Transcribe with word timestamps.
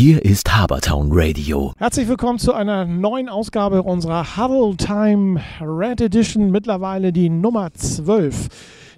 Hier 0.00 0.24
ist 0.24 0.56
Habertown 0.56 1.08
Radio. 1.10 1.72
Herzlich 1.76 2.06
willkommen 2.06 2.38
zu 2.38 2.54
einer 2.54 2.84
neuen 2.84 3.28
Ausgabe 3.28 3.82
unserer 3.82 4.36
Huddle 4.36 4.76
Time 4.76 5.40
Red 5.60 6.00
Edition, 6.00 6.52
mittlerweile 6.52 7.12
die 7.12 7.28
Nummer 7.28 7.74
12. 7.74 8.46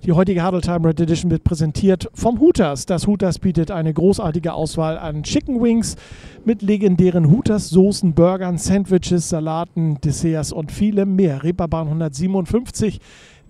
Die 0.05 0.13
heutige 0.13 0.45
Huddle 0.45 0.61
Time 0.61 0.87
Red 0.87 1.01
Edition 1.01 1.31
wird 1.31 1.43
präsentiert 1.43 2.11
vom 2.13 2.39
Hooters. 2.39 2.85
Das 2.85 3.07
Hooters 3.07 3.39
bietet 3.39 3.71
eine 3.71 3.95
großartige 3.95 4.53
Auswahl 4.53 4.99
an 4.99 5.23
Chicken 5.23 5.63
Wings 5.63 5.97
mit 6.45 6.61
legendären 6.61 7.31
Hooters 7.31 7.71
Soßen, 7.71 8.13
Burgern, 8.13 8.59
Sandwiches, 8.59 9.31
Salaten, 9.31 9.99
Desserts 10.03 10.53
und 10.53 10.71
vielem 10.71 11.17
mehr. 11.17 11.43
Reeperbahn 11.43 11.87
157 11.87 13.01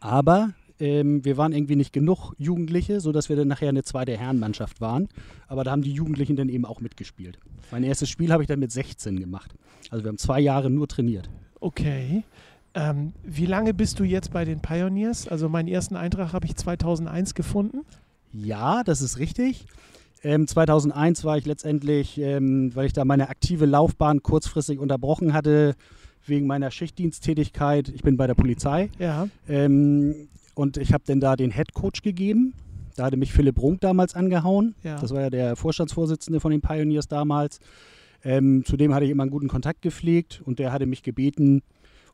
Aber 0.00 0.50
ähm, 0.78 1.24
wir 1.24 1.36
waren 1.36 1.52
irgendwie 1.52 1.76
nicht 1.76 1.92
genug 1.92 2.34
Jugendliche, 2.38 3.00
sodass 3.00 3.28
wir 3.28 3.36
dann 3.36 3.48
nachher 3.48 3.68
eine 3.68 3.82
zweite 3.82 4.16
Herrenmannschaft 4.16 4.80
waren. 4.80 5.08
Aber 5.48 5.64
da 5.64 5.70
haben 5.70 5.82
die 5.82 5.92
Jugendlichen 5.92 6.36
dann 6.36 6.48
eben 6.48 6.64
auch 6.64 6.80
mitgespielt. 6.80 7.38
Mein 7.70 7.84
erstes 7.84 8.10
Spiel 8.10 8.32
habe 8.32 8.42
ich 8.42 8.46
dann 8.46 8.60
mit 8.60 8.72
16 8.72 9.18
gemacht. 9.18 9.54
Also 9.90 10.04
wir 10.04 10.08
haben 10.08 10.18
zwei 10.18 10.40
Jahre 10.40 10.70
nur 10.70 10.88
trainiert. 10.88 11.28
Okay. 11.60 12.24
Ähm, 12.74 13.12
wie 13.22 13.46
lange 13.46 13.74
bist 13.74 13.98
du 14.00 14.04
jetzt 14.04 14.32
bei 14.32 14.44
den 14.44 14.60
Pioneers? 14.60 15.28
Also 15.28 15.48
meinen 15.48 15.68
ersten 15.68 15.96
Eintrag 15.96 16.32
habe 16.32 16.46
ich 16.46 16.56
2001 16.56 17.34
gefunden. 17.34 17.80
Ja, 18.32 18.82
das 18.82 19.02
ist 19.02 19.18
richtig. 19.18 19.66
Ähm, 20.24 20.46
2001 20.46 21.24
war 21.24 21.36
ich 21.36 21.46
letztendlich, 21.46 22.18
ähm, 22.18 22.74
weil 22.74 22.86
ich 22.86 22.92
da 22.92 23.04
meine 23.04 23.28
aktive 23.28 23.66
Laufbahn 23.66 24.22
kurzfristig 24.22 24.78
unterbrochen 24.78 25.32
hatte, 25.32 25.74
wegen 26.26 26.46
meiner 26.46 26.70
Schichtdiensttätigkeit. 26.70 27.88
Ich 27.88 28.02
bin 28.02 28.16
bei 28.16 28.26
der 28.26 28.34
Polizei. 28.34 28.88
Ja. 28.98 29.28
Ähm, 29.48 30.28
und 30.54 30.76
ich 30.76 30.92
habe 30.92 31.04
dann 31.06 31.20
da 31.20 31.36
den 31.36 31.50
Head 31.50 31.72
Coach 31.74 32.02
gegeben. 32.02 32.54
Da 32.96 33.04
hatte 33.04 33.16
mich 33.16 33.32
Philipp 33.32 33.60
Runk 33.60 33.80
damals 33.80 34.14
angehauen. 34.14 34.74
Ja. 34.82 34.98
Das 34.98 35.12
war 35.12 35.22
ja 35.22 35.30
der 35.30 35.56
Vorstandsvorsitzende 35.56 36.40
von 36.40 36.50
den 36.50 36.60
Pioneers 36.60 37.08
damals. 37.08 37.58
Ähm, 38.24 38.64
zudem 38.64 38.94
hatte 38.94 39.04
ich 39.04 39.10
immer 39.10 39.22
einen 39.22 39.32
guten 39.32 39.48
Kontakt 39.48 39.82
gepflegt 39.82 40.42
und 40.44 40.58
der 40.58 40.72
hatte 40.72 40.86
mich 40.86 41.02
gebeten, 41.02 41.62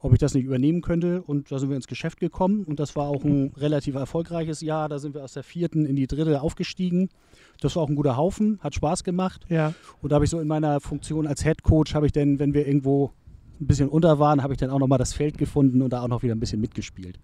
ob 0.01 0.13
ich 0.13 0.19
das 0.19 0.35
nicht 0.35 0.45
übernehmen 0.45 0.81
könnte. 0.81 1.23
Und 1.23 1.51
da 1.51 1.59
sind 1.59 1.69
wir 1.69 1.77
ins 1.77 1.89
Geschäft 1.89 2.21
gekommen 2.21 2.65
und 2.65 2.79
das 2.79 2.97
war 2.97 3.09
auch 3.09 3.25
ein 3.25 3.53
relativ 3.57 3.97
erfolgreiches 3.97 4.61
Jahr. 4.61 4.89
Da 4.89 4.99
sind 4.99 5.15
wir 5.15 5.25
aus 5.25 5.33
der 5.33 5.43
vierten 5.43 5.85
in 5.85 5.97
die 5.97 6.07
dritte 6.07 6.41
aufgestiegen. 6.41 7.09
Das 7.61 7.75
war 7.77 7.83
auch 7.83 7.89
ein 7.89 7.97
guter 7.97 8.17
Haufen, 8.17 8.59
hat 8.63 8.75
Spaß 8.75 9.03
gemacht. 9.05 9.45
Ja. 9.49 9.75
Und 10.01 10.13
da 10.13 10.15
habe 10.15 10.25
ich 10.25 10.31
so 10.31 10.41
in 10.41 10.47
meiner 10.47 10.81
Funktion 10.81 11.27
als 11.27 11.43
Head 11.43 11.63
Coach, 11.63 11.95
habe 11.95 12.07
ich 12.07 12.13
dann, 12.13 12.39
wenn 12.39 12.55
wir 12.55 12.67
irgendwo 12.67 13.11
ein 13.61 13.67
bisschen 13.67 13.89
unter 13.89 14.21
waren, 14.21 14.43
habe 14.43 14.53
ich 14.53 14.59
dann 14.59 14.71
auch 14.71 14.79
nochmal 14.79 14.99
das 14.99 15.13
Feld 15.13 15.37
gefunden 15.37 15.83
und 15.83 15.93
da 15.93 16.03
auch 16.03 16.09
noch 16.09 16.23
wieder 16.23 16.35
ein 16.35 16.41
bisschen 16.41 16.61
mitgespielt. 16.61 17.19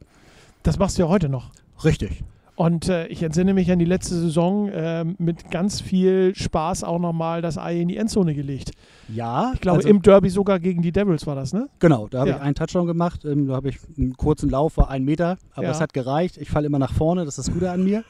Das 0.65 0.79
machst 0.79 0.99
du 0.99 1.03
ja 1.03 1.09
heute 1.09 1.29
noch. 1.29 1.51
Richtig. 1.85 2.25
Und 2.57 2.89
äh, 2.89 3.09
ich 3.09 3.23
entsinne 3.23 3.53
mich 3.53 3.71
an 3.73 3.81
die 3.81 3.85
letzte 3.85 4.15
Saison 4.15 4.71
ähm, 4.73 5.17
mit 5.19 5.51
ganz 5.51 5.81
viel 5.81 6.33
Spaß 6.37 6.85
auch 6.85 7.01
nochmal 7.01 7.43
das 7.43 7.59
Ei 7.59 7.81
in 7.81 7.89
die 7.89 7.97
Endzone 7.97 8.33
gelegt. 8.35 8.71
Ja, 9.09 9.51
Ich 9.55 9.61
glaube, 9.61 9.79
also, 9.79 9.89
im 9.89 10.03
Derby 10.03 10.31
sogar 10.31 10.61
gegen 10.61 10.81
die 10.81 10.93
Devils 10.93 11.27
war 11.27 11.35
das, 11.35 11.53
ne? 11.53 11.69
genau, 11.81 12.07
da 12.09 12.21
habe 12.21 12.31
Ja. 12.31 12.37
ich 12.37 12.43
einen 12.43 12.55
Touchdown 12.55 12.87
gemacht. 12.87 13.25
Ähm, 13.25 13.49
da 13.49 13.55
habe 13.55 13.71
ich 13.71 13.79
einen 13.99 14.17
kurzen 14.17 14.51
Lauf, 14.51 14.77
war 14.77 14.89
ein 14.89 15.05
Meter, 15.05 15.37
aber 15.53 15.65
Ja. 15.65 15.71
es 15.73 15.81
hat 15.81 15.93
gereicht. 15.95 16.37
Ich 16.39 16.49
falle 16.49 16.67
immer 16.69 16.79
nach 16.79 16.93
vorne, 16.93 17.25
das 17.25 17.37
ist 17.39 17.49
das 17.49 17.55
Gute 17.55 17.71
an 17.73 17.83
mir. 17.83 18.05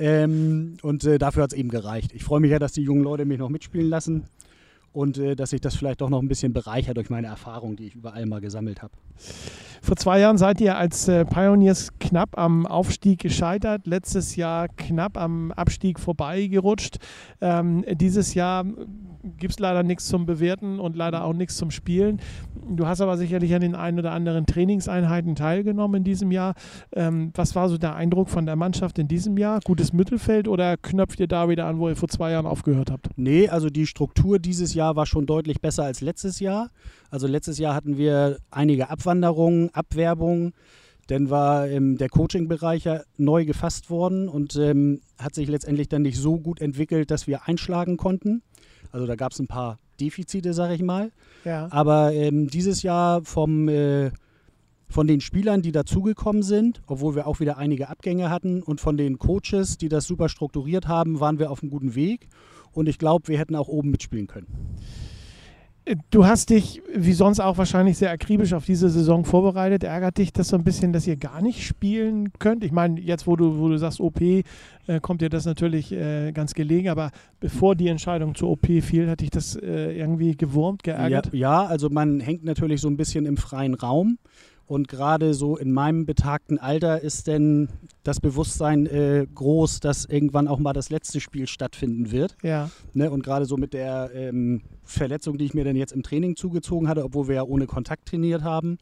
Ähm, 0.00 0.76
und 0.82 1.04
äh, 1.04 1.18
dafür 1.18 1.44
hat 1.44 1.52
es 1.52 1.58
eben 1.58 1.68
gereicht. 1.70 2.12
Ich 2.14 2.24
freue 2.24 2.40
mich 2.40 2.50
ja, 2.50 2.58
dass 2.58 2.72
die 2.72 2.82
jungen 2.82 3.02
Leute 3.04 3.24
mich 3.24 3.38
noch 3.38 3.48
mitspielen 3.48 3.88
lassen 3.88 4.24
und 4.92 5.18
äh, 5.18 5.36
dass 5.36 5.52
ich 5.52 5.60
das 5.60 5.76
vielleicht 5.76 6.02
auch 6.02 6.10
noch 6.10 6.20
ein 6.20 6.28
bisschen 6.28 6.52
bereichert 6.52 6.96
durch 6.96 7.10
meine 7.10 7.26
Erfahrung, 7.26 7.76
die 7.76 7.86
ich 7.86 7.94
überall 7.94 8.26
mal 8.26 8.40
gesammelt 8.40 8.82
habe. 8.82 8.92
Vor 9.82 9.96
zwei 9.96 10.20
Jahren 10.20 10.38
seid 10.38 10.60
ihr 10.60 10.76
als 10.76 11.08
äh, 11.08 11.24
Pioneers 11.24 11.90
knapp 11.98 12.36
am 12.38 12.66
Aufstieg 12.66 13.20
gescheitert, 13.20 13.86
letztes 13.86 14.36
Jahr 14.36 14.68
knapp 14.68 15.16
am 15.16 15.52
Abstieg 15.52 16.00
vorbeigerutscht. 16.00 16.98
Ähm, 17.40 17.84
dieses 17.88 18.34
Jahr 18.34 18.64
gibt 19.36 19.52
es 19.52 19.58
leider 19.58 19.82
nichts 19.82 20.06
zum 20.06 20.26
Bewerten 20.26 20.80
und 20.80 20.96
leider 20.96 21.24
auch 21.24 21.32
nichts 21.32 21.56
zum 21.56 21.70
Spielen. 21.70 22.20
Du 22.70 22.86
hast 22.86 23.00
aber 23.00 23.16
sicherlich 23.16 23.54
an 23.54 23.60
den 23.60 23.74
ein 23.74 23.98
oder 23.98 24.12
anderen 24.12 24.46
Trainingseinheiten 24.46 25.34
teilgenommen 25.34 25.98
in 25.98 26.04
diesem 26.04 26.30
Jahr. 26.30 26.54
Ähm, 26.92 27.32
was 27.34 27.54
war 27.54 27.68
so 27.68 27.78
der 27.78 27.94
Eindruck 27.94 28.28
von 28.28 28.46
der 28.46 28.56
Mannschaft 28.56 28.98
in 28.98 29.08
diesem 29.08 29.38
Jahr? 29.38 29.60
Gutes 29.64 29.92
Mittelfeld 29.92 30.48
oder 30.48 30.76
knöpft 30.76 31.20
ihr 31.20 31.28
da 31.28 31.48
wieder 31.48 31.66
an, 31.66 31.78
wo 31.78 31.88
ihr 31.88 31.96
vor 31.96 32.08
zwei 32.08 32.30
Jahren 32.32 32.46
aufgehört 32.46 32.90
habt? 32.90 33.08
Nee, 33.16 33.48
also 33.48 33.70
die 33.70 33.86
Struktur 33.86 34.38
dieses 34.38 34.74
Jahr 34.74 34.96
war 34.96 35.06
schon 35.06 35.26
deutlich 35.26 35.60
besser 35.60 35.84
als 35.84 36.00
letztes 36.00 36.40
Jahr. 36.40 36.70
Also 37.10 37.26
letztes 37.26 37.58
Jahr 37.58 37.74
hatten 37.74 37.96
wir 37.96 38.38
einige 38.50 38.90
Abwanderungen, 38.90 39.70
Abwerbungen. 39.72 40.52
Dann 41.08 41.30
war 41.30 41.66
ähm, 41.68 41.96
der 41.96 42.10
Coaching-Bereich 42.10 42.84
ja 42.84 43.00
neu 43.16 43.46
gefasst 43.46 43.88
worden 43.88 44.28
und 44.28 44.56
ähm, 44.56 45.00
hat 45.18 45.34
sich 45.34 45.48
letztendlich 45.48 45.88
dann 45.88 46.02
nicht 46.02 46.18
so 46.18 46.38
gut 46.38 46.60
entwickelt, 46.60 47.10
dass 47.10 47.26
wir 47.26 47.48
einschlagen 47.48 47.96
konnten. 47.96 48.42
Also 48.92 49.06
da 49.06 49.16
gab 49.16 49.32
es 49.32 49.38
ein 49.38 49.46
paar 49.46 49.78
Defizite, 50.00 50.54
sage 50.54 50.74
ich 50.74 50.82
mal. 50.82 51.10
Ja. 51.44 51.68
Aber 51.70 52.12
ähm, 52.12 52.48
dieses 52.48 52.82
Jahr 52.82 53.22
vom, 53.22 53.68
äh, 53.68 54.10
von 54.88 55.06
den 55.06 55.20
Spielern, 55.20 55.62
die 55.62 55.72
dazugekommen 55.72 56.42
sind, 56.42 56.82
obwohl 56.86 57.14
wir 57.14 57.26
auch 57.26 57.40
wieder 57.40 57.58
einige 57.58 57.88
Abgänge 57.88 58.30
hatten, 58.30 58.62
und 58.62 58.80
von 58.80 58.96
den 58.96 59.18
Coaches, 59.18 59.78
die 59.78 59.88
das 59.88 60.06
super 60.06 60.28
strukturiert 60.28 60.88
haben, 60.88 61.20
waren 61.20 61.38
wir 61.38 61.50
auf 61.50 61.62
einem 61.62 61.70
guten 61.70 61.94
Weg. 61.94 62.28
Und 62.72 62.88
ich 62.88 62.98
glaube, 62.98 63.28
wir 63.28 63.38
hätten 63.38 63.56
auch 63.56 63.68
oben 63.68 63.90
mitspielen 63.90 64.26
können. 64.26 64.46
Du 66.10 66.26
hast 66.26 66.50
dich, 66.50 66.82
wie 66.94 67.12
sonst 67.12 67.40
auch 67.40 67.56
wahrscheinlich, 67.56 67.96
sehr 67.98 68.10
akribisch 68.10 68.52
auf 68.52 68.64
diese 68.66 68.90
Saison 68.90 69.24
vorbereitet. 69.24 69.84
Ärgert 69.84 70.18
dich 70.18 70.32
das 70.32 70.48
so 70.48 70.56
ein 70.56 70.64
bisschen, 70.64 70.92
dass 70.92 71.06
ihr 71.06 71.16
gar 71.16 71.40
nicht 71.40 71.64
spielen 71.66 72.32
könnt? 72.38 72.62
Ich 72.64 72.72
meine, 72.72 73.00
jetzt, 73.00 73.26
wo 73.26 73.36
du, 73.36 73.58
wo 73.58 73.68
du 73.68 73.78
sagst 73.78 74.00
OP, 74.00 74.20
äh, 74.20 74.44
kommt 75.00 75.22
dir 75.22 75.30
das 75.30 75.46
natürlich 75.46 75.92
äh, 75.92 76.32
ganz 76.32 76.54
gelegen. 76.54 76.88
Aber 76.88 77.10
bevor 77.40 77.74
die 77.74 77.88
Entscheidung 77.88 78.34
zur 78.34 78.50
OP 78.50 78.66
fiel, 78.82 79.08
hat 79.08 79.20
dich 79.20 79.30
das 79.30 79.56
äh, 79.56 79.96
irgendwie 79.98 80.36
gewurmt, 80.36 80.86
Ja, 80.86 80.96
geärgert? 80.96 81.30
ja, 81.32 81.64
also 81.64 81.88
man 81.88 82.20
hängt 82.20 82.44
natürlich 82.44 82.80
so 82.80 82.88
ein 82.88 82.96
bisschen 82.96 83.24
im 83.24 83.36
freien 83.36 83.74
Raum. 83.74 84.18
Und 84.68 84.86
gerade 84.86 85.32
so 85.32 85.56
in 85.56 85.72
meinem 85.72 86.04
betagten 86.04 86.58
Alter 86.58 87.00
ist 87.00 87.26
denn 87.26 87.70
das 88.02 88.20
Bewusstsein 88.20 88.84
äh, 88.84 89.26
groß, 89.34 89.80
dass 89.80 90.04
irgendwann 90.04 90.46
auch 90.46 90.58
mal 90.58 90.74
das 90.74 90.90
letzte 90.90 91.20
Spiel 91.20 91.46
stattfinden 91.46 92.10
wird. 92.10 92.36
Ja. 92.42 92.70
Ne, 92.92 93.10
und 93.10 93.22
gerade 93.22 93.46
so 93.46 93.56
mit 93.56 93.72
der 93.72 94.10
ähm, 94.12 94.60
Verletzung, 94.84 95.38
die 95.38 95.46
ich 95.46 95.54
mir 95.54 95.64
dann 95.64 95.74
jetzt 95.74 95.92
im 95.92 96.02
Training 96.02 96.36
zugezogen 96.36 96.86
hatte, 96.86 97.02
obwohl 97.02 97.28
wir 97.28 97.36
ja 97.36 97.42
ohne 97.44 97.66
Kontakt 97.66 98.08
trainiert 98.08 98.42
haben, 98.42 98.76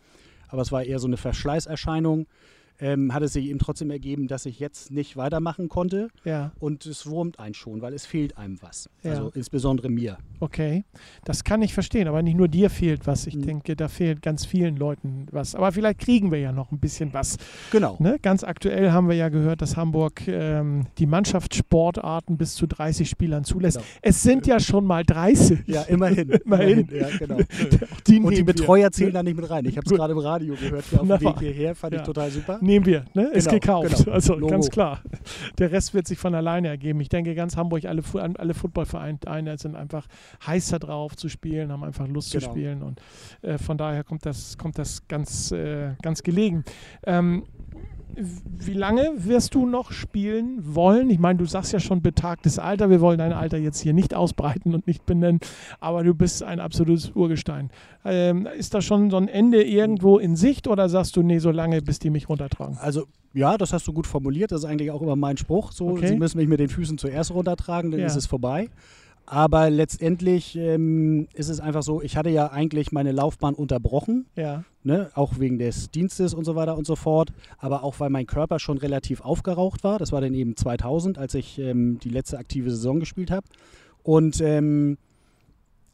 aber 0.49 0.63
es 0.63 0.73
war 0.73 0.83
eher 0.83 0.99
so 0.99 1.07
eine 1.07 1.17
Verschleißerscheinung, 1.19 2.27
ähm, 2.81 3.15
hat 3.15 3.23
es 3.23 3.33
sich 3.33 3.47
eben 3.47 3.61
trotzdem 3.61 3.91
ergeben, 3.91 4.27
dass 4.27 4.45
ich 4.45 4.59
jetzt 4.59 4.91
nicht 4.91 5.17
weitermachen 5.17 5.69
konnte. 5.69 6.09
Ja, 6.25 6.53
Und 6.59 6.85
es 6.85 7.07
wurmt 7.07 7.39
einen 7.39 7.55
schon, 7.55 7.81
weil 7.81 7.95
es 7.95 8.07
fehlt 8.07 8.37
einem 8.37 8.61
was. 8.61 8.91
Ja. 9.03 9.13
Also 9.13 9.31
insbesondere 9.35 9.89
mir. 9.89 10.19
Okay. 10.41 10.85
Das 11.25 11.45
kann 11.45 11.63
ich 11.63 11.75
verstehen, 11.75 12.09
aber 12.09 12.23
nicht 12.23 12.37
nur 12.37 12.49
dir 12.49 12.71
fehlt 12.71 13.07
was. 13.07 13.27
Ich 13.27 13.37
Mhm. 13.37 13.43
denke, 13.43 13.77
da 13.77 13.89
fehlt 13.89 14.23
ganz 14.23 14.45
vielen 14.47 14.77
Leuten 14.77 15.27
was. 15.33 15.55
Aber 15.55 15.73
vielleicht 15.73 15.99
kriegen 16.01 16.31
wir 16.31 16.39
ja 16.41 16.53
noch 16.53 16.73
ein 16.73 16.79
bisschen 16.79 17.13
was. 17.13 17.37
Genau. 17.73 17.97
Ne? 17.99 18.19
Ganz 18.23 18.45
aktuell 18.45 18.91
haben 18.93 19.09
wir 19.09 19.17
ja 19.17 19.29
gehört, 19.29 19.63
dass 19.63 19.77
Hamburg 19.77 20.27
ähm, 20.29 20.87
die 20.99 21.07
Mannschaftssportarten 21.07 22.37
bis 22.37 22.55
zu 22.55 22.67
30 22.67 23.09
Spielern 23.09 23.45
zulässt. 23.45 23.79
Genau. 23.79 23.89
Es 24.03 24.23
sind 24.23 24.47
ja 24.47 24.61
schon 24.61 24.85
mal 24.85 25.05
30. 25.05 25.61
Ja, 25.67 25.83
immerhin. 25.89 26.31
Immerhin. 26.31 26.89
Ja, 26.93 27.09
genau. 27.19 27.37
Die 27.67 27.81
Und 27.83 28.07
die 28.07 28.21
nehmen 28.21 28.37
wir. 28.37 28.45
Betreuer 28.47 28.91
zählen 28.93 29.13
da 29.13 29.23
nicht 29.23 29.37
mit 29.37 29.49
rein. 29.51 29.65
Ich 29.65 29.77
habe 29.77 29.87
es 29.87 29.93
gerade 29.93 30.13
im 30.13 30.19
Radio 30.19 30.55
gehört, 30.55 30.63
hier 30.67 30.79
auf 30.79 30.91
dem 30.91 31.09
Wunderbar. 31.09 31.41
Weg 31.41 31.41
hierher, 31.41 31.75
fand 31.75 31.95
Ja. 31.95 32.01
ich 32.01 32.07
total 32.07 32.31
super. 32.31 32.59
nehmen 32.61 32.87
wir, 32.87 33.05
ne? 33.15 33.25
ist 33.33 33.49
Genau, 33.49 33.61
gekauft. 33.61 33.97
genau. 34.05 34.13
Also 34.13 34.35
Logo. 34.35 34.47
ganz 34.51 34.71
klar. 34.71 35.01
Der 35.59 35.73
Rest 35.73 35.95
wird 35.95 36.07
sich 36.07 36.19
von 36.19 36.35
alleine 36.35 36.69
ergeben. 36.69 37.01
Ich 37.01 37.09
denke, 37.09 37.35
ganz 37.35 37.57
Hamburg, 37.57 37.85
alle, 37.85 38.03
alle 38.39 38.55
Footballvereine 38.55 39.59
sind 39.59 39.75
einfach 39.77 40.07
heißer 40.47 40.79
drauf 40.79 41.17
zu 41.17 41.29
spielen, 41.29 41.71
haben 41.73 41.85
einfach 41.85 42.07
Lust 42.09 42.31
zu 42.31 42.39
Genau. 42.39 42.51
spielen 42.51 42.83
und 42.83 43.01
äh, 43.43 43.59
von 43.59 43.77
daher 43.79 44.05
kommt 44.05 44.27
das, 44.27 44.57
kommt 44.59 44.79
das 44.79 45.07
ganz, 45.09 45.51
äh, 45.53 45.95
ganz 46.03 46.23
gelegen. 46.23 46.65
Ähm, 47.05 47.45
wie 48.19 48.73
lange 48.73 49.11
wirst 49.17 49.55
du 49.55 49.67
noch 49.67 49.93
spielen 49.93 50.61
wollen? 50.75 51.11
Ich 51.11 51.19
meine, 51.19 51.39
du 51.39 51.45
sagst 51.45 51.75
ja 51.75 51.81
schon 51.81 52.01
betagtes 52.01 52.59
Alter. 52.59 52.89
Wir 52.89 53.03
wollen 53.03 53.19
dein 53.19 53.35
Alter 53.35 53.59
jetzt 53.59 53.81
hier 53.81 53.93
nicht 53.93 54.15
ausbreiten 54.15 54.73
und 54.75 54.87
nicht 54.87 55.05
benennen, 55.05 55.39
aber 55.81 56.03
du 56.03 56.15
bist 56.15 56.43
ein 56.43 56.59
absolutes 56.59 57.11
Urgestein. 57.11 57.69
Ähm, 58.07 58.47
ist 58.47 58.73
da 58.73 58.81
schon 58.81 59.11
so 59.11 59.19
ein 59.19 59.29
Ende 59.29 59.63
irgendwo 59.63 60.17
in 60.19 60.35
Sicht 60.35 60.67
oder 60.67 60.89
sagst 60.89 61.15
du, 61.17 61.23
nee, 61.23 61.39
so 61.41 61.51
lange, 61.51 61.83
bis 61.83 61.99
die 61.99 62.09
mich 62.09 62.31
runtertragen? 62.31 62.79
Also, 62.81 63.05
ja, 63.35 63.59
das 63.59 63.75
hast 63.75 63.87
du 63.87 63.93
gut 63.93 64.07
formuliert. 64.07 64.51
Das 64.51 64.61
ist 64.61 64.65
eigentlich 64.65 64.91
auch 64.93 65.03
immer 65.03 65.17
mein 65.17 65.37
Spruch. 65.37 65.73
So, 65.73 65.89
Okay. 65.89 66.07
Sie 66.09 66.17
müssen 66.17 66.39
mich 66.39 66.49
mit 66.49 66.59
den 66.59 66.71
Füßen 66.71 66.97
zuerst 66.97 67.33
runtertragen, 67.35 67.91
dann 67.91 68.01
Ja. 68.01 68.07
ist 68.07 68.17
es 68.17 68.25
vorbei. 68.25 68.71
Aber 69.27 69.71
letztendlich 69.71 70.57
ähm, 70.57 71.27
ist 71.35 71.49
es 71.49 71.59
einfach 71.59 71.83
so, 71.83 72.01
ich 72.01 72.17
hatte 72.17 72.31
ja 72.31 72.53
eigentlich 72.53 72.93
meine 72.93 73.11
Laufbahn 73.11 73.55
unterbrochen, 73.55 74.27
Ja, 74.37 74.63
ne? 74.85 75.11
auch 75.15 75.41
wegen 75.41 75.59
des 75.59 75.91
Dienstes 75.91 76.33
und 76.33 76.45
so 76.45 76.55
weiter 76.55 76.79
und 76.79 76.87
so 76.87 76.95
fort, 76.95 77.33
aber 77.59 77.83
auch 77.83 77.99
weil 77.99 78.09
mein 78.09 78.27
Körper 78.27 78.61
schon 78.61 78.79
relativ 78.79 79.21
aufgeraucht 79.21 79.83
war. 79.83 79.99
Das 79.99 80.13
war 80.13 80.21
dann 80.21 80.33
eben 80.33 80.57
2000, 80.57 81.19
als 81.19 81.35
ich 81.35 81.59
ähm, 81.59 81.99
die 81.99 82.09
letzte 82.09 82.39
aktive 82.39 82.71
Saison 82.71 83.01
gespielt 83.01 83.33
habe. 83.33 83.47
Und 84.05 84.41
ähm, 84.41 84.97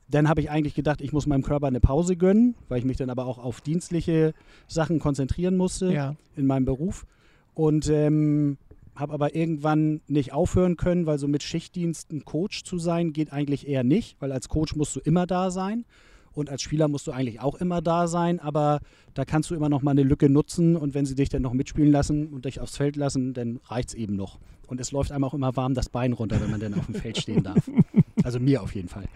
dann 0.08 0.29
habe 0.29 0.43
ich 0.43 0.50
eigentlich 0.50 0.75
gedacht, 0.75 1.00
ich 1.00 1.14
muss 1.14 1.26
meinem 1.26 1.43
Körper 1.43 1.69
eine 1.69 1.81
Pause 1.81 2.17
gönnen, 2.17 2.55
weil 2.69 2.79
ich 2.81 2.84
mich 2.84 2.99
dann 2.99 3.08
aber 3.08 3.25
auch 3.25 3.38
auf 3.38 3.62
dienstliche 3.62 4.34
Sachen 4.69 4.99
konzentrieren 4.99 5.56
musste 5.56 5.90
ja, 5.90 6.17
in 6.37 6.46
meinem 6.46 6.67
Beruf 6.67 7.06
und 7.55 7.88
ähm, 7.88 8.58
habe 9.03 9.13
aber 9.13 9.35
irgendwann 9.35 10.01
nicht 10.07 10.33
aufhören 10.33 10.77
können, 10.77 11.07
weil 11.07 11.19
so 11.19 11.29
mit 11.29 11.43
Schichtdienst 11.43 12.13
ein 12.13 12.25
Coach 12.25 12.63
zu 12.63 12.79
sein 12.79 13.13
geht 13.13 13.33
eigentlich 13.33 13.69
eher 13.69 13.85
nicht, 13.85 14.17
weil 14.21 14.33
als 14.33 14.49
Coach 14.49 14.77
musst 14.77 14.97
du 14.97 15.01
immer 15.01 15.27
da 15.27 15.51
sein 15.51 15.85
und 16.33 16.49
als 16.49 16.63
Spieler 16.63 16.87
musst 16.89 17.09
du 17.09 17.11
eigentlich 17.11 17.41
auch 17.41 17.57
immer 17.57 17.83
da 17.83 18.07
sein, 18.07 18.39
aber 18.39 18.81
da 19.13 19.25
kannst 19.25 19.51
du 19.51 19.55
immer 19.57 19.69
noch 19.69 19.83
mal 19.83 19.91
eine 19.91 20.05
Lücke 20.05 20.31
nutzen 20.31 20.77
und 20.77 20.95
wenn 20.95 21.05
sie 21.05 21.17
dich 21.17 21.29
dann 21.29 21.43
noch 21.43 21.53
mitspielen 21.53 21.91
lassen 21.91 22.29
und 22.29 22.45
dich 22.45 22.61
aufs 22.61 22.77
Feld 22.77 22.95
lassen, 22.97 23.35
dann 23.35 23.59
reicht 23.67 23.91
es 23.91 23.95
eben 23.95 24.15
noch. 24.15 24.39
Und 24.69 24.81
es 24.81 24.93
läuft 24.93 25.13
einem 25.13 25.25
auch 25.25 25.35
immer 25.35 25.55
warm 25.57 25.75
das 25.75 25.89
Bein 25.89 26.13
runter, 26.13 26.41
wenn 26.41 26.51
man 26.51 26.61
dann 26.61 26.75
auf 26.75 26.87
dem 26.87 26.95
Feld 26.95 27.19
stehen 27.19 27.43
darf. 27.43 27.69
Also 28.25 28.39
mir 28.39 28.63
auf 28.63 28.73
jeden 28.77 28.89
Fall. 28.89 29.07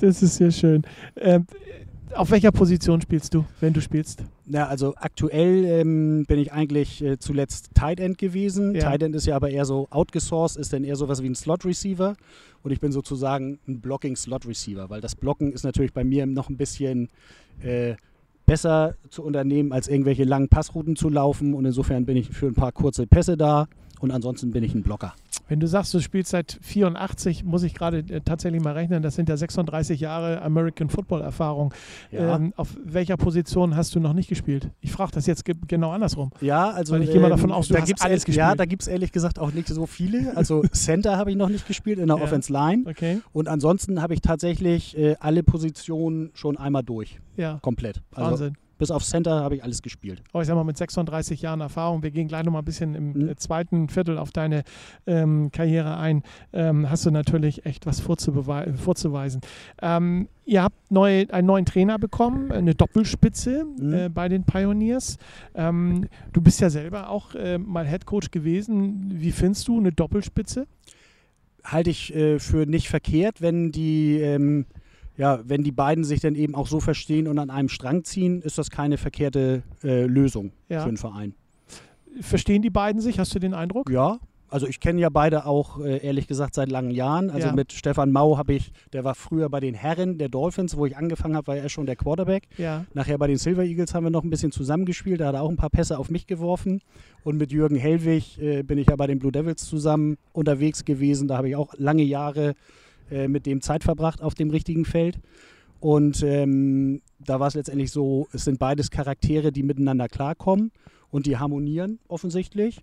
das 0.00 0.22
ist 0.22 0.36
sehr 0.36 0.50
schön. 0.50 0.82
Ähm, 1.16 1.46
auf 2.14 2.30
welcher 2.30 2.52
Position 2.52 3.00
spielst 3.00 3.34
du, 3.34 3.44
wenn 3.60 3.72
du 3.72 3.80
spielst? 3.80 4.24
Ja, 4.46 4.66
also 4.66 4.94
aktuell 4.96 5.64
ähm, 5.64 6.24
bin 6.26 6.38
ich 6.38 6.52
eigentlich 6.52 7.02
äh, 7.02 7.18
zuletzt 7.18 7.70
Tight 7.74 8.00
End 8.00 8.18
gewesen. 8.18 8.74
Ja. 8.74 8.90
Tight 8.90 9.02
End 9.02 9.14
ist 9.14 9.26
ja 9.26 9.36
aber 9.36 9.50
eher 9.50 9.64
so 9.64 9.88
outgesourced, 9.90 10.56
ist 10.56 10.72
dann 10.72 10.84
eher 10.84 10.96
sowas 10.96 11.22
wie 11.22 11.28
ein 11.28 11.34
Slot 11.34 11.64
Receiver. 11.64 12.16
Und 12.62 12.70
ich 12.70 12.80
bin 12.80 12.92
sozusagen 12.92 13.58
ein 13.66 13.80
Blocking 13.80 14.16
Slot 14.16 14.46
Receiver, 14.46 14.88
weil 14.90 15.00
das 15.00 15.14
Blocken 15.14 15.52
ist 15.52 15.64
natürlich 15.64 15.92
bei 15.92 16.04
mir 16.04 16.26
noch 16.26 16.48
ein 16.48 16.56
bisschen 16.56 17.08
äh, 17.62 17.94
besser 18.46 18.94
zu 19.10 19.22
unternehmen, 19.22 19.72
als 19.72 19.88
irgendwelche 19.88 20.24
langen 20.24 20.48
Passrouten 20.48 20.96
zu 20.96 21.08
laufen. 21.08 21.54
Und 21.54 21.64
insofern 21.64 22.04
bin 22.04 22.16
ich 22.16 22.30
für 22.30 22.46
ein 22.46 22.54
paar 22.54 22.72
kurze 22.72 23.06
Pässe 23.06 23.36
da. 23.36 23.68
Und 24.00 24.10
ansonsten 24.10 24.50
bin 24.50 24.64
ich 24.64 24.74
ein 24.74 24.82
Blocker. 24.82 25.14
Wenn 25.48 25.60
du 25.60 25.66
sagst, 25.66 25.92
du 25.92 26.00
spielst 26.00 26.30
seit 26.30 26.58
84, 26.62 27.44
muss 27.44 27.62
ich 27.62 27.74
gerade 27.74 27.98
äh, 27.98 28.20
tatsächlich 28.22 28.62
mal 28.62 28.72
rechnen, 28.72 29.02
das 29.02 29.14
sind 29.16 29.28
ja 29.28 29.36
36 29.36 30.00
Jahre 30.00 30.40
American 30.42 30.88
Football 30.88 31.20
Erfahrung. 31.20 31.74
Ja. 32.10 32.36
Ähm, 32.36 32.52
auf 32.56 32.76
welcher 32.84 33.16
Position 33.16 33.76
hast 33.76 33.94
du 33.94 34.00
noch 34.00 34.12
nicht 34.14 34.28
gespielt? 34.28 34.70
Ich 34.80 34.92
frage 34.92 35.12
das 35.12 35.26
jetzt 35.26 35.44
ge 35.44 35.54
genau 35.68 35.90
andersrum. 35.90 36.30
Ja, 36.40 36.70
also 36.70 36.94
Weil 36.94 37.02
ich 37.02 37.10
gehe 37.12 37.20
mal 37.20 37.28
davon 37.28 37.52
aus, 37.52 37.68
du 37.68 37.74
da 37.74 37.80
hast 37.80 37.86
gibt's 37.88 38.02
alles 38.02 38.24
ehr- 38.26 38.34
Ja, 38.34 38.44
gespielt. 38.46 38.60
da 38.60 38.64
gibt 38.66 38.82
es 38.82 38.88
ehrlich 38.88 39.12
gesagt 39.12 39.38
auch 39.38 39.52
nicht 39.52 39.68
so 39.68 39.86
viele. 39.86 40.36
Also 40.36 40.62
Center 40.72 41.16
habe 41.18 41.30
ich 41.30 41.36
noch 41.36 41.48
nicht 41.48 41.66
gespielt 41.66 41.98
in 41.98 42.06
der 42.06 42.16
Ja. 42.16 42.22
Offense 42.22 42.52
Line. 42.52 42.84
Okay, 42.88 43.20
Und 43.32 43.48
ansonsten 43.48 44.00
habe 44.00 44.14
ich 44.14 44.20
tatsächlich 44.22 44.96
äh, 44.96 45.16
alle 45.20 45.42
Positionen 45.42 46.30
schon 46.34 46.56
einmal 46.56 46.82
durch. 46.82 47.18
ja, 47.36 47.58
Komplett. 47.62 48.00
Also 48.14 48.30
Wahnsinn. 48.30 48.56
Bis 48.82 48.90
auf 48.90 49.04
Center 49.04 49.44
habe 49.44 49.54
ich 49.54 49.62
alles 49.62 49.80
gespielt. 49.80 50.24
Aber 50.32 50.42
ich 50.42 50.48
sag 50.48 50.56
mal, 50.56 50.64
mit 50.64 50.76
36 50.76 51.40
Jahren 51.40 51.60
Erfahrung, 51.60 52.02
wir 52.02 52.10
gehen 52.10 52.26
gleich 52.26 52.42
noch 52.42 52.50
mal 52.50 52.58
ein 52.58 52.64
bisschen 52.64 52.96
im 52.96 53.12
Mhm. 53.12 53.28
äh, 53.28 53.36
zweiten 53.36 53.88
Viertel 53.88 54.18
auf 54.18 54.32
deine 54.32 54.64
ähm, 55.06 55.52
Karriere 55.52 55.98
ein, 55.98 56.24
ähm, 56.52 56.90
hast 56.90 57.06
du 57.06 57.12
natürlich 57.12 57.64
echt 57.64 57.86
was 57.86 58.00
vorzuweisen. 58.00 59.40
Ähm, 59.80 60.28
ihr 60.44 60.64
habt 60.64 60.90
neu, 60.90 61.26
einen 61.30 61.46
neuen 61.46 61.64
Trainer 61.64 61.96
bekommen, 62.00 62.50
eine 62.50 62.74
Doppelspitze 62.74 63.64
Mhm. 63.78 63.92
äh, 63.94 64.08
bei 64.08 64.28
den 64.28 64.42
Pioneers. 64.42 65.16
Ähm, 65.54 66.08
du 66.32 66.40
bist 66.40 66.60
ja 66.60 66.68
selber 66.68 67.08
auch 67.08 67.36
äh, 67.36 67.58
mal 67.58 67.86
Head 67.86 68.04
Coach 68.04 68.32
gewesen. 68.32 69.12
Wie 69.14 69.30
findest 69.30 69.68
du 69.68 69.78
eine 69.78 69.92
Doppelspitze? 69.92 70.66
Halte 71.62 71.90
ich 71.90 72.12
äh, 72.16 72.40
für 72.40 72.66
nicht 72.66 72.88
verkehrt, 72.88 73.40
wenn 73.40 73.70
die, 73.70 74.18
ähm, 74.18 74.66
ja, 75.16 75.40
wenn 75.44 75.62
die 75.62 75.72
beiden 75.72 76.04
sich 76.04 76.20
dann 76.20 76.34
eben 76.34 76.54
auch 76.54 76.66
so 76.66 76.80
verstehen 76.80 77.28
und 77.28 77.38
an 77.38 77.50
einem 77.50 77.68
Strang 77.68 78.04
ziehen, 78.04 78.40
ist 78.42 78.58
das 78.58 78.70
keine 78.70 78.96
verkehrte 78.98 79.62
äh, 79.84 80.04
Lösung 80.06 80.52
Ja. 80.68 80.80
für 80.82 80.88
einen 80.88 80.96
Verein. 80.96 81.34
Verstehen 82.20 82.62
die 82.62 82.70
beiden 82.70 83.00
sich? 83.00 83.18
Hast 83.18 83.34
du 83.34 83.38
den 83.38 83.54
Eindruck? 83.54 83.90
Ja, 83.90 84.18
also 84.50 84.66
ich 84.66 84.80
kenne 84.80 85.00
ja 85.00 85.08
beide 85.08 85.46
auch 85.46 85.80
äh, 85.80 86.04
ehrlich 86.04 86.26
gesagt 86.26 86.54
seit 86.54 86.70
langen 86.70 86.90
Jahren. 86.90 87.30
Also 87.30 87.48
Ja. 87.48 87.54
mit 87.54 87.72
Stefan 87.72 88.12
Mau 88.12 88.36
habe 88.36 88.52
ich, 88.52 88.70
der 88.92 89.02
war 89.02 89.14
früher 89.14 89.48
bei 89.48 89.60
den 89.60 89.72
Herren 89.74 90.18
der 90.18 90.28
Dolphins, 90.28 90.76
wo 90.76 90.84
ich 90.84 90.94
angefangen 90.94 91.34
habe, 91.36 91.46
war 91.46 91.56
er 91.56 91.70
schon 91.70 91.86
der 91.86 91.96
Quarterback. 91.96 92.48
Ja. 92.58 92.84
Nachher 92.92 93.16
bei 93.16 93.28
den 93.28 93.38
Silver 93.38 93.64
Eagles 93.64 93.94
haben 93.94 94.04
wir 94.04 94.10
noch 94.10 94.24
ein 94.24 94.28
bisschen 94.30 94.52
zusammengespielt. 94.52 95.22
Da 95.22 95.28
hat 95.28 95.34
er 95.36 95.42
auch 95.42 95.48
ein 95.48 95.56
paar 95.56 95.70
Pässe 95.70 95.98
auf 95.98 96.10
mich 96.10 96.26
geworfen. 96.26 96.82
Und 97.24 97.38
mit 97.38 97.50
Jürgen 97.50 97.76
Hellwig 97.76 98.38
äh, 98.42 98.62
bin 98.62 98.76
ich 98.76 98.88
ja 98.90 98.96
bei 98.96 99.06
den 99.06 99.18
Blue 99.20 99.32
Devils 99.32 99.64
zusammen 99.64 100.18
unterwegs 100.32 100.84
gewesen. 100.84 101.28
Da 101.28 101.38
habe 101.38 101.48
ich 101.48 101.56
auch 101.56 101.72
lange 101.78 102.02
Jahre 102.02 102.52
äh, 103.12 103.28
mit 103.28 103.46
dem 103.46 103.60
Zeit 103.60 103.84
verbracht 103.84 104.22
auf 104.22 104.34
dem 104.34 104.50
richtigen 104.50 104.84
Feld. 104.84 105.18
Und 105.80 106.22
ähm, 106.22 107.02
da 107.18 107.40
war 107.40 107.48
es 107.48 107.54
letztendlich 107.54 107.90
so, 107.90 108.28
es 108.32 108.44
sind 108.44 108.58
beides 108.58 108.90
Charaktere, 108.90 109.52
die 109.52 109.62
miteinander 109.62 110.08
klarkommen 110.08 110.70
und 111.10 111.26
die 111.26 111.38
harmonieren 111.38 111.98
offensichtlich. 112.08 112.80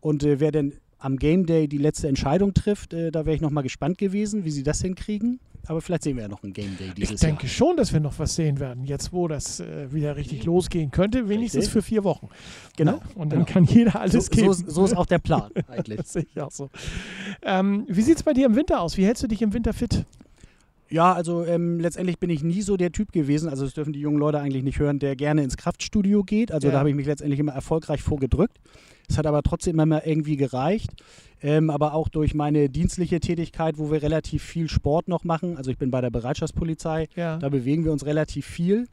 Und 0.00 0.22
äh, 0.24 0.40
wer 0.40 0.52
denn 0.52 0.74
am 0.98 1.16
Game 1.16 1.46
Day 1.46 1.68
die 1.68 1.78
letzte 1.78 2.08
Entscheidung 2.08 2.54
trifft, 2.54 2.94
äh, 2.94 3.10
da 3.10 3.26
wäre 3.26 3.34
ich 3.34 3.42
nochmal 3.42 3.62
gespannt 3.62 3.98
gewesen, 3.98 4.44
wie 4.44 4.50
sie 4.50 4.62
das 4.62 4.80
hinkriegen. 4.80 5.40
Aber 5.68 5.80
vielleicht 5.80 6.02
sehen 6.04 6.16
wir 6.16 6.22
ja 6.22 6.28
noch 6.28 6.42
ein 6.42 6.52
Game 6.52 6.76
Day 6.78 6.90
dieses 6.96 7.14
Ich 7.14 7.20
denke 7.20 7.42
Jahr. 7.44 7.50
schon, 7.50 7.76
dass 7.76 7.92
wir 7.92 8.00
noch 8.00 8.18
was 8.18 8.34
sehen 8.34 8.60
werden, 8.60 8.84
jetzt 8.84 9.12
wo 9.12 9.28
das 9.28 9.60
äh, 9.60 9.92
wieder 9.92 10.16
richtig 10.16 10.44
losgehen 10.44 10.90
könnte, 10.90 11.28
wenigstens 11.28 11.64
Richtig. 11.64 11.72
für 11.72 11.82
vier 11.82 12.04
Wochen. 12.04 12.28
Genau. 12.76 12.92
Ne? 12.92 13.00
Und 13.14 13.32
dann 13.32 13.40
genau. 13.44 13.52
kann 13.52 13.64
jeder 13.64 14.00
alles 14.00 14.26
So, 14.26 14.30
geben. 14.30 14.52
so, 14.52 14.64
so 14.70 14.84
ist 14.84 14.96
auch 14.96 15.06
der 15.06 15.18
Plan 15.18 15.50
eigentlich. 15.68 15.98
Das 15.98 16.12
sehe 16.12 16.26
ich 16.32 16.40
auch 16.40 16.50
so. 16.52 16.68
Ähm, 17.42 17.84
wie 17.88 18.02
sieht 18.02 18.16
es 18.16 18.22
bei 18.22 18.32
dir 18.32 18.46
im 18.46 18.54
Winter 18.56 18.80
aus? 18.80 18.96
Wie 18.96 19.04
hältst 19.04 19.22
du 19.22 19.26
dich 19.26 19.42
im 19.42 19.52
Winter 19.52 19.72
fit? 19.72 20.04
Ja, 20.88 21.12
also 21.12 21.44
ähm, 21.44 21.80
letztendlich 21.80 22.20
bin 22.20 22.30
ich 22.30 22.44
nie 22.44 22.62
so 22.62 22.76
der 22.76 22.92
Typ 22.92 23.10
gewesen, 23.10 23.48
also 23.48 23.64
das 23.64 23.74
dürfen 23.74 23.92
die 23.92 23.98
jungen 23.98 24.18
Leute 24.18 24.38
eigentlich 24.38 24.62
nicht 24.62 24.78
hören, 24.78 25.00
der 25.00 25.16
gerne 25.16 25.42
ins 25.42 25.56
Kraftstudio 25.56 26.22
geht. 26.22 26.52
Also 26.52 26.68
Ja. 26.68 26.74
da 26.74 26.78
habe 26.78 26.90
ich 26.90 26.94
mich 26.94 27.06
letztendlich 27.06 27.40
immer 27.40 27.52
erfolgreich 27.52 28.02
vorgedrückt. 28.02 28.58
Es 29.08 29.18
hat 29.18 29.26
aber 29.26 29.42
trotzdem 29.42 29.78
immer 29.80 30.06
irgendwie 30.06 30.36
gereicht. 30.36 30.90
Ähm, 31.42 31.68
aber 31.68 31.92
auch 31.92 32.08
durch 32.08 32.34
meine 32.34 32.70
dienstliche 32.70 33.20
Tätigkeit, 33.20 33.76
wo 33.78 33.90
wir 33.92 34.02
relativ 34.02 34.42
viel 34.42 34.68
Sport 34.70 35.06
noch 35.08 35.22
machen. 35.24 35.56
Also 35.58 35.70
ich 35.70 35.76
bin 35.76 35.90
bei 35.90 36.00
der 36.00 36.10
Bereitschaftspolizei, 36.10 37.08
Ja. 37.14 37.36
da 37.36 37.48
bewegen 37.50 37.84
wir 37.84 37.92
uns 37.92 38.06
relativ 38.06 38.46
viel. 38.46 38.86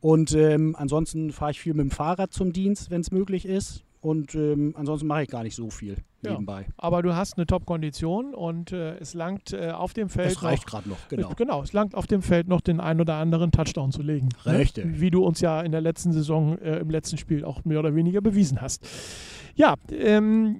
Und 0.00 0.34
ähm, 0.34 0.74
ansonsten 0.78 1.32
fahre 1.32 1.52
ich 1.52 1.60
viel 1.60 1.72
mit 1.72 1.84
dem 1.84 1.90
Fahrrad 1.90 2.32
zum 2.32 2.52
Dienst, 2.52 2.90
wenn 2.90 3.00
es 3.00 3.10
möglich 3.12 3.46
ist. 3.46 3.84
Und 4.04 4.34
ähm, 4.34 4.74
ansonsten 4.76 5.06
mache 5.06 5.22
ich 5.22 5.28
gar 5.30 5.42
nicht 5.44 5.54
so 5.54 5.70
viel 5.70 5.96
Ja. 6.22 6.32
nebenbei. 6.32 6.66
Aber 6.76 7.00
du 7.00 7.16
hast 7.16 7.38
eine 7.38 7.46
Top-Kondition 7.46 8.34
und 8.34 8.70
äh, 8.70 8.98
es 8.98 9.14
langt 9.14 9.54
äh, 9.54 9.70
auf 9.70 9.94
dem 9.94 10.10
Feld. 10.10 10.32
Das 10.32 10.42
reicht 10.42 10.66
gerade 10.66 10.90
noch, 10.90 11.08
genau. 11.08 11.32
Genau, 11.34 11.62
es 11.62 11.72
langt 11.72 11.94
auf 11.94 12.06
dem 12.06 12.20
Feld 12.20 12.46
noch 12.46 12.60
den 12.60 12.80
ein 12.80 13.00
oder 13.00 13.14
anderen 13.14 13.50
Touchdown 13.50 13.92
zu 13.92 14.02
legen. 14.02 14.28
ne? 14.44 14.58
Richtig. 14.58 15.00
Wie 15.00 15.10
du 15.10 15.24
uns 15.24 15.40
ja 15.40 15.62
in 15.62 15.72
der 15.72 15.80
letzten 15.80 16.12
Saison, 16.12 16.58
äh, 16.58 16.80
im 16.80 16.90
letzten 16.90 17.16
Spiel 17.16 17.46
auch 17.46 17.64
mehr 17.64 17.78
oder 17.78 17.94
weniger 17.94 18.20
bewiesen 18.20 18.60
hast. 18.60 18.86
Ja, 19.54 19.74
ähm, 19.90 20.56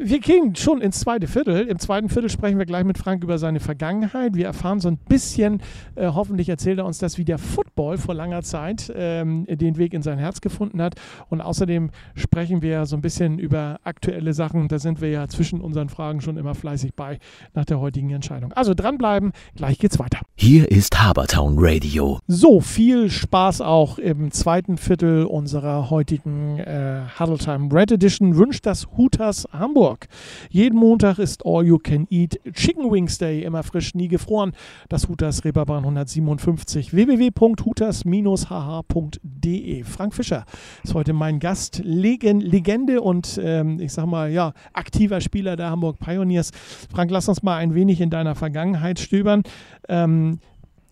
wir 0.00 0.20
gehen 0.20 0.54
schon 0.54 0.80
ins 0.80 1.00
zweite 1.00 1.26
Viertel. 1.26 1.66
Im 1.66 1.78
zweiten 1.80 2.08
Viertel 2.08 2.30
sprechen 2.30 2.56
wir 2.56 2.66
gleich 2.66 2.84
mit 2.84 2.98
Frank 2.98 3.24
über 3.24 3.36
seine 3.36 3.58
Vergangenheit. 3.58 4.36
Wir 4.36 4.46
erfahren 4.46 4.78
so 4.78 4.88
ein 4.88 4.96
bisschen, 4.96 5.60
äh, 5.96 6.06
hoffentlich 6.06 6.48
erzählt 6.48 6.78
er 6.78 6.86
uns 6.86 6.98
das, 6.98 7.18
wie 7.18 7.24
der 7.24 7.38
Football 7.38 7.98
vor 7.98 8.14
langer 8.14 8.42
Zeit 8.42 8.92
ähm, 8.94 9.44
den 9.48 9.76
Weg 9.76 9.94
in 9.94 10.02
sein 10.02 10.18
Herz 10.18 10.40
gefunden 10.40 10.80
hat. 10.80 10.94
Und 11.30 11.40
außerdem 11.40 11.90
sprechen 12.14 12.62
wir 12.62 12.86
so 12.86 12.96
ein 12.96 13.02
bisschen 13.02 13.40
über 13.40 13.80
aktuelle 13.82 14.32
Sachen. 14.34 14.68
Da 14.68 14.78
sind 14.78 15.00
wir 15.00 15.10
ja 15.10 15.26
zwischen 15.26 15.60
unseren 15.60 15.88
Fragen 15.88 16.20
schon 16.20 16.36
immer 16.36 16.54
fleißig 16.54 16.94
bei 16.94 17.18
nach 17.54 17.64
der 17.64 17.80
heutigen 17.80 18.10
Entscheidung. 18.10 18.52
Also 18.52 18.74
dranbleiben, 18.74 19.32
gleich 19.56 19.78
geht's 19.78 19.98
weiter. 19.98 20.20
Hier 20.36 20.70
ist 20.70 21.02
Habertown 21.02 21.56
Radio. 21.58 22.20
So, 22.28 22.60
viel 22.60 23.10
Spaß 23.10 23.62
auch 23.62 23.98
im 23.98 24.30
zweiten 24.30 24.76
Viertel 24.78 25.24
unserer 25.24 25.90
heutigen 25.90 26.60
äh, 26.60 27.00
Huddle 27.18 27.38
Time 27.38 27.68
Red 27.72 27.90
Edition 27.90 28.36
wünscht 28.36 28.64
das 28.64 28.86
Hooters 28.96 29.48
Hamburg. 29.52 29.87
Hamburg. 29.88 30.08
Jeden 30.50 30.78
Montag 30.78 31.18
ist 31.18 31.46
All 31.46 31.64
You 31.64 31.78
Can 31.78 32.06
Eat 32.10 32.38
Chicken 32.52 32.90
Wings 32.90 33.16
Day, 33.18 33.42
immer 33.42 33.62
frisch, 33.62 33.94
nie 33.94 34.08
gefroren. 34.08 34.52
Das 34.88 35.08
Hooters 35.08 35.44
Reeperbahn 35.44 35.84
157 35.84 36.92
www.hooters-hh.de. 36.92 39.84
Frank 39.84 40.14
Fischer 40.14 40.44
ist 40.84 40.94
heute 40.94 41.12
mein 41.12 41.38
Gast, 41.38 41.80
Legen, 41.84 42.40
Legende 42.40 43.00
und 43.00 43.40
ähm, 43.42 43.80
ich 43.80 43.92
sag 43.92 44.06
mal, 44.06 44.30
ja, 44.30 44.52
aktiver 44.72 45.20
Spieler 45.20 45.56
der 45.56 45.70
Hamburg 45.70 45.98
Pioneers. 45.98 46.50
Frank, 46.92 47.10
lass 47.10 47.28
uns 47.28 47.42
mal 47.42 47.56
ein 47.56 47.74
wenig 47.74 48.00
in 48.00 48.10
deiner 48.10 48.34
Vergangenheit 48.34 48.98
stöbern. 48.98 49.42
Ähm, 49.88 50.40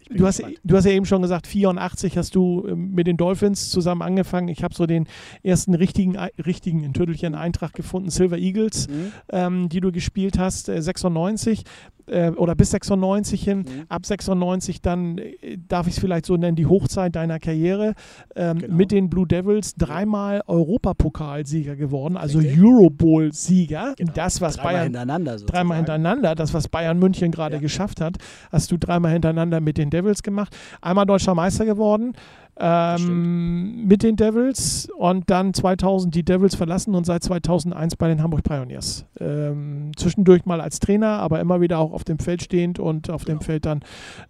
Du 0.08 0.26
hast, 0.26 0.42
du 0.62 0.76
hast 0.76 0.84
ja 0.84 0.92
eben 0.92 1.04
schon 1.04 1.22
gesagt, 1.22 1.46
84 1.46 2.16
hast 2.16 2.34
du 2.34 2.64
ähm, 2.68 2.92
mit 2.92 3.06
den 3.06 3.16
Dolphins 3.16 3.70
zusammen 3.70 4.02
angefangen. 4.02 4.48
Ich 4.48 4.62
habe 4.62 4.75
so 4.75 4.86
den 4.86 5.06
ersten 5.42 5.75
richtigen, 5.75 6.16
richtigen 6.16 6.84
in 6.84 6.94
Tüttelchen 6.94 7.34
Eintrag 7.34 7.72
gefunden, 7.72 8.10
Silver 8.10 8.38
Eagles, 8.38 8.88
mhm. 8.88 9.12
ähm, 9.30 9.68
die 9.68 9.80
du 9.80 9.90
gespielt 9.90 10.38
hast, 10.38 10.68
äh, 10.68 10.80
96 10.80 11.64
äh, 12.06 12.30
oder 12.30 12.54
bis 12.54 12.70
96 12.70 13.42
hin. 13.42 13.58
Mhm. 13.58 13.84
Ab 13.88 14.06
96 14.06 14.80
dann, 14.80 15.18
äh, 15.18 15.58
darf 15.68 15.86
ich 15.86 15.94
es 15.94 16.00
vielleicht 16.00 16.26
so 16.26 16.36
nennen, 16.36 16.56
die 16.56 16.66
Hochzeit 16.66 17.16
deiner 17.16 17.38
Karriere 17.38 17.94
ähm, 18.34 18.58
genau. 18.58 18.75
mit 18.75 18.90
den 18.90 19.08
Blue 19.08 19.26
Devils. 19.26 19.75
Dreimal 19.75 20.42
Europapokalsieger 20.46 21.76
geworden, 21.76 22.16
also 22.16 22.38
Eurobowl-Sieger. 22.38 23.94
Genau. 23.96 24.12
Das, 24.14 24.40
was 24.40 24.56
dreimal 24.56 24.72
Bayern. 24.72 24.84
Hintereinander 24.84 25.32
sozusagen. 25.32 25.52
dreimal 25.52 25.76
hintereinander, 25.78 26.34
das, 26.34 26.54
was 26.54 26.68
Bayern 26.68 26.98
München 26.98 27.30
gerade 27.30 27.56
ja. 27.56 27.60
geschafft 27.60 28.00
hat, 28.00 28.16
hast 28.50 28.70
du 28.72 28.76
dreimal 28.76 29.12
hintereinander 29.12 29.60
mit 29.60 29.78
den 29.78 29.90
Devils 29.90 30.22
gemacht. 30.22 30.56
Einmal 30.80 31.06
deutscher 31.06 31.34
Meister 31.34 31.64
geworden 31.64 32.12
ähm, 32.58 33.86
mit 33.86 34.02
den 34.02 34.16
Devils 34.16 34.88
und 34.96 35.28
dann 35.28 35.52
2000 35.52 36.14
die 36.14 36.25
Devils 36.25 36.54
verlassen 36.54 36.94
und 36.94 37.04
seit 37.04 37.22
2001 37.22 37.96
bei 37.96 38.08
den 38.08 38.22
Hamburg 38.22 38.42
Pioneers. 38.44 39.04
Ähm, 39.20 39.92
zwischendurch 39.96 40.46
mal 40.46 40.60
als 40.60 40.80
Trainer, 40.80 41.18
aber 41.18 41.40
immer 41.40 41.60
wieder 41.60 41.78
auch 41.78 41.92
auf 41.92 42.04
dem 42.04 42.18
Feld 42.18 42.42
stehend 42.42 42.78
und 42.78 43.10
auf 43.10 43.25
genau. 43.25 43.38
dem 43.38 43.44
Feld 43.44 43.66
dann, 43.66 43.80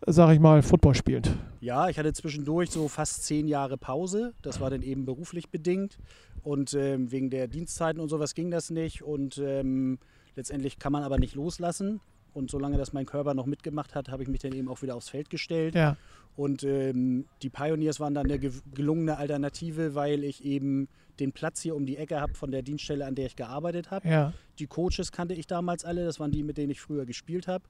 sage 0.06 0.34
ich 0.34 0.40
mal, 0.40 0.62
Football 0.62 0.94
spielend. 0.94 1.36
Ja, 1.60 1.88
ich 1.88 1.98
hatte 1.98 2.12
zwischendurch 2.12 2.70
so 2.70 2.88
fast 2.88 3.24
zehn 3.24 3.46
Jahre 3.46 3.78
Pause. 3.78 4.34
Das 4.42 4.60
war 4.60 4.70
dann 4.70 4.82
eben 4.82 5.04
beruflich 5.04 5.50
bedingt 5.50 5.98
und 6.42 6.74
ähm, 6.74 7.10
wegen 7.12 7.30
der 7.30 7.46
Dienstzeiten 7.46 8.00
und 8.00 8.08
sowas 8.08 8.34
ging 8.34 8.50
das 8.50 8.70
nicht 8.70 9.02
und 9.02 9.38
ähm, 9.38 9.98
letztendlich 10.34 10.78
kann 10.78 10.92
man 10.92 11.02
aber 11.02 11.18
nicht 11.18 11.34
loslassen. 11.34 12.00
Und 12.36 12.50
solange 12.50 12.76
das 12.76 12.92
mein 12.92 13.06
Körper 13.06 13.32
noch 13.32 13.46
mitgemacht 13.46 13.94
hat, 13.94 14.10
habe 14.10 14.22
ich 14.22 14.28
mich 14.28 14.40
dann 14.40 14.52
eben 14.52 14.68
auch 14.68 14.82
wieder 14.82 14.94
aufs 14.94 15.08
Feld 15.08 15.30
gestellt. 15.30 15.74
Ja. 15.74 15.96
Und 16.36 16.64
ähm, 16.64 17.24
die 17.40 17.48
Pioneers 17.48 17.98
waren 17.98 18.12
dann 18.12 18.30
eine 18.30 18.38
gelungene 18.38 19.16
Alternative, 19.16 19.94
weil 19.94 20.22
ich 20.22 20.44
eben 20.44 20.86
den 21.18 21.32
Platz 21.32 21.62
hier 21.62 21.74
um 21.74 21.86
die 21.86 21.96
Ecke 21.96 22.20
habe 22.20 22.34
von 22.34 22.50
der 22.50 22.60
Dienststelle, 22.60 23.06
an 23.06 23.14
der 23.14 23.24
ich 23.24 23.36
gearbeitet 23.36 23.90
habe. 23.90 24.06
Ja. 24.06 24.34
Die 24.58 24.66
Coaches 24.66 25.12
kannte 25.12 25.32
ich 25.32 25.46
damals 25.46 25.86
alle, 25.86 26.04
das 26.04 26.20
waren 26.20 26.30
die, 26.30 26.42
mit 26.42 26.58
denen 26.58 26.70
ich 26.70 26.82
früher 26.82 27.06
gespielt 27.06 27.48
habe. 27.48 27.64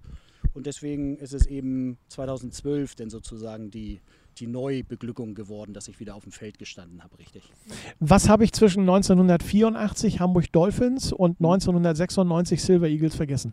Und 0.53 0.67
deswegen 0.67 1.17
ist 1.19 1.33
es 1.33 1.47
eben 1.47 1.97
2012 2.09 2.97
denn 2.97 3.09
sozusagen 3.09 3.71
die, 3.71 4.01
die 4.39 4.49
Neubeglückung 4.49 5.37
geworden, 5.37 5.75
dass 5.75 5.87
ich 5.87 6.01
wieder 6.01 6.17
auf 6.17 6.25
dem 6.25 6.33
Feld 6.33 6.59
gestanden 6.59 7.05
habe, 7.05 7.21
richtig. 7.21 7.45
Was 8.01 8.29
habe 8.29 8.43
ich 8.43 8.53
zwischen 8.53 8.81
1984 8.81 10.19
Hamburg 10.19 10.51
Dolphins 10.51 11.13
und 11.13 11.39
1996 11.39 12.61
Silver 12.61 12.89
Eagles 12.89 13.15
vergessen? 13.15 13.53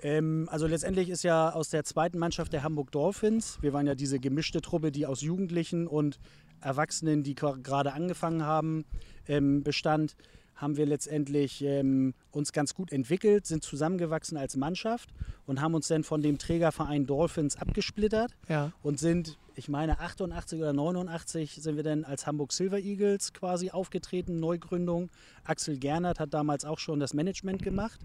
Ähm, 0.00 0.48
also 0.50 0.66
letztendlich 0.66 1.08
ist 1.08 1.22
ja 1.22 1.50
aus 1.50 1.70
der 1.70 1.84
zweiten 1.84 2.18
Mannschaft 2.18 2.52
der 2.52 2.62
Hamburg 2.62 2.90
Dolphins, 2.92 3.58
wir 3.62 3.72
waren 3.72 3.86
ja 3.86 3.94
diese 3.94 4.18
gemischte 4.18 4.60
Truppe, 4.60 4.92
die 4.92 5.06
aus 5.06 5.20
Jugendlichen 5.20 5.86
und 5.86 6.18
Erwachsenen, 6.60 7.22
die 7.22 7.34
gerade 7.34 7.92
angefangen 7.92 8.44
haben, 8.44 8.84
ähm, 9.28 9.62
bestand, 9.62 10.16
haben 10.54 10.76
wir 10.76 10.86
letztendlich 10.86 11.62
ähm, 11.62 12.14
uns 12.30 12.52
ganz 12.52 12.74
gut 12.74 12.92
entwickelt, 12.92 13.46
sind 13.46 13.62
zusammengewachsen 13.62 14.36
als 14.36 14.56
Mannschaft 14.56 15.10
und 15.46 15.60
haben 15.60 15.74
uns 15.74 15.88
dann 15.88 16.04
von 16.04 16.22
dem 16.22 16.38
Trägerverein 16.38 17.06
Dolphins 17.06 17.56
abgesplittert 17.56 18.32
ja. 18.48 18.72
und 18.82 18.98
sind, 18.98 19.36
ich 19.56 19.68
meine 19.68 19.98
88 19.98 20.60
oder 20.60 20.72
89 20.72 21.56
sind 21.60 21.76
wir 21.76 21.82
dann 21.82 22.04
als 22.04 22.26
Hamburg 22.26 22.52
Silver 22.52 22.78
Eagles 22.78 23.32
quasi 23.32 23.70
aufgetreten, 23.70 24.38
Neugründung. 24.38 25.10
Axel 25.44 25.76
Gernert 25.76 26.20
hat 26.20 26.32
damals 26.32 26.64
auch 26.64 26.78
schon 26.78 27.00
das 27.00 27.14
Management 27.14 27.62
gemacht. 27.62 28.00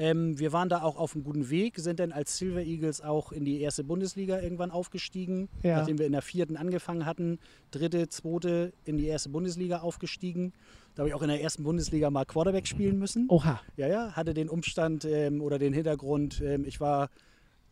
Ähm, 0.00 0.38
wir 0.38 0.50
waren 0.54 0.70
da 0.70 0.80
auch 0.80 0.96
auf 0.96 1.14
einem 1.14 1.24
guten 1.24 1.50
Weg, 1.50 1.78
sind 1.78 2.00
dann 2.00 2.10
als 2.10 2.38
Silver 2.38 2.62
Eagles 2.62 3.02
auch 3.02 3.32
in 3.32 3.44
die 3.44 3.60
erste 3.60 3.84
Bundesliga 3.84 4.40
irgendwann 4.40 4.70
aufgestiegen, 4.70 5.50
ja. 5.62 5.76
nachdem 5.76 5.98
wir 5.98 6.06
in 6.06 6.12
der 6.12 6.22
vierten 6.22 6.56
angefangen 6.56 7.04
hatten, 7.04 7.38
dritte, 7.70 8.08
zweite 8.08 8.72
in 8.86 8.96
die 8.96 9.06
erste 9.06 9.28
Bundesliga 9.28 9.80
aufgestiegen. 9.80 10.54
Da 10.94 11.02
habe 11.02 11.10
ich 11.10 11.14
auch 11.14 11.20
in 11.20 11.28
der 11.28 11.42
ersten 11.42 11.64
Bundesliga 11.64 12.08
mal 12.08 12.24
Quarterback 12.24 12.66
spielen 12.66 12.98
müssen. 12.98 13.26
Oha. 13.28 13.60
Ja, 13.76 13.88
ja, 13.88 14.12
hatte 14.12 14.32
den 14.32 14.48
Umstand 14.48 15.04
ähm, 15.04 15.42
oder 15.42 15.58
den 15.58 15.74
Hintergrund, 15.74 16.40
ähm, 16.42 16.64
ich 16.64 16.80
war 16.80 17.10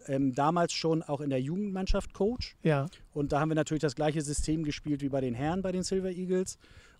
ähm, 0.07 0.35
damals 0.35 0.75
schon 0.75 1.03
auch 1.03 1.23
in 1.23 1.31
der 1.31 1.41
Jugendmannschaft 1.41 2.13
Coach. 2.13 2.57
Ja. 2.63 2.89
Und 3.15 3.33
da 3.33 3.41
haben 3.41 3.49
wir 3.49 3.55
natürlich 3.55 3.81
das 3.81 3.95
gleiche 3.95 4.21
System 4.21 4.65
gespielt 4.65 5.01
wie 5.01 5.09
bei 5.09 5.23
den 5.23 5.33
Herren 5.33 5.63
bei 5.63 5.73
den 5.73 5.83
Silver 5.83 6.11
Eagles. 6.11 6.59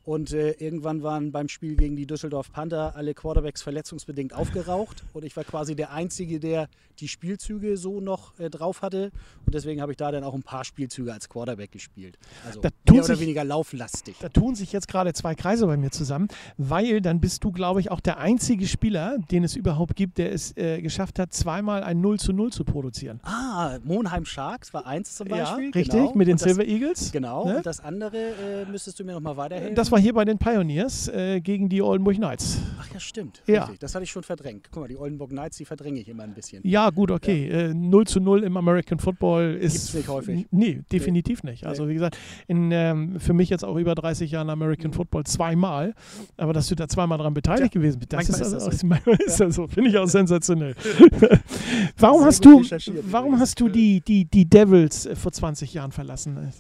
Und 0.09 0.33
äh, 0.33 0.53
irgendwann 0.53 1.03
waren 1.03 1.33
beim 1.33 1.51
Spiel 1.51 1.77
gegen 1.77 1.95
die 1.95 2.07
Düsseldorf 2.07 2.51
Panther 2.51 2.97
alle 2.97 3.13
Quarterbacks 3.13 3.61
verletzungsbedingt 3.61 4.33
aufgeraucht. 4.33 5.05
Und 5.13 5.23
ich 5.23 5.37
war 5.37 5.45
quasi 5.45 5.77
der 5.77 5.93
Einzige, 5.93 6.41
der 6.41 6.71
die 6.99 7.09
Spielzüge 7.09 7.77
so 7.77 8.01
noch 8.01 8.39
äh, 8.39 8.49
drauf 8.49 8.81
hatte. 8.81 9.11
Und 9.45 9.55
deswegen 9.55 9.83
habe 9.83 9.93
ich 9.93 9.99
da 9.99 10.11
dann 10.11 10.25
auch 10.25 10.33
ein 10.33 10.43
paar 10.43 10.65
Spielzüge 10.65 11.13
als 11.13 11.29
Quarterback 11.29 11.73
gespielt. 11.73 12.19
Also 12.47 12.63
mehr 12.63 12.73
oder 12.95 13.05
sich, 13.05 13.21
weniger 13.21 13.45
lauflastig. 13.45 14.17
Da 14.21 14.31
tun 14.31 14.55
sich 14.55 14.73
jetzt 14.73 14.89
gerade 14.89 15.13
zwei 15.13 15.35
Kreise 15.35 15.67
bei 15.67 15.77
mir 15.77 15.91
zusammen, 15.91 16.29
weil 16.57 17.03
dann 17.03 17.21
bist 17.21 17.45
du, 17.45 17.53
glaube 17.53 17.81
ich, 17.81 17.91
auch 17.91 18.01
der 18.01 18.17
einzige 18.17 18.67
Spieler, 18.67 19.19
den 19.31 19.45
es 19.45 19.57
überhaupt 19.57 19.95
gibt, 19.95 20.17
der 20.17 20.33
es 20.33 20.57
äh, 20.57 20.81
geschafft 20.81 21.19
hat, 21.19 21.35
zweimal 21.35 21.83
ein 21.83 22.01
0 22.01 22.19
zu 22.19 22.33
0 22.33 22.51
zu 22.51 22.65
produzieren. 22.65 23.21
Ah, 23.25 23.79
Monheim 23.85 24.25
Sharks 24.25 24.73
war 24.73 24.87
eins 24.87 25.17
zum 25.17 25.29
Beispiel. 25.29 25.65
Ja, 25.65 25.71
richtig, 25.75 25.91
genau. 25.91 26.15
mit 26.15 26.29
den 26.29 26.37
das, 26.37 26.45
Silver 26.45 26.65
Eagles. 26.65 27.13
Genau, 27.13 27.45
ne? 27.47 27.59
und 27.59 27.67
das 27.67 27.81
andere 27.81 28.17
äh, 28.17 28.65
müsstest 28.71 28.99
du 28.99 29.05
mir 29.05 29.13
nochmal 29.13 29.37
weiterhelfen. 29.37 29.75
Das 29.75 29.93
war 29.93 29.98
war 29.99 30.03
hier 30.03 30.15
bei 30.15 30.25
den 30.25 30.39
Pioneers 30.39 31.09
äh, 31.09 31.41
gegen 31.41 31.69
die 31.69 31.83
Oldenburg 31.83 32.15
Knights. 32.15 32.61
Ach 32.81 32.89
ja, 32.95 33.01
stimmt. 33.01 33.43
Ja. 33.49 33.63
Richtig. 33.63 33.81
Das 33.81 33.97
hatte 33.97 34.05
ich 34.05 34.11
schon 34.13 34.23
verdrängt. 34.23 34.69
Guck 34.71 34.83
mal, 34.83 34.89
die 34.89 34.97
Oldenburg 34.97 35.31
Knights, 35.31 35.57
die 35.57 35.65
verdränge 35.65 35.99
ich 35.99 36.09
immer 36.09 36.23
ein 36.23 36.35
bisschen. 36.35 36.63
Ja, 36.65 36.91
gut, 36.91 37.11
okay. 37.11 37.49
Ja. 37.51 37.71
Äh, 37.71 37.75
0 37.75 38.07
zu 38.07 38.21
0 38.21 38.45
im 38.45 38.57
American 38.57 39.01
Football 39.01 39.59
ist. 39.61 39.73
Gibt's 39.73 39.95
nicht 39.95 40.09
häufig. 40.09 40.47
Nee, 40.53 40.83
definitiv 40.93 41.43
nee. 41.43 41.51
nicht. 41.51 41.67
Also, 41.67 41.89
wie 41.89 41.95
gesagt, 41.95 42.17
in, 42.47 42.71
ähm, 42.71 43.19
für 43.19 43.33
mich 43.33 43.49
jetzt 43.49 43.65
auch 43.65 43.75
über 43.75 43.97
30 43.97 44.31
Jahren 44.31 44.51
American 44.51 44.93
Football 44.93 45.25
zweimal. 45.25 45.97
Aber 46.37 46.53
dass 46.53 46.69
du 46.69 46.77
da 46.77 46.87
zweimal 46.87 47.19
dran 47.19 47.35
beteiligt 47.35 47.75
ja, 47.75 47.81
gewesen 47.81 47.99
bist, 47.99 48.13
das 48.13 48.29
ist, 48.29 48.41
also, 48.41 48.71
ist, 48.71 48.85
manchmal 48.85 49.17
ist 49.17 49.41
das 49.41 49.57
so. 49.57 49.67
Finde 49.67 49.91
ich 49.91 49.99
auch 49.99 50.07
sensationell. 50.07 50.77
warum 51.99 52.25
hast 52.25 52.45
du, 52.45 52.63
warum 53.11 53.41
hast 53.41 53.59
du 53.59 53.69
die, 53.69 54.01
die, 54.01 54.27
die 54.27 54.49
Devils 54.49 55.07
äh, 55.07 55.17
vor 55.17 55.33
20 55.33 55.75
Jahren 55.75 55.91
verlassen? 55.91 56.53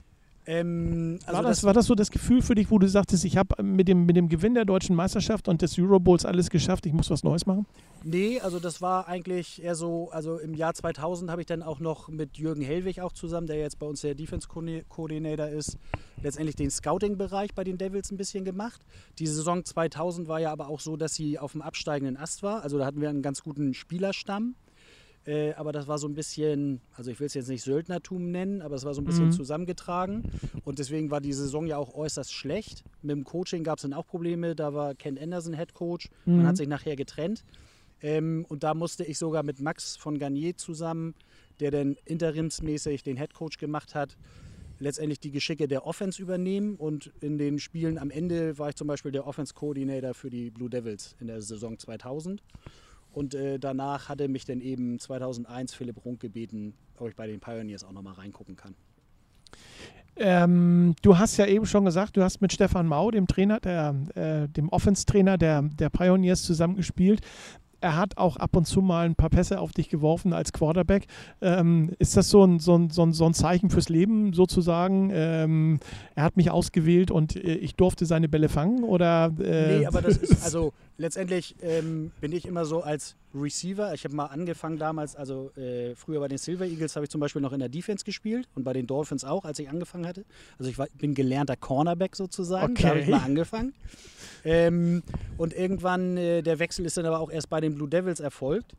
Ähm, 0.50 1.18
also 1.26 1.36
war, 1.36 1.42
das, 1.42 1.58
das, 1.58 1.64
war 1.64 1.72
das 1.74 1.86
so 1.86 1.94
das 1.94 2.10
Gefühl 2.10 2.40
für 2.40 2.54
dich, 2.54 2.70
wo 2.70 2.78
du 2.78 2.88
sagtest, 2.88 3.22
ich 3.26 3.36
habe 3.36 3.62
mit 3.62 3.86
dem, 3.86 4.06
mit 4.06 4.16
dem 4.16 4.30
Gewinn 4.30 4.54
der 4.54 4.64
deutschen 4.64 4.96
Meisterschaft 4.96 5.46
und 5.46 5.60
des 5.60 5.78
Eurobowls 5.78 6.24
alles 6.24 6.48
geschafft, 6.48 6.86
ich 6.86 6.94
muss 6.94 7.10
was 7.10 7.22
Neues 7.22 7.44
machen? 7.44 7.66
Nee, 8.02 8.40
also 8.40 8.58
das 8.58 8.80
war 8.80 9.08
eigentlich 9.08 9.62
eher 9.62 9.74
so, 9.74 10.08
also 10.10 10.38
im 10.38 10.54
Jahr 10.54 10.72
2000 10.72 11.30
habe 11.30 11.42
ich 11.42 11.46
dann 11.46 11.62
auch 11.62 11.80
noch 11.80 12.08
mit 12.08 12.38
Jürgen 12.38 12.62
Hellwig 12.62 13.02
auch 13.02 13.12
zusammen, 13.12 13.46
der 13.46 13.58
jetzt 13.58 13.78
bei 13.78 13.84
uns 13.84 14.00
der 14.00 14.14
Defense 14.14 14.48
Coordinator 14.48 15.48
ist, 15.48 15.76
letztendlich 16.22 16.56
den 16.56 16.70
Scouting-Bereich 16.70 17.54
bei 17.54 17.62
den 17.62 17.76
Devils 17.76 18.10
ein 18.10 18.16
bisschen 18.16 18.46
gemacht. 18.46 18.80
Die 19.18 19.26
Saison 19.26 19.66
2000 19.66 20.28
war 20.28 20.40
ja 20.40 20.50
aber 20.50 20.68
auch 20.68 20.80
so, 20.80 20.96
dass 20.96 21.14
sie 21.14 21.38
auf 21.38 21.52
dem 21.52 21.60
absteigenden 21.60 22.16
Ast 22.16 22.42
war, 22.42 22.62
also 22.62 22.78
da 22.78 22.86
hatten 22.86 23.02
wir 23.02 23.10
einen 23.10 23.20
ganz 23.20 23.42
guten 23.42 23.74
Spielerstamm. 23.74 24.54
Äh, 25.26 25.52
aber 25.54 25.72
das 25.72 25.86
war 25.86 25.98
so 25.98 26.08
ein 26.08 26.14
bisschen, 26.14 26.80
also 26.94 27.10
ich 27.10 27.20
will 27.20 27.26
es 27.26 27.34
jetzt 27.34 27.48
nicht 27.48 27.62
Söldnertum 27.62 28.30
nennen, 28.30 28.62
aber 28.62 28.76
es 28.76 28.84
war 28.84 28.94
so 28.94 29.00
ein 29.00 29.04
bisschen 29.04 29.26
mhm. 29.26 29.32
zusammengetragen. 29.32 30.30
Und 30.64 30.78
deswegen 30.78 31.10
war 31.10 31.20
die 31.20 31.32
Saison 31.32 31.66
ja 31.66 31.76
auch 31.76 31.94
äußerst 31.94 32.32
schlecht. 32.32 32.84
Mit 33.02 33.16
dem 33.16 33.24
Coaching 33.24 33.64
gab 33.64 33.78
es 33.78 33.82
dann 33.82 33.92
auch 33.92 34.06
Probleme. 34.06 34.54
Da 34.54 34.74
war 34.74 34.94
Ken 34.94 35.18
Anderson 35.18 35.54
Head 35.54 35.74
Coach. 35.74 36.08
Mhm. 36.24 36.36
Man 36.38 36.46
hat 36.46 36.56
sich 36.56 36.68
nachher 36.68 36.96
getrennt. 36.96 37.44
Ähm, 38.00 38.46
und 38.48 38.62
da 38.62 38.74
musste 38.74 39.04
ich 39.04 39.18
sogar 39.18 39.42
mit 39.42 39.60
Max 39.60 39.96
von 39.96 40.18
Garnier 40.18 40.56
zusammen, 40.56 41.14
der 41.60 41.70
dann 41.70 41.96
interimsmäßig 42.04 43.02
den 43.02 43.16
Head 43.16 43.34
Coach 43.34 43.58
gemacht 43.58 43.94
hat, 43.94 44.16
letztendlich 44.78 45.20
die 45.20 45.32
Geschicke 45.32 45.66
der 45.66 45.86
Offense 45.86 46.22
übernehmen. 46.22 46.76
Und 46.76 47.12
in 47.20 47.38
den 47.38 47.58
Spielen 47.58 47.98
am 47.98 48.10
Ende 48.10 48.58
war 48.58 48.68
ich 48.68 48.76
zum 48.76 48.86
Beispiel 48.86 49.12
der 49.12 49.26
Offense 49.26 49.54
Coordinator 49.54 50.14
für 50.14 50.30
die 50.30 50.50
Blue 50.50 50.70
Devils 50.70 51.16
in 51.20 51.26
der 51.26 51.42
Saison 51.42 51.78
2000. 51.78 52.42
Und 53.12 53.34
äh, 53.34 53.58
danach 53.58 54.08
hatte 54.08 54.28
mich 54.28 54.44
dann 54.44 54.60
eben 54.60 54.98
2001 54.98 55.74
Philipp 55.74 56.04
Runk 56.04 56.20
gebeten, 56.20 56.74
ob 56.98 57.08
ich 57.08 57.16
bei 57.16 57.26
den 57.26 57.40
Pioneers 57.40 57.84
auch 57.84 57.92
nochmal 57.92 58.14
reingucken 58.14 58.56
kann. 58.56 58.74
Ähm, 60.20 60.96
du 61.02 61.16
hast 61.16 61.36
ja 61.36 61.46
eben 61.46 61.64
schon 61.64 61.84
gesagt, 61.84 62.16
du 62.16 62.22
hast 62.22 62.40
mit 62.40 62.52
Stefan 62.52 62.86
Mau, 62.86 63.10
dem 63.10 63.26
Trainer, 63.26 63.60
der, 63.60 63.94
äh, 64.14 64.48
dem 64.48 64.68
Offense-Trainer 64.68 65.38
der, 65.38 65.62
der 65.62 65.90
Pioneers 65.90 66.42
zusammengespielt. 66.42 67.20
Er 67.80 67.96
hat 67.96 68.16
auch 68.16 68.36
ab 68.36 68.56
und 68.56 68.66
zu 68.66 68.82
mal 68.82 69.06
ein 69.06 69.14
paar 69.14 69.30
Pässe 69.30 69.60
auf 69.60 69.72
dich 69.72 69.88
geworfen 69.88 70.32
als 70.32 70.52
Quarterback. 70.52 71.06
Ähm, 71.40 71.92
ist 71.98 72.16
das 72.16 72.28
so 72.28 72.44
ein, 72.44 72.58
so, 72.58 72.76
ein, 72.76 72.90
so, 72.90 73.02
ein, 73.02 73.12
so 73.12 73.26
ein 73.26 73.34
Zeichen 73.34 73.70
fürs 73.70 73.88
Leben 73.88 74.32
sozusagen? 74.32 75.10
Ähm, 75.12 75.80
er 76.14 76.24
hat 76.24 76.36
mich 76.36 76.50
ausgewählt 76.50 77.10
und 77.10 77.36
äh, 77.36 77.54
ich 77.54 77.74
durfte 77.74 78.06
seine 78.06 78.28
Bälle 78.28 78.48
fangen? 78.48 78.84
Oder, 78.84 79.32
äh, 79.40 79.78
nee, 79.78 79.86
aber 79.86 80.02
das 80.02 80.16
ist, 80.16 80.42
also 80.44 80.72
letztendlich 80.96 81.54
ähm, 81.62 82.10
bin 82.20 82.32
ich 82.32 82.46
immer 82.46 82.64
so 82.64 82.82
als 82.82 83.16
Receiver. 83.34 83.92
Ich 83.94 84.04
habe 84.04 84.14
mal 84.14 84.26
angefangen 84.26 84.78
damals, 84.78 85.16
also 85.16 85.50
äh, 85.56 85.94
früher 85.94 86.20
bei 86.20 86.28
den 86.28 86.38
Silver 86.38 86.64
Eagles 86.64 86.96
habe 86.96 87.04
ich 87.04 87.10
zum 87.10 87.20
Beispiel 87.20 87.42
noch 87.42 87.52
in 87.52 87.60
der 87.60 87.68
Defense 87.68 88.04
gespielt 88.04 88.48
und 88.54 88.64
bei 88.64 88.72
den 88.72 88.86
Dolphins 88.86 89.24
auch, 89.24 89.44
als 89.44 89.58
ich 89.58 89.68
angefangen 89.68 90.06
hatte. 90.06 90.24
Also 90.58 90.70
ich 90.70 90.78
war, 90.78 90.86
bin 90.94 91.14
gelernter 91.14 91.56
Cornerback 91.56 92.16
sozusagen. 92.16 92.72
Okay. 92.72 92.82
Da 92.82 92.88
habe 92.88 93.00
ich 93.00 93.08
mal 93.08 93.22
angefangen. 93.22 93.74
Ähm, 94.44 95.02
und 95.36 95.52
irgendwann, 95.52 96.16
äh, 96.16 96.42
der 96.42 96.58
Wechsel 96.58 96.86
ist 96.86 96.96
dann 96.96 97.06
aber 97.06 97.20
auch 97.20 97.30
erst 97.30 97.50
bei 97.50 97.60
den 97.60 97.74
Blue 97.74 97.88
Devils 97.88 98.20
erfolgt. 98.20 98.74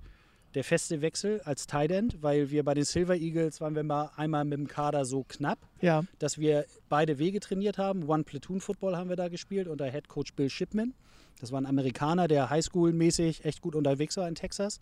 Der 0.55 0.63
feste 0.63 1.01
Wechsel 1.01 1.41
als 1.41 1.67
Tight 1.67 1.91
End, 1.91 2.23
weil 2.23 2.49
wir 2.49 2.63
bei 2.63 2.73
den 2.73 2.83
Silver 2.83 3.15
Eagles 3.15 3.61
waren 3.61 3.75
wir 3.75 3.83
mal 3.83 4.09
einmal 4.15 4.45
mit 4.45 4.57
dem 4.57 4.67
Kader 4.67 5.05
so 5.05 5.23
knapp, 5.27 5.59
ja. 5.79 6.03
dass 6.17 6.39
wir 6.39 6.65
beide 6.89 7.19
Wege 7.19 7.39
trainiert 7.39 7.77
haben. 7.77 8.09
One 8.09 8.23
Platoon 8.23 8.59
Football 8.59 8.97
haben 8.97 9.09
wir 9.09 9.15
da 9.15 9.27
gespielt 9.27 9.67
unter 9.67 9.85
Head 9.85 10.07
Coach 10.07 10.33
Bill 10.33 10.49
Shipman. 10.49 10.95
Das 11.39 11.51
war 11.51 11.59
ein 11.59 11.65
Amerikaner, 11.65 12.27
der 12.27 12.49
Highschool-mäßig 12.49 13.45
echt 13.45 13.61
gut 13.61 13.75
unterwegs 13.75 14.17
war 14.17 14.27
in 14.27 14.35
Texas. 14.35 14.79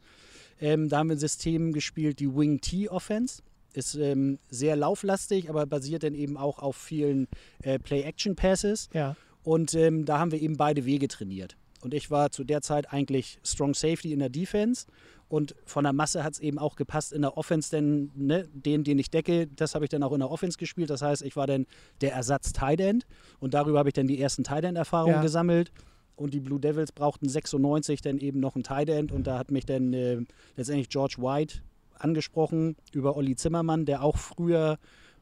Ähm, 0.60 0.90
da 0.90 0.98
haben 0.98 1.10
wir 1.10 1.16
ein 1.16 1.20
System 1.20 1.72
gespielt, 1.72 2.20
die 2.20 2.36
Wing 2.36 2.60
T 2.60 2.90
Offense. 2.90 3.44
Ist 3.74 3.96
ähm, 3.96 4.40
sehr 4.50 4.76
lauflastig, 4.76 5.50
aber 5.50 5.68
basiert 5.68 6.02
dann 6.02 6.16
eben 6.16 6.36
auch 6.36 6.58
auf 6.60 6.76
vielen 6.76 7.28
äh, 7.62 7.78
Play-Action-Passes. 7.78 8.90
Ja. 8.92 9.16
Und 9.44 9.76
ähm, 9.76 10.06
da 10.06 10.18
haben 10.18 10.32
wir 10.32 10.42
eben 10.42 10.58
beide 10.58 10.86
Wege 10.86 11.08
trainiert. 11.08 11.58
Und 11.82 11.94
ich 11.94 12.10
war 12.10 12.32
zu 12.32 12.44
der 12.44 12.62
Zeit 12.62 12.92
eigentlich 12.92 13.40
Strong 13.44 13.76
Safety 13.76 14.14
in 14.14 14.20
der 14.20 14.30
Defense. 14.30 14.88
Und 15.30 15.56
von 15.66 15.84
der 15.84 15.94
Masse 15.94 16.24
hat 16.24 16.34
es 16.34 16.40
eben 16.40 16.58
auch 16.58 16.76
gepasst 16.76 17.14
in 17.14 17.22
der 17.22 17.38
Offense, 17.38 17.70
denn 17.70 18.12
ne, 18.16 18.48
den, 18.54 18.84
den 18.84 18.98
ich 18.98 19.12
decke, 19.12 19.46
das 19.48 19.76
habe 19.76 19.86
ich 19.86 19.90
dann 19.90 20.02
auch 20.02 20.14
in 20.14 20.20
der 20.20 20.32
Offense 20.32 20.58
gespielt. 20.58 20.90
Das 20.90 21.02
heißt, 21.02 21.22
ich 21.22 21.36
war 21.36 21.48
dann 21.48 21.68
der 22.02 22.14
Ersatz 22.14 22.54
Tight 22.54 22.80
End 22.80 23.06
und 23.40 23.54
darüber 23.54 23.80
habe 23.80 23.90
ich 23.90 23.94
dann 23.94 24.08
die 24.08 24.20
ersten 24.20 24.44
Tight 24.44 24.64
End-Erfahrungen 24.64 25.16
ja. 25.16 25.22
gesammelt 25.22 25.72
und 26.18 26.34
die 26.34 26.40
Blue 26.40 26.60
Devils 26.60 26.92
brauchten 26.92 27.30
96 27.30 28.02
dann 28.02 28.18
eben 28.18 28.40
noch 28.40 28.56
ein 28.56 28.64
Tight 28.64 28.90
End. 28.90 29.12
Und 29.12 29.28
da 29.28 29.38
hat 29.38 29.52
mich 29.52 29.66
dann 29.66 29.94
äh, 29.94 30.20
letztendlich 30.56 30.90
George 30.90 31.16
White 31.20 31.60
angesprochen 31.98 32.76
über 32.92 33.16
Olli 33.16 33.36
Zimmermann, 33.36 33.86
der 33.86 34.04
auch 34.04 34.18
früher 34.18 34.78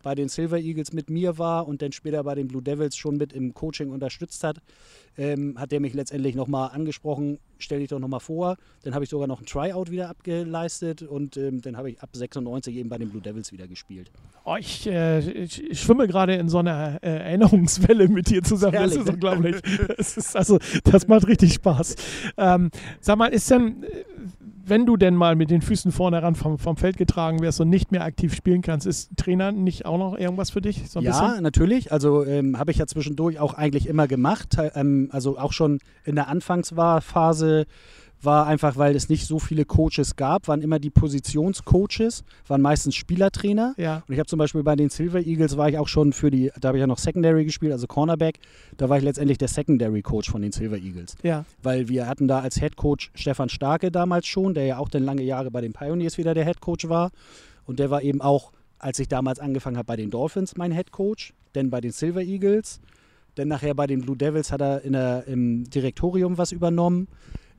bei 0.05 0.13
den 0.13 0.29
Silver 0.29 0.59
Eagles 0.59 0.93
mit 0.93 1.09
mir 1.09 1.39
war 1.39 1.67
und 1.67 1.81
dann 1.81 1.91
später 1.91 2.23
bei 2.23 2.35
den 2.35 2.47
Blue 2.47 2.61
Devils 2.61 2.95
schon 2.95 3.17
mit 3.17 3.33
im 3.33 3.55
Coaching 3.55 3.89
unterstützt 3.89 4.43
hat, 4.43 4.61
ähm, 5.17 5.59
hat 5.59 5.71
der 5.71 5.79
mich 5.79 5.95
letztendlich 5.95 6.35
nochmal 6.35 6.69
angesprochen, 6.69 7.39
stell 7.57 7.79
dich 7.79 7.89
doch 7.89 7.97
nochmal 7.97 8.19
vor. 8.19 8.57
Dann 8.83 8.93
habe 8.93 9.03
ich 9.03 9.09
sogar 9.09 9.25
noch 9.25 9.41
ein 9.41 9.47
Tryout 9.47 9.89
wieder 9.89 10.09
abgeleistet 10.09 11.01
und 11.01 11.37
ähm, 11.37 11.61
dann 11.61 11.75
habe 11.75 11.89
ich 11.89 12.03
ab 12.03 12.09
96 12.13 12.75
eben 12.75 12.87
bei 12.87 12.99
den 12.99 13.09
Blue 13.09 13.21
Devils 13.21 13.51
wieder 13.51 13.67
gespielt. 13.67 14.11
Oh, 14.43 14.57
ich, 14.59 14.85
äh, 14.85 15.27
ich, 15.27 15.63
ich, 15.63 15.81
schwimme 15.81 16.07
gerade 16.07 16.35
in 16.35 16.49
so 16.49 16.59
einer 16.59 16.99
äh, 17.01 17.09
Erinnerungswelle 17.09 18.07
mit 18.07 18.29
dir 18.29 18.43
zusammen. 18.43 18.73
Herrlich. 18.73 18.97
Das 18.97 19.05
ist 19.05 19.09
unglaublich. 19.09 19.55
das, 19.97 20.17
ist 20.17 20.35
also, 20.35 20.59
das 20.83 21.07
macht 21.07 21.27
richtig 21.27 21.55
Spaß. 21.55 21.95
Ähm, 22.37 22.69
sag 23.01 23.17
mal, 23.17 23.33
ist 23.33 23.49
denn 23.49 23.83
wenn 24.67 24.85
du 24.85 24.97
denn 24.97 25.15
mal 25.15 25.35
mit 25.35 25.51
den 25.51 25.61
Füßen 25.61 25.91
vorne 25.91 26.21
ran 26.23 26.35
vom, 26.35 26.57
vom 26.57 26.77
Feld 26.77 26.97
getragen 26.97 27.41
wirst 27.41 27.61
und 27.61 27.69
nicht 27.69 27.91
mehr 27.91 28.03
aktiv 28.03 28.33
spielen 28.33 28.61
kannst, 28.61 28.87
ist 28.87 29.15
Trainer 29.17 29.51
nicht 29.51 29.85
auch 29.85 29.97
noch 29.97 30.17
irgendwas 30.17 30.49
für 30.49 30.61
dich? 30.61 30.89
So 30.89 30.99
ja, 30.99 31.11
bisschen? 31.11 31.43
natürlich. 31.43 31.91
Also 31.91 32.25
ähm, 32.25 32.57
habe 32.57 32.71
ich 32.71 32.77
ja 32.77 32.87
zwischendurch 32.87 33.39
auch 33.39 33.53
eigentlich 33.53 33.87
immer 33.87 34.07
gemacht. 34.07 34.57
Ähm, 34.75 35.09
also 35.11 35.37
auch 35.37 35.53
schon 35.53 35.79
in 36.03 36.15
der 36.15 36.27
Anfangsphase 36.27 37.65
war 38.21 38.47
einfach, 38.47 38.77
weil 38.77 38.95
es 38.95 39.09
nicht 39.09 39.27
so 39.27 39.39
viele 39.39 39.65
Coaches 39.65 40.15
gab, 40.15 40.47
waren 40.47 40.61
immer 40.61 40.79
die 40.79 40.89
Positionscoaches, 40.89 42.23
waren 42.47 42.61
meistens 42.61 42.95
Spielertrainer. 42.95 43.73
Ja. 43.77 44.03
Und 44.07 44.13
ich 44.13 44.19
habe 44.19 44.27
zum 44.27 44.39
Beispiel 44.39 44.63
bei 44.63 44.75
den 44.75 44.89
Silver 44.89 45.19
Eagles 45.19 45.57
war 45.57 45.69
ich 45.69 45.77
auch 45.77 45.87
schon 45.87 46.13
für 46.13 46.31
die, 46.31 46.51
da 46.59 46.69
habe 46.69 46.77
ich 46.77 46.81
ja 46.81 46.87
noch 46.87 46.97
Secondary 46.97 47.45
gespielt, 47.45 47.71
also 47.71 47.87
Cornerback. 47.87 48.39
Da 48.77 48.89
war 48.89 48.97
ich 48.97 49.03
letztendlich 49.03 49.37
der 49.37 49.47
Secondary 49.47 50.01
Coach 50.01 50.29
von 50.29 50.41
den 50.41 50.51
Silver 50.51 50.77
Eagles. 50.77 51.15
Ja. 51.23 51.45
Weil 51.61 51.87
wir 51.87 52.07
hatten 52.07 52.27
da 52.27 52.39
als 52.39 52.59
Head 52.59 52.75
Coach 52.75 53.11
Stefan 53.13 53.49
Starke 53.49 53.91
damals 53.91 54.27
schon, 54.27 54.53
der 54.53 54.65
ja 54.65 54.77
auch 54.77 54.89
dann 54.89 55.03
lange 55.03 55.23
Jahre 55.23 55.51
bei 55.51 55.61
den 55.61 55.73
Pioneers 55.73 56.17
wieder 56.17 56.33
der 56.33 56.45
Head 56.45 56.61
Coach 56.61 56.89
war. 56.89 57.11
Und 57.65 57.79
der 57.79 57.89
war 57.89 58.01
eben 58.01 58.21
auch, 58.21 58.51
als 58.79 58.99
ich 58.99 59.07
damals 59.07 59.39
angefangen 59.39 59.77
habe 59.77 59.87
bei 59.87 59.95
den 59.95 60.09
Dolphins, 60.09 60.57
mein 60.57 60.71
Head 60.71 60.91
Coach, 60.91 61.33
denn 61.55 61.69
bei 61.69 61.81
den 61.81 61.91
Silver 61.91 62.21
Eagles. 62.21 62.79
Denn 63.37 63.47
nachher 63.49 63.73
bei 63.73 63.87
den 63.87 64.01
Blue 64.01 64.15
Devils 64.15 64.51
hat 64.51 64.61
er 64.61 64.81
in 64.81 64.93
der, 64.93 65.27
im 65.27 65.69
Direktorium 65.69 66.37
was 66.37 66.51
übernommen. 66.51 67.07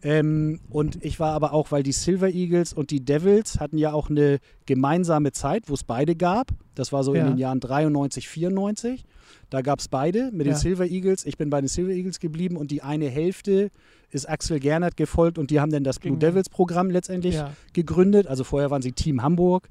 Ähm, 0.03 0.61
und 0.69 1.03
ich 1.05 1.19
war 1.19 1.33
aber 1.33 1.53
auch, 1.53 1.73
weil 1.73 1.83
die 1.83 1.93
Silver 1.93 2.29
Eagles 2.29 2.73
und 2.73 2.91
die 2.91 3.05
Devils 3.05 3.59
hatten 3.61 3.79
ja 3.79 3.93
auch 3.93 4.11
eine 4.11 4.39
gemeinsame 4.67 5.33
Zeit, 5.33 5.65
wo 5.69 5.75
es 5.75 5.85
beide 5.85 6.15
gab. 6.15 6.49
Das 6.75 6.93
war 6.93 7.03
so 7.03 7.15
ja. 7.15 7.23
in 7.23 7.33
den 7.33 7.39
Jahren 7.39 7.61
93, 7.61 8.29
94. 8.29 9.05
Da 9.49 9.63
gab 9.63 9.79
es 9.79 9.89
beide 9.89 10.31
mit 10.33 10.47
den 10.47 10.53
ja. 10.53 10.59
Silver 10.59 10.87
Eagles. 10.87 11.25
Ich 11.25 11.39
bin 11.39 11.51
bei 11.51 11.61
den 11.61 11.69
Silver 11.69 11.93
Eagles 11.93 12.21
geblieben 12.21 12.57
und 12.57 12.71
die 12.71 12.83
eine 12.83 13.09
Hälfte 13.09 13.71
ist 14.11 14.29
Axel 14.29 14.61
Gernert 14.61 14.97
gefolgt 14.97 15.39
und 15.39 15.51
die 15.51 15.61
haben 15.61 15.73
dann 15.73 15.85
das 15.85 15.99
Blue 15.99 16.17
Devils 16.17 16.49
Programm 16.49 16.91
letztendlich 16.91 17.37
ja. 17.37 17.53
gegründet. 17.73 18.27
Also 18.27 18.45
vorher 18.45 18.71
waren 18.71 18.83
sie 18.83 18.93
Team 18.93 19.23
Hamburg. 19.23 19.69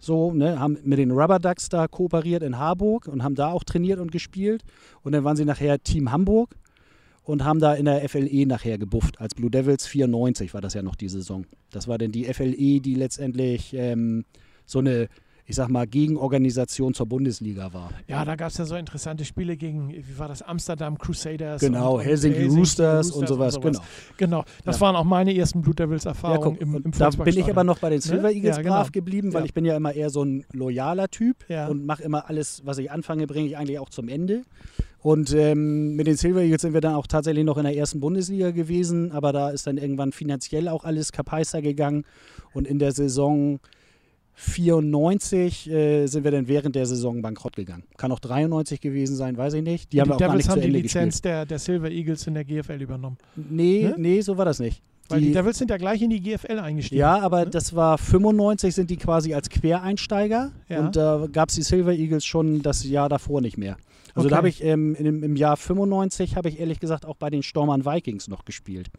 So, 0.00 0.32
ne, 0.32 0.58
haben 0.58 0.78
mit 0.82 0.98
den 0.98 1.12
Rubber 1.12 1.38
Ducks 1.38 1.68
da 1.68 1.86
kooperiert 1.86 2.42
in 2.42 2.58
Harburg 2.58 3.06
und 3.06 3.22
haben 3.22 3.36
da 3.36 3.52
auch 3.52 3.62
trainiert 3.62 4.00
und 4.00 4.10
gespielt. 4.10 4.64
Und 5.02 5.12
dann 5.12 5.22
waren 5.22 5.36
sie 5.36 5.44
nachher 5.44 5.80
Team 5.80 6.10
Hamburg 6.10 6.56
und 7.22 7.44
haben 7.44 7.60
da 7.60 7.74
in 7.74 7.84
der 7.84 8.08
FLE 8.08 8.46
nachher 8.46 8.78
gebufft. 8.78 9.20
Als 9.20 9.34
Blue 9.34 9.50
Devils 9.50 9.86
94 9.86 10.54
war 10.54 10.60
das 10.60 10.74
ja 10.74 10.82
noch 10.82 10.96
die 10.96 11.08
Saison. 11.08 11.46
Das 11.70 11.88
war 11.88 11.98
dann 11.98 12.12
die 12.12 12.24
FLE, 12.24 12.80
die 12.80 12.94
letztendlich 12.94 13.74
ähm, 13.74 14.24
so 14.66 14.80
eine 14.80 15.08
ich 15.44 15.56
sag 15.56 15.68
mal, 15.68 15.86
Gegenorganisation 15.86 16.94
zur 16.94 17.06
Bundesliga 17.06 17.72
war. 17.72 17.90
Ja, 18.06 18.24
da 18.24 18.36
gab 18.36 18.48
es 18.48 18.58
ja 18.58 18.64
so 18.64 18.76
interessante 18.76 19.24
Spiele 19.24 19.56
gegen, 19.56 19.90
wie 19.90 20.18
war 20.18 20.28
das, 20.28 20.40
Amsterdam 20.40 20.96
Crusaders. 20.96 21.60
Genau, 21.60 22.00
Helsinki, 22.00 22.38
Helsinki 22.38 22.58
Roosters, 22.58 23.06
Roosters, 23.06 23.16
und 23.16 23.28
sowas. 23.28 23.56
Und 23.56 23.62
sowas. 23.74 23.86
Genau. 24.16 24.42
Genau, 24.42 24.44
das 24.64 24.76
ja. 24.76 24.80
waren 24.82 24.96
auch 24.96 25.04
meine 25.04 25.36
ersten 25.36 25.60
Blue 25.60 25.74
Devils-Erfahrungen 25.74 26.56
ja, 26.56 26.62
im, 26.62 26.76
im 26.76 26.92
Da 26.92 27.10
bin 27.10 27.36
ich 27.36 27.50
aber 27.50 27.64
noch 27.64 27.78
bei 27.80 27.90
den 27.90 27.96
ne? 27.96 28.02
Silver 28.02 28.30
Eagles 28.30 28.56
ja, 28.56 28.62
genau. 28.62 28.76
brav 28.76 28.92
geblieben, 28.92 29.34
weil 29.34 29.44
ich 29.44 29.52
bin 29.52 29.64
ja 29.64 29.76
immer 29.76 29.92
eher 29.92 30.10
so 30.10 30.24
ein 30.24 30.44
loyaler 30.52 31.08
Typ 31.08 31.44
und 31.68 31.84
mache 31.86 32.02
immer 32.02 32.28
alles, 32.28 32.62
was 32.64 32.78
ich 32.78 32.90
anfange, 32.90 33.26
bringe 33.26 33.48
ich 33.48 33.56
eigentlich 33.56 33.78
auch 33.78 33.90
zum 33.90 34.08
Ende. 34.08 34.42
Und 35.02 35.34
ähm, 35.34 35.96
mit 35.96 36.06
den 36.06 36.16
Silver 36.16 36.42
Eagles 36.42 36.62
sind 36.62 36.74
wir 36.74 36.80
dann 36.80 36.94
auch 36.94 37.08
tatsächlich 37.08 37.44
noch 37.44 37.58
in 37.58 37.64
der 37.64 37.76
ersten 37.76 37.98
Bundesliga 37.98 38.52
gewesen, 38.52 39.10
aber 39.10 39.32
da 39.32 39.50
ist 39.50 39.66
dann 39.66 39.76
irgendwann 39.76 40.12
finanziell 40.12 40.68
auch 40.68 40.84
alles 40.84 41.10
kapeister 41.10 41.60
gegangen. 41.60 42.04
Und 42.52 42.68
in 42.68 42.78
der 42.78 42.92
Saison 42.92 43.58
94 44.34 45.70
äh, 45.70 46.06
sind 46.06 46.22
wir 46.22 46.30
dann 46.30 46.46
während 46.48 46.76
der 46.76 46.86
Saison 46.86 47.20
bankrott 47.20 47.56
gegangen. 47.56 47.82
Kann 47.96 48.12
auch 48.12 48.20
93 48.20 48.80
gewesen 48.80 49.16
sein, 49.16 49.36
weiß 49.36 49.54
ich 49.54 49.62
nicht. 49.62 49.92
Die, 49.92 50.00
haben 50.00 50.06
die 50.06 50.12
haben 50.12 50.20
wir 50.20 50.26
auch 50.26 50.32
Devils 50.32 50.46
gar 50.46 50.56
nicht 50.56 50.64
haben 50.64 50.72
die 50.72 50.80
Lizenz 50.80 51.20
der, 51.20 51.46
der, 51.46 51.58
Silver 51.58 51.90
Eagles 51.90 52.26
in 52.28 52.34
der 52.34 52.44
GFL 52.44 52.80
übernommen. 52.80 53.18
Nee, 53.36 53.84
ne? 53.84 53.94
nee, 53.98 54.20
so 54.20 54.38
war 54.38 54.44
das 54.44 54.60
nicht. 54.60 54.82
Weil 55.08 55.20
die, 55.20 55.26
die 55.26 55.32
Devils 55.32 55.58
sind 55.58 55.70
ja 55.70 55.76
gleich 55.76 56.00
in 56.00 56.10
die 56.10 56.20
GFL 56.20 56.60
eingestiegen. 56.60 57.00
Ja, 57.00 57.18
aber 57.18 57.44
ne? 57.44 57.50
das 57.50 57.74
war 57.74 57.98
95 57.98 58.74
sind 58.74 58.88
die 58.88 58.96
quasi 58.96 59.34
als 59.34 59.50
Quereinsteiger 59.50 60.52
ja. 60.68 60.80
und 60.80 60.96
da 60.96 61.24
äh, 61.24 61.28
gab 61.28 61.48
es 61.48 61.56
die 61.56 61.62
Silver 61.62 61.92
Eagles 61.92 62.24
schon 62.24 62.62
das 62.62 62.84
Jahr 62.84 63.08
davor 63.08 63.40
nicht 63.40 63.58
mehr. 63.58 63.76
Also 64.14 64.26
okay. 64.26 64.30
da 64.30 64.36
habe 64.36 64.48
ich 64.48 64.62
ähm, 64.62 64.94
im, 64.94 65.22
im 65.22 65.36
Jahr 65.36 65.56
95 65.56 66.36
habe 66.36 66.48
ich 66.48 66.60
ehrlich 66.60 66.80
gesagt 66.80 67.06
auch 67.06 67.16
bei 67.16 67.30
den 67.30 67.42
Stormern 67.42 67.84
Vikings 67.84 68.28
noch 68.28 68.44
gespielt. 68.44 68.90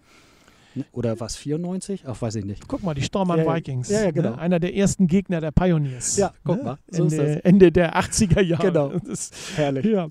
Oder 0.92 1.20
was, 1.20 1.36
94? 1.36 2.04
Ach, 2.08 2.22
weiß 2.22 2.36
ich 2.36 2.46
nicht. 2.46 2.68
Guck 2.68 2.84
mal, 2.84 2.94
die 2.94 3.04
Stormern 3.04 3.40
ja, 3.40 3.56
Vikings. 3.56 3.90
Ja, 3.90 4.06
ja, 4.06 4.12
genau. 4.12 4.32
Ne? 4.32 4.38
Einer 4.40 4.60
der 4.60 4.76
ersten 4.76 5.08
Gegner 5.08 5.40
der 5.42 5.52
Pioneers. 5.52 6.18
Ja, 6.18 6.34
guck 6.44 6.58
ne? 6.58 6.64
mal. 6.64 6.78
So 6.90 7.04
Ende, 7.04 7.46
Ende, 7.46 7.72
der 7.72 7.96
80er 7.96 8.42
Jahre. 8.42 8.68
Genau. 8.68 8.92
Das, 9.00 9.32
Herrlich. 9.56 9.86
Ja. 9.86 10.10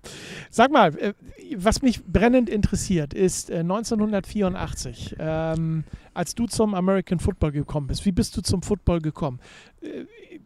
Sag 0.50 0.70
mal, 0.70 0.96
äh, 0.98 1.14
was 1.56 1.82
mich 1.82 2.04
brennend 2.04 2.48
interessiert, 2.48 3.14
ist 3.14 3.50
1984, 3.50 5.16
äh, 5.18 5.52
ähm, 5.54 5.84
als 6.14 6.34
du 6.34 6.46
zum 6.46 6.74
American 6.74 7.18
Football 7.18 7.52
gekommen 7.52 7.88
bist. 7.88 8.04
Wie 8.06 8.12
bist 8.12 8.36
du 8.36 8.42
zum 8.42 8.62
Football 8.62 9.00
gekommen? 9.00 9.40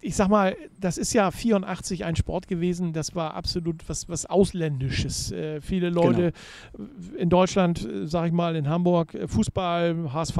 Ich 0.01 0.17
sag 0.17 0.29
mal, 0.29 0.57
das 0.79 0.99
ist 0.99 1.13
ja 1.13 1.31
84 1.31 2.05
ein 2.05 2.17
Sport 2.17 2.49
gewesen, 2.49 2.93
das 2.93 3.15
war 3.15 3.35
absolut 3.35 3.89
was, 3.89 4.09
was 4.09 4.27
Ausländisches. 4.27 5.33
Äh, 5.33 5.61
viele 5.61 5.91
Leute 5.91 6.33
genau. 6.73 6.89
in 7.19 7.29
Deutschland, 7.29 7.85
äh, 7.85 8.07
sag 8.07 8.27
ich 8.27 8.33
mal, 8.33 8.57
in 8.57 8.69
Hamburg, 8.69 9.15
äh, 9.15 9.27
Fußball, 9.27 10.13
HSV, 10.13 10.39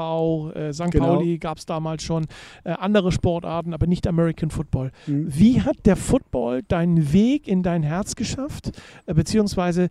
äh, 0.55 0.73
St. 0.73 0.91
Genau. 0.91 1.17
Pauli 1.17 1.39
gab 1.39 1.59
es 1.59 1.67
damals 1.67 2.03
schon, 2.03 2.27
äh, 2.65 2.71
andere 2.73 3.13
Sportarten, 3.13 3.75
aber 3.75 3.87
nicht 3.87 4.07
American 4.07 4.51
Football. 4.51 4.93
Mhm. 5.07 5.27
Wie 5.29 5.63
hat 5.63 5.85
der 5.85 5.97
Football 5.97 6.63
deinen 6.63 7.13
Weg 7.13 7.49
in 7.49 7.63
dein 7.63 7.83
Herz 7.83 8.15
geschafft, 8.15 8.71
beziehungsweise 9.07 9.89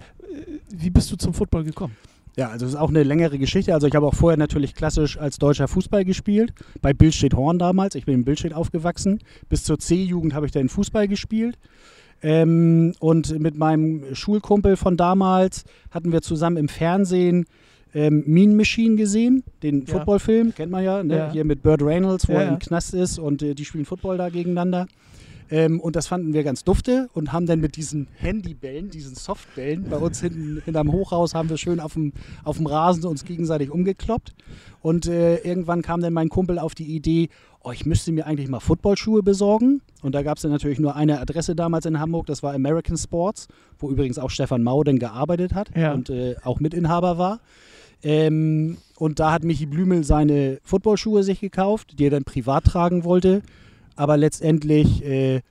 wie 0.69 0.89
bist 0.89 1.11
du 1.11 1.15
zum 1.15 1.33
Football 1.33 1.63
gekommen? 1.63 1.95
Ja, 2.37 2.49
also 2.49 2.65
es 2.65 2.73
ist 2.73 2.77
auch 2.77 2.89
eine 2.89 3.03
längere 3.03 3.37
Geschichte. 3.37 3.73
Also 3.73 3.87
ich 3.87 3.95
habe 3.95 4.05
auch 4.05 4.13
vorher 4.13 4.37
natürlich 4.37 4.75
klassisch 4.75 5.17
als 5.17 5.37
deutscher 5.37 5.67
Fußball 5.67 6.03
gespielt, 6.03 6.53
bei 6.81 6.93
Billstedt 6.93 7.33
Horn 7.33 7.59
damals. 7.59 7.95
Ich 7.95 8.05
bin 8.05 8.15
in 8.15 8.25
Billstedt 8.25 8.53
aufgewachsen. 8.53 9.19
Bis 9.47 9.63
zur 9.63 9.79
C-Jugend 9.79 10.33
habe 10.33 10.45
ich 10.45 10.51
da 10.51 10.59
in 10.59 10.69
Fußball 10.69 11.07
gespielt. 11.07 11.57
Ähm, 12.21 12.93
und 12.99 13.39
mit 13.39 13.55
meinem 13.57 14.15
Schulkumpel 14.15 14.77
von 14.77 14.97
damals 14.97 15.63
hatten 15.91 16.11
wir 16.11 16.21
zusammen 16.21 16.57
im 16.57 16.67
Fernsehen 16.69 17.45
ähm, 17.93 18.23
Mean 18.25 18.55
Machine 18.55 18.95
gesehen, 18.95 19.43
den 19.63 19.85
Ja. 19.85 19.93
Footballfilm, 19.93 20.53
kennt 20.53 20.71
man 20.71 20.83
ja, 20.83 21.01
ne? 21.03 21.17
Ja. 21.17 21.31
hier 21.31 21.45
mit 21.45 21.63
Burt 21.63 21.81
Reynolds, 21.81 22.27
wo 22.27 22.33
Ja, 22.33 22.41
er 22.41 22.49
im 22.49 22.59
Knast 22.59 22.93
ist 22.93 23.19
und 23.19 23.41
äh, 23.41 23.53
die 23.53 23.63
spielen 23.63 23.85
Football 23.85 24.17
da 24.17 24.29
gegeneinander. 24.29 24.87
Ähm, 25.51 25.79
und 25.79 25.95
das 25.95 26.07
fanden 26.07 26.33
wir 26.33 26.43
ganz 26.43 26.63
dufte 26.63 27.07
und 27.13 27.31
haben 27.31 27.45
dann 27.45 27.59
mit 27.59 27.75
diesen 27.75 28.07
Handybällen, 28.15 28.89
diesen 28.89 29.15
Softbällen, 29.15 29.85
bei 29.89 29.97
uns 29.97 30.19
hinten 30.21 30.61
hinterm 30.65 30.91
Hochhaus 30.91 31.35
haben 31.35 31.49
wir 31.49 31.57
schön 31.57 31.79
auf 31.79 31.93
dem, 31.93 32.13
auf 32.43 32.57
dem 32.57 32.65
Rasen 32.65 33.05
uns 33.05 33.25
gegenseitig 33.25 33.69
umgekloppt. 33.69 34.33
Und 34.81 35.07
äh, 35.07 35.37
irgendwann 35.37 35.81
kam 35.81 36.01
dann 36.01 36.13
mein 36.13 36.29
Kumpel 36.29 36.57
auf 36.59 36.73
die 36.75 36.85
Idee, 36.95 37.29
oh, 37.63 37.71
ich 37.71 37.85
müsste 37.85 38.11
mir 38.11 38.25
eigentlich 38.25 38.49
mal 38.49 38.59
Footballschuhe 38.59 39.23
besorgen. 39.23 39.81
Und 40.01 40.13
da 40.15 40.21
gab 40.23 40.37
es 40.37 40.43
dann 40.43 40.51
natürlich 40.51 40.79
nur 40.79 40.95
eine 40.95 41.19
Adresse 41.19 41.55
damals 41.55 41.85
in 41.85 41.99
Hamburg, 41.99 42.25
das 42.27 42.41
war 42.43 42.53
American 42.53 42.97
Sports, 42.97 43.47
wo 43.79 43.89
übrigens 43.89 44.17
auch 44.19 44.29
Stefan 44.29 44.63
Mau 44.63 44.83
dann 44.83 44.99
gearbeitet 44.99 45.53
hat 45.53 45.69
Ja. 45.75 45.93
und 45.93 46.09
äh, 46.09 46.35
auch 46.43 46.59
Mitinhaber 46.59 47.17
war. 47.17 47.39
Ähm, 48.03 48.77
und 48.97 49.19
da 49.19 49.31
hat 49.31 49.43
Michi 49.43 49.65
Blümel 49.65 50.03
seine 50.03 50.59
Footballschuhe 50.63 51.23
sich 51.23 51.39
gekauft, 51.39 51.97
die 51.97 52.05
er 52.05 52.11
dann 52.11 52.23
privat 52.23 52.65
tragen 52.65 53.03
wollte. 53.03 53.41
Aber 53.95 54.17
letztendlich 54.17 55.03
äh, 55.05 55.41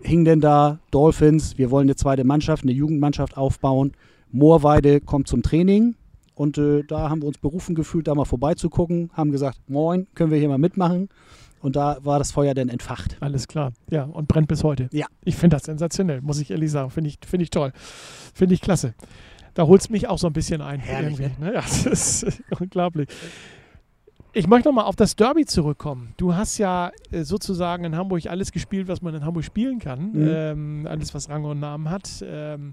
hing 0.00 0.24
denn 0.24 0.40
da 0.40 0.78
Dolphins, 0.90 1.58
wir 1.58 1.70
wollen 1.70 1.86
eine 1.86 1.96
zweite 1.96 2.24
Mannschaft, 2.24 2.62
eine 2.64 2.72
Jugendmannschaft 2.72 3.36
aufbauen. 3.36 3.92
Moorweide 4.30 5.00
kommt 5.00 5.28
zum 5.28 5.42
Training 5.42 5.94
und 6.34 6.58
äh, 6.58 6.82
da 6.84 7.10
haben 7.10 7.22
wir 7.22 7.28
uns 7.28 7.38
berufen 7.38 7.74
gefühlt, 7.74 8.08
da 8.08 8.14
mal 8.14 8.24
vorbeizugucken, 8.24 9.10
haben 9.12 9.30
gesagt, 9.30 9.58
moin, 9.68 10.06
können 10.14 10.30
wir 10.30 10.38
hier 10.38 10.48
mal 10.48 10.58
mitmachen. 10.58 11.08
Und 11.60 11.76
da 11.76 11.98
war 12.02 12.18
das 12.18 12.32
Feuer 12.32 12.54
dann 12.54 12.68
entfacht. 12.68 13.16
Alles 13.20 13.46
klar. 13.46 13.72
Ja, 13.88 14.02
und 14.04 14.26
brennt 14.26 14.48
bis 14.48 14.64
heute. 14.64 14.88
Ja. 14.90 15.06
Ich 15.24 15.36
finde 15.36 15.56
das 15.56 15.64
sensationell, 15.64 16.20
muss 16.20 16.40
ich 16.40 16.50
ehrlich 16.50 16.72
sagen. 16.72 16.90
Finde 16.90 17.08
ich, 17.08 17.18
finde 17.24 17.44
ich 17.44 17.50
toll. 17.50 17.72
Finde 18.34 18.54
ich 18.54 18.60
klasse. 18.60 18.94
Da 19.54 19.66
holt 19.66 19.80
es 19.82 19.90
mich 19.90 20.08
auch 20.08 20.18
so 20.18 20.26
ein 20.26 20.32
bisschen 20.32 20.60
ein. 20.60 20.80
Herrlich, 20.80 21.20
irgendwie, 21.20 21.44
ne? 21.44 21.54
Ja, 21.54 21.60
das 21.84 21.86
ist 22.22 22.42
unglaublich. 22.58 23.08
Ich 24.34 24.46
möchte 24.46 24.68
nochmal 24.68 24.86
auf 24.86 24.96
das 24.96 25.14
Derby 25.14 25.44
zurückkommen. 25.44 26.14
Du 26.16 26.34
hast 26.34 26.56
ja 26.58 26.90
äh, 27.10 27.22
sozusagen 27.22 27.84
in 27.84 27.94
Hamburg 27.96 28.26
alles 28.26 28.50
gespielt, 28.50 28.88
was 28.88 29.02
man 29.02 29.14
in 29.14 29.24
Hamburg 29.24 29.44
spielen 29.44 29.78
kann. 29.78 30.12
Mhm. 30.12 30.28
Ähm, 30.28 30.86
alles, 30.88 31.12
was 31.14 31.28
Rang 31.28 31.44
und 31.44 31.60
Namen 31.60 31.90
hat. 31.90 32.08
Ähm, 32.26 32.72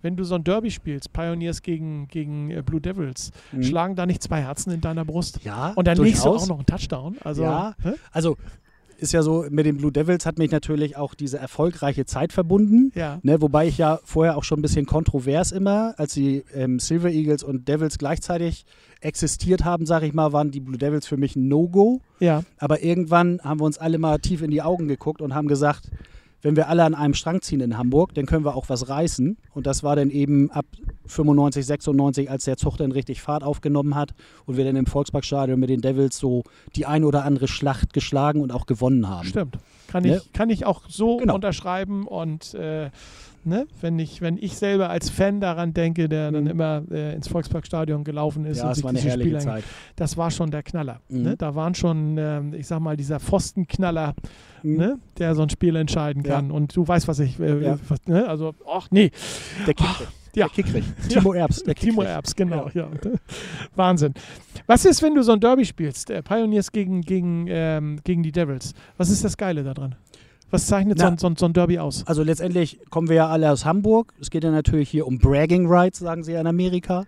wenn 0.00 0.16
du 0.16 0.24
so 0.24 0.34
ein 0.36 0.44
Derby 0.44 0.70
spielst, 0.70 1.12
Pioneers 1.12 1.62
gegen, 1.62 2.06
gegen 2.08 2.50
äh, 2.50 2.62
Blue 2.62 2.80
Devils, 2.80 3.30
Mhm. 3.52 3.62
schlagen 3.64 3.96
da 3.96 4.06
nicht 4.06 4.22
zwei 4.22 4.40
Herzen 4.42 4.70
in 4.72 4.80
deiner 4.80 5.04
Brust? 5.04 5.40
Ja, 5.44 5.72
Und 5.74 5.86
dann 5.88 5.98
legst 5.98 6.24
du 6.24 6.30
auch 6.30 6.46
noch 6.46 6.56
einen 6.58 6.66
Touchdown. 6.66 7.16
Also, 7.24 7.42
Ja. 7.42 7.74
hä? 7.82 7.92
Also 8.12 8.36
ist 9.02 9.12
ja 9.12 9.22
so, 9.22 9.44
mit 9.50 9.66
den 9.66 9.76
Blue 9.76 9.92
Devils 9.92 10.24
hat 10.24 10.38
mich 10.38 10.50
natürlich 10.50 10.96
auch 10.96 11.14
diese 11.14 11.38
erfolgreiche 11.38 12.06
Zeit 12.06 12.32
verbunden. 12.32 12.92
ja. 12.94 13.18
Ne, 13.22 13.40
wobei 13.42 13.66
ich 13.66 13.78
ja 13.78 14.00
vorher 14.04 14.36
auch 14.36 14.44
schon 14.44 14.60
ein 14.60 14.62
bisschen 14.62 14.86
kontrovers 14.86 15.52
immer, 15.52 15.94
als 15.98 16.14
die 16.14 16.44
ähm, 16.54 16.78
Silver 16.78 17.10
Eagles 17.10 17.42
und 17.42 17.68
Devils 17.68 17.98
gleichzeitig 17.98 18.64
existiert 19.00 19.64
haben, 19.64 19.84
sage 19.84 20.06
ich 20.06 20.14
mal, 20.14 20.32
waren 20.32 20.50
die 20.50 20.60
Blue 20.60 20.78
Devils 20.78 21.06
für 21.06 21.16
mich 21.16 21.36
ein 21.36 21.48
No-Go. 21.48 22.00
ja. 22.20 22.44
Aber 22.58 22.82
irgendwann 22.82 23.40
haben 23.42 23.60
wir 23.60 23.64
uns 23.64 23.78
alle 23.78 23.98
mal 23.98 24.18
tief 24.18 24.42
in 24.42 24.50
die 24.50 24.62
Augen 24.62 24.86
geguckt 24.88 25.20
und 25.20 25.34
haben 25.34 25.48
gesagt, 25.48 25.90
wenn 26.42 26.56
wir 26.56 26.68
alle 26.68 26.84
an 26.84 26.94
einem 26.94 27.14
Strang 27.14 27.40
ziehen 27.40 27.60
in 27.60 27.78
Hamburg, 27.78 28.14
dann 28.14 28.26
können 28.26 28.44
wir 28.44 28.54
auch 28.56 28.68
was 28.68 28.88
reißen. 28.88 29.36
Und 29.54 29.66
das 29.66 29.82
war 29.82 29.96
dann 29.96 30.10
eben 30.10 30.50
ab 30.50 30.66
95, 31.06 31.64
96, 31.64 32.30
als 32.30 32.44
der 32.44 32.56
Zug 32.56 32.76
dann 32.76 32.92
richtig 32.92 33.22
Fahrt 33.22 33.44
aufgenommen 33.44 33.94
hat 33.94 34.12
und 34.46 34.56
wir 34.56 34.64
dann 34.64 34.76
im 34.76 34.86
Volksparkstadion 34.86 35.58
mit 35.58 35.70
den 35.70 35.80
Devils 35.80 36.18
so 36.18 36.42
die 36.76 36.84
ein 36.86 37.04
oder 37.04 37.24
andere 37.24 37.48
Schlacht 37.48 37.92
geschlagen 37.92 38.40
und 38.40 38.52
auch 38.52 38.66
gewonnen 38.66 39.08
haben. 39.08 39.26
Stimmt. 39.28 39.58
Kann, 39.88 40.02
Ne? 40.04 40.16
ich, 40.16 40.32
kann 40.32 40.50
ich 40.50 40.64
auch 40.66 40.82
so 40.88 41.18
Genau. 41.18 41.34
unterschreiben 41.34 42.06
und 42.06 42.54
äh, 42.54 42.90
ne, 43.44 43.66
wenn, 43.80 43.98
ich, 43.98 44.20
wenn 44.20 44.36
ich 44.36 44.56
selber 44.56 44.90
als 44.90 45.10
Fan 45.10 45.40
daran 45.40 45.72
denke, 45.74 46.08
der 46.08 46.30
dann 46.30 46.44
Mhm. 46.44 46.50
immer 46.50 46.82
äh, 46.90 47.14
ins 47.14 47.28
Volksparkstadion 47.28 48.04
gelaufen 48.04 48.44
ist 48.44 48.58
Ja, 48.58 48.68
und 48.68 48.74
sich 48.76 48.84
diese 48.86 49.10
Spiele 49.12 49.38
Zeit. 49.38 49.64
das 49.96 50.16
war 50.16 50.30
schon 50.30 50.50
der 50.50 50.62
Knaller. 50.62 51.00
Mhm. 51.08 51.22
Ne? 51.22 51.36
Da 51.36 51.54
waren 51.54 51.74
schon, 51.74 52.16
ähm, 52.18 52.54
ich 52.54 52.66
sag 52.66 52.80
mal, 52.80 52.96
dieser 52.96 53.20
Pfostenknaller, 53.20 54.14
Mhm. 54.62 54.76
ne? 54.76 54.98
der 55.18 55.34
so 55.34 55.42
ein 55.42 55.50
Spiel 55.50 55.76
entscheiden 55.76 56.22
Ja. 56.24 56.34
kann. 56.36 56.50
Und 56.50 56.74
du 56.76 56.86
weißt, 56.86 57.08
was 57.08 57.18
ich, 57.18 57.38
äh, 57.40 57.62
Ja. 57.64 57.78
was, 57.88 57.98
ne? 58.06 58.28
also, 58.28 58.54
ach 58.68 58.88
nee, 58.90 59.10
Der 59.66 59.74
Kickrich. 59.74 60.00
ja. 60.00 60.06
Der 60.34 60.48
Kickrich. 60.48 60.84
Timo 61.08 61.32
Erbs. 61.34 61.62
Der 61.62 61.74
Timo 61.74 61.96
Kickrich. 62.00 62.08
Erbs, 62.14 62.34
genau. 62.36 62.70
Ja. 62.72 62.88
Wahnsinn. 63.76 64.14
Was 64.66 64.84
ist, 64.84 65.02
wenn 65.02 65.14
du 65.14 65.22
so 65.22 65.32
ein 65.32 65.40
Derby 65.40 65.64
spielst, 65.64 66.10
äh, 66.10 66.22
Pioneers 66.22 66.72
gegen, 66.72 67.02
gegen, 67.02 67.46
ähm, 67.48 67.98
gegen 68.04 68.22
die 68.22 68.32
Devils? 68.32 68.72
Was 68.96 69.10
ist 69.10 69.24
das 69.24 69.36
Geile 69.36 69.62
daran? 69.62 69.94
Was 70.52 70.66
zeichnet 70.66 70.98
so 70.98 71.04
Na, 71.06 71.12
ein, 71.12 71.18
so, 71.18 71.26
ein, 71.26 71.36
so 71.36 71.46
ein 71.46 71.54
Derby 71.54 71.78
aus? 71.78 72.06
Also 72.06 72.22
letztendlich 72.22 72.78
kommen 72.90 73.08
wir 73.08 73.16
ja 73.16 73.28
alle 73.28 73.50
aus 73.50 73.64
Hamburg. 73.64 74.12
Es 74.20 74.28
geht 74.28 74.44
ja 74.44 74.50
natürlich 74.50 74.90
hier 74.90 75.06
um 75.06 75.18
Bragging 75.18 75.66
Rights, 75.66 75.98
sagen 75.98 76.22
sie 76.22 76.32
ja 76.32 76.40
in 76.42 76.46
Amerika. 76.46 77.06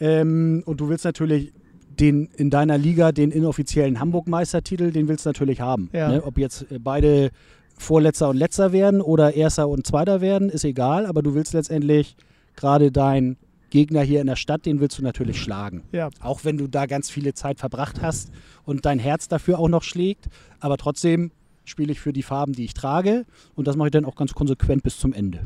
Ähm, 0.00 0.62
und 0.64 0.80
du 0.80 0.88
willst 0.88 1.04
natürlich 1.04 1.52
den 2.00 2.30
in 2.36 2.48
deiner 2.48 2.78
Liga 2.78 3.12
den 3.12 3.30
inoffiziellen 3.30 4.00
Hamburg-Meistertitel, 4.00 4.90
den 4.90 5.06
willst 5.06 5.26
du 5.26 5.28
natürlich 5.28 5.60
haben. 5.60 5.90
Ja. 5.92 6.08
Ne? 6.08 6.22
Ob 6.24 6.38
jetzt 6.38 6.70
äh, 6.72 6.78
beide 6.78 7.30
Vorletzter 7.76 8.30
und 8.30 8.36
Letzter 8.38 8.72
werden 8.72 9.02
oder 9.02 9.34
Erster 9.34 9.68
und 9.68 9.86
Zweiter 9.86 10.22
werden, 10.22 10.48
ist 10.48 10.64
egal. 10.64 11.04
Aber 11.04 11.22
du 11.22 11.34
willst 11.34 11.52
letztendlich 11.52 12.16
gerade 12.56 12.90
deinen 12.90 13.36
Gegner 13.68 14.00
hier 14.00 14.22
in 14.22 14.26
der 14.26 14.36
Stadt, 14.36 14.64
den 14.64 14.80
willst 14.80 14.98
du 14.98 15.02
natürlich 15.02 15.42
schlagen. 15.42 15.82
Ja, 15.92 16.08
Auch 16.20 16.44
wenn 16.44 16.56
du 16.56 16.68
da 16.68 16.86
ganz 16.86 17.10
viele 17.10 17.34
Zeit 17.34 17.58
verbracht 17.58 18.00
hast 18.00 18.30
und 18.64 18.86
dein 18.86 18.98
Herz 18.98 19.28
dafür 19.28 19.58
auch 19.58 19.68
noch 19.68 19.82
schlägt. 19.82 20.28
Aber 20.58 20.78
trotzdem 20.78 21.32
spiele 21.68 21.92
ich 21.92 22.00
für 22.00 22.12
die 22.12 22.22
Farben, 22.22 22.52
die 22.52 22.64
ich 22.64 22.74
trage. 22.74 23.24
Und 23.54 23.68
das 23.68 23.76
mache 23.76 23.88
ich 23.88 23.92
dann 23.92 24.04
auch 24.04 24.16
ganz 24.16 24.34
konsequent 24.34 24.82
bis 24.82 24.98
zum 24.98 25.12
Ende. 25.12 25.44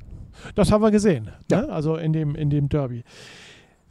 das 0.55 0.73
haben 0.73 0.83
wir 0.83 0.91
gesehen. 0.91 1.31
Ja. 1.51 1.63
Ne? 1.63 1.69
Also 1.69 1.97
in 1.97 2.13
dem, 2.13 2.35
in 2.35 2.51
dem 2.51 2.69
Derby. 2.69 3.05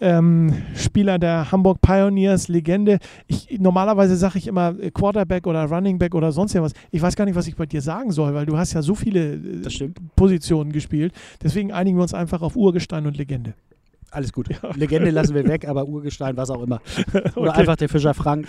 ähm, 0.00 0.54
Spieler 0.76 1.18
der 1.18 1.50
Hamburg 1.50 1.80
Pioneers, 1.80 2.46
Legende. 2.46 2.75
Ich, 3.26 3.58
normalerweise 3.58 4.16
sage 4.16 4.38
ich 4.38 4.46
immer 4.46 4.78
äh, 4.78 4.90
Quarterback 4.90 5.46
oder 5.46 5.64
Running 5.64 5.98
Back 5.98 6.14
oder 6.14 6.32
sonst 6.32 6.54
irgendwas. 6.54 6.72
Ich 6.90 7.00
weiß 7.02 7.16
gar 7.16 7.24
nicht, 7.24 7.34
was 7.34 7.46
ich 7.46 7.56
bei 7.56 7.66
dir 7.66 7.80
sagen 7.80 8.10
soll, 8.12 8.34
weil 8.34 8.46
du 8.46 8.56
hast 8.56 8.72
ja 8.72 8.82
so 8.82 8.94
viele 8.94 9.34
äh. 9.34 9.90
Positionen 10.14 10.72
gespielt. 10.72 11.12
Deswegen 11.42 11.72
einigen 11.72 11.96
wir 11.98 12.02
uns 12.02 12.14
einfach 12.14 12.42
auf 12.42 12.56
Urgestein 12.56 13.06
und 13.06 13.16
Legende. 13.16 13.54
Alles 14.10 14.32
gut. 14.32 14.48
Legende 14.76 15.10
lassen 15.10 15.34
wir 15.34 15.46
weg, 15.46 15.68
aber 15.68 15.86
Urgestein, 15.86 16.36
was 16.36 16.48
auch 16.50 16.62
immer. 16.62 16.80
Oder 17.34 17.50
Okay. 17.50 17.60
einfach 17.60 17.76
der 17.76 17.88
Fischer 17.88 18.14
Frank. 18.14 18.46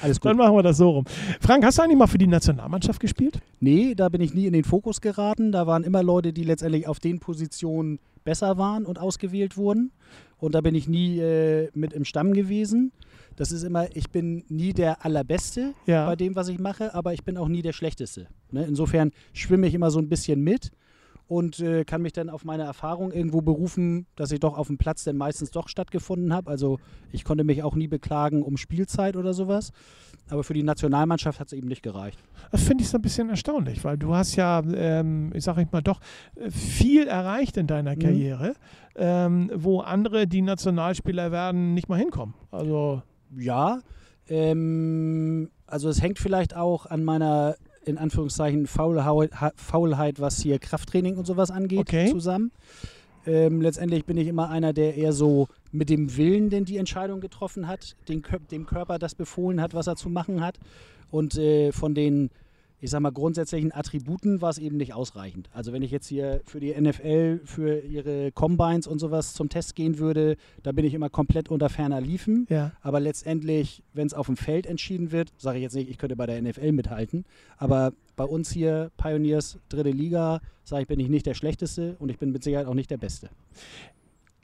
Alles 0.00 0.20
Dann 0.20 0.36
gut. 0.36 0.44
machen 0.44 0.56
wir 0.56 0.62
das 0.62 0.76
so 0.76 0.90
rum. 0.90 1.04
Frank, 1.40 1.64
hast 1.64 1.78
du 1.78 1.82
eigentlich 1.82 1.98
mal 1.98 2.06
für 2.06 2.18
die 2.18 2.28
Nationalmannschaft 2.28 3.00
gespielt? 3.00 3.40
Nee, 3.60 3.94
da 3.94 4.08
bin 4.08 4.20
ich 4.20 4.32
nie 4.32 4.46
in 4.46 4.52
den 4.52 4.64
Fokus 4.64 5.00
geraten. 5.00 5.52
Da 5.52 5.66
waren 5.66 5.84
immer 5.84 6.02
Leute, 6.02 6.32
die 6.32 6.44
letztendlich 6.44 6.86
auf 6.86 7.00
den 7.00 7.18
Positionen 7.18 7.98
besser 8.24 8.56
waren 8.58 8.86
und 8.86 8.98
ausgewählt 8.98 9.56
wurden. 9.56 9.90
Und 10.38 10.54
da 10.54 10.60
bin 10.60 10.74
ich 10.74 10.88
nie 10.88 11.18
äh, 11.18 11.68
mit 11.74 11.92
im 11.92 12.04
Stamm 12.04 12.32
gewesen. 12.32 12.92
Das 13.42 13.50
ist 13.50 13.64
immer, 13.64 13.88
ich 13.96 14.08
bin 14.08 14.44
nie 14.48 14.72
der 14.72 15.04
Allerbeste 15.04 15.74
Ja. 15.86 16.06
bei 16.06 16.14
dem, 16.14 16.36
was 16.36 16.46
ich 16.46 16.60
mache, 16.60 16.94
aber 16.94 17.12
ich 17.12 17.24
bin 17.24 17.36
auch 17.36 17.48
nie 17.48 17.60
der 17.60 17.72
Schlechteste. 17.72 18.28
Ne? 18.52 18.64
Insofern 18.66 19.10
schwimme 19.32 19.66
ich 19.66 19.74
immer 19.74 19.90
so 19.90 19.98
ein 19.98 20.08
bisschen 20.08 20.42
mit 20.44 20.70
und 21.26 21.58
äh, 21.58 21.84
kann 21.84 22.02
mich 22.02 22.12
dann 22.12 22.30
auf 22.30 22.44
meine 22.44 22.62
Erfahrung 22.62 23.10
irgendwo 23.10 23.40
berufen, 23.40 24.06
dass 24.14 24.30
ich 24.30 24.38
doch 24.38 24.56
auf 24.56 24.68
dem 24.68 24.78
Platz 24.78 25.02
dann 25.02 25.16
meistens 25.16 25.50
doch 25.50 25.66
stattgefunden 25.68 26.32
habe. 26.32 26.48
Also 26.52 26.78
ich 27.10 27.24
konnte 27.24 27.42
mich 27.42 27.64
auch 27.64 27.74
nie 27.74 27.88
beklagen 27.88 28.44
um 28.44 28.56
Spielzeit 28.56 29.16
oder 29.16 29.34
sowas. 29.34 29.72
Aber 30.30 30.44
für 30.44 30.54
die 30.54 30.62
Nationalmannschaft 30.62 31.40
hat 31.40 31.48
es 31.48 31.52
eben 31.52 31.66
nicht 31.66 31.82
gereicht. 31.82 32.20
Das 32.52 32.62
finde 32.62 32.84
ich 32.84 32.90
so 32.90 32.96
ein 32.98 33.02
bisschen 33.02 33.28
erstaunlich, 33.28 33.82
weil 33.82 33.98
du 33.98 34.14
hast 34.14 34.36
ja, 34.36 34.62
ähm, 34.72 35.32
ich 35.34 35.42
sage 35.42 35.62
ich 35.62 35.72
mal 35.72 35.82
doch, 35.82 35.98
äh, 36.36 36.48
viel 36.48 37.08
erreicht 37.08 37.56
in 37.56 37.66
deiner 37.66 37.96
Mhm. 37.96 37.98
Karriere, 37.98 38.54
ähm, 38.94 39.50
wo 39.52 39.80
andere, 39.80 40.28
die 40.28 40.42
Nationalspieler 40.42 41.32
werden, 41.32 41.74
nicht 41.74 41.88
mal 41.88 41.98
hinkommen. 41.98 42.34
Also, 42.52 43.02
Ja, 43.36 43.80
ähm, 44.28 45.50
also 45.66 45.88
es 45.88 46.02
hängt 46.02 46.18
vielleicht 46.18 46.56
auch 46.56 46.86
an 46.86 47.04
meiner, 47.04 47.56
in 47.84 47.98
Anführungszeichen, 47.98 48.66
Faulheit, 48.66 50.20
was 50.20 50.40
hier 50.40 50.58
Krafttraining 50.58 51.16
und 51.16 51.26
sowas 51.26 51.50
angeht, 51.50 51.80
Okay. 51.80 52.10
zusammen. 52.10 52.52
Ähm, 53.24 53.60
letztendlich 53.60 54.04
bin 54.04 54.16
ich 54.16 54.26
immer 54.26 54.48
einer, 54.48 54.72
der 54.72 54.96
eher 54.96 55.12
so 55.12 55.48
mit 55.70 55.88
dem 55.90 56.16
Willen 56.16 56.50
denn 56.50 56.64
die 56.64 56.76
Entscheidung 56.76 57.20
getroffen 57.20 57.68
hat, 57.68 57.96
den, 58.08 58.22
dem 58.50 58.66
Körper 58.66 58.98
das 58.98 59.14
befohlen 59.14 59.60
hat, 59.60 59.74
was 59.74 59.86
er 59.86 59.96
zu 59.96 60.08
machen 60.08 60.40
hat. 60.40 60.58
Und 61.10 61.36
äh, 61.38 61.72
von 61.72 61.94
den, 61.94 62.30
ich 62.82 62.90
sag 62.90 63.00
mal, 63.00 63.12
grundsätzlichen 63.12 63.72
Attributen 63.72 64.42
war 64.42 64.50
es 64.50 64.58
eben 64.58 64.76
nicht 64.76 64.92
ausreichend. 64.92 65.48
Also 65.54 65.72
wenn 65.72 65.82
ich 65.82 65.92
jetzt 65.92 66.08
hier 66.08 66.40
für 66.44 66.58
die 66.58 66.74
NFL, 66.78 67.40
für 67.44 67.78
ihre 67.78 68.32
Combines 68.32 68.88
und 68.88 68.98
sowas 68.98 69.34
zum 69.34 69.48
Test 69.48 69.76
gehen 69.76 69.98
würde, 69.98 70.36
da 70.64 70.72
bin 70.72 70.84
ich 70.84 70.92
immer 70.92 71.08
komplett 71.08 71.48
unter 71.48 71.68
ferner 71.68 72.00
Liefen. 72.00 72.44
Ja. 72.50 72.72
Aber 72.80 72.98
letztendlich, 72.98 73.84
wenn 73.94 74.08
es 74.08 74.14
auf 74.14 74.26
dem 74.26 74.36
Feld 74.36 74.66
entschieden 74.66 75.12
wird, 75.12 75.32
sage 75.38 75.58
ich 75.58 75.62
jetzt 75.62 75.76
nicht, 75.76 75.90
ich 75.90 75.96
könnte 75.96 76.16
bei 76.16 76.26
der 76.26 76.42
NFL 76.42 76.72
mithalten. 76.72 77.24
Aber 77.56 77.92
bei 78.16 78.24
uns 78.24 78.50
hier, 78.50 78.90
Pioneers, 78.96 79.60
dritte 79.68 79.90
Liga, 79.90 80.40
sage 80.64 80.82
ich, 80.82 80.88
bin 80.88 80.98
ich 80.98 81.08
nicht 81.08 81.24
der 81.24 81.34
Schlechteste 81.34 81.94
und 82.00 82.08
ich 82.08 82.18
bin 82.18 82.32
mit 82.32 82.42
Sicherheit 82.42 82.66
auch 82.66 82.74
nicht 82.74 82.90
der 82.90 82.98
Beste. 82.98 83.30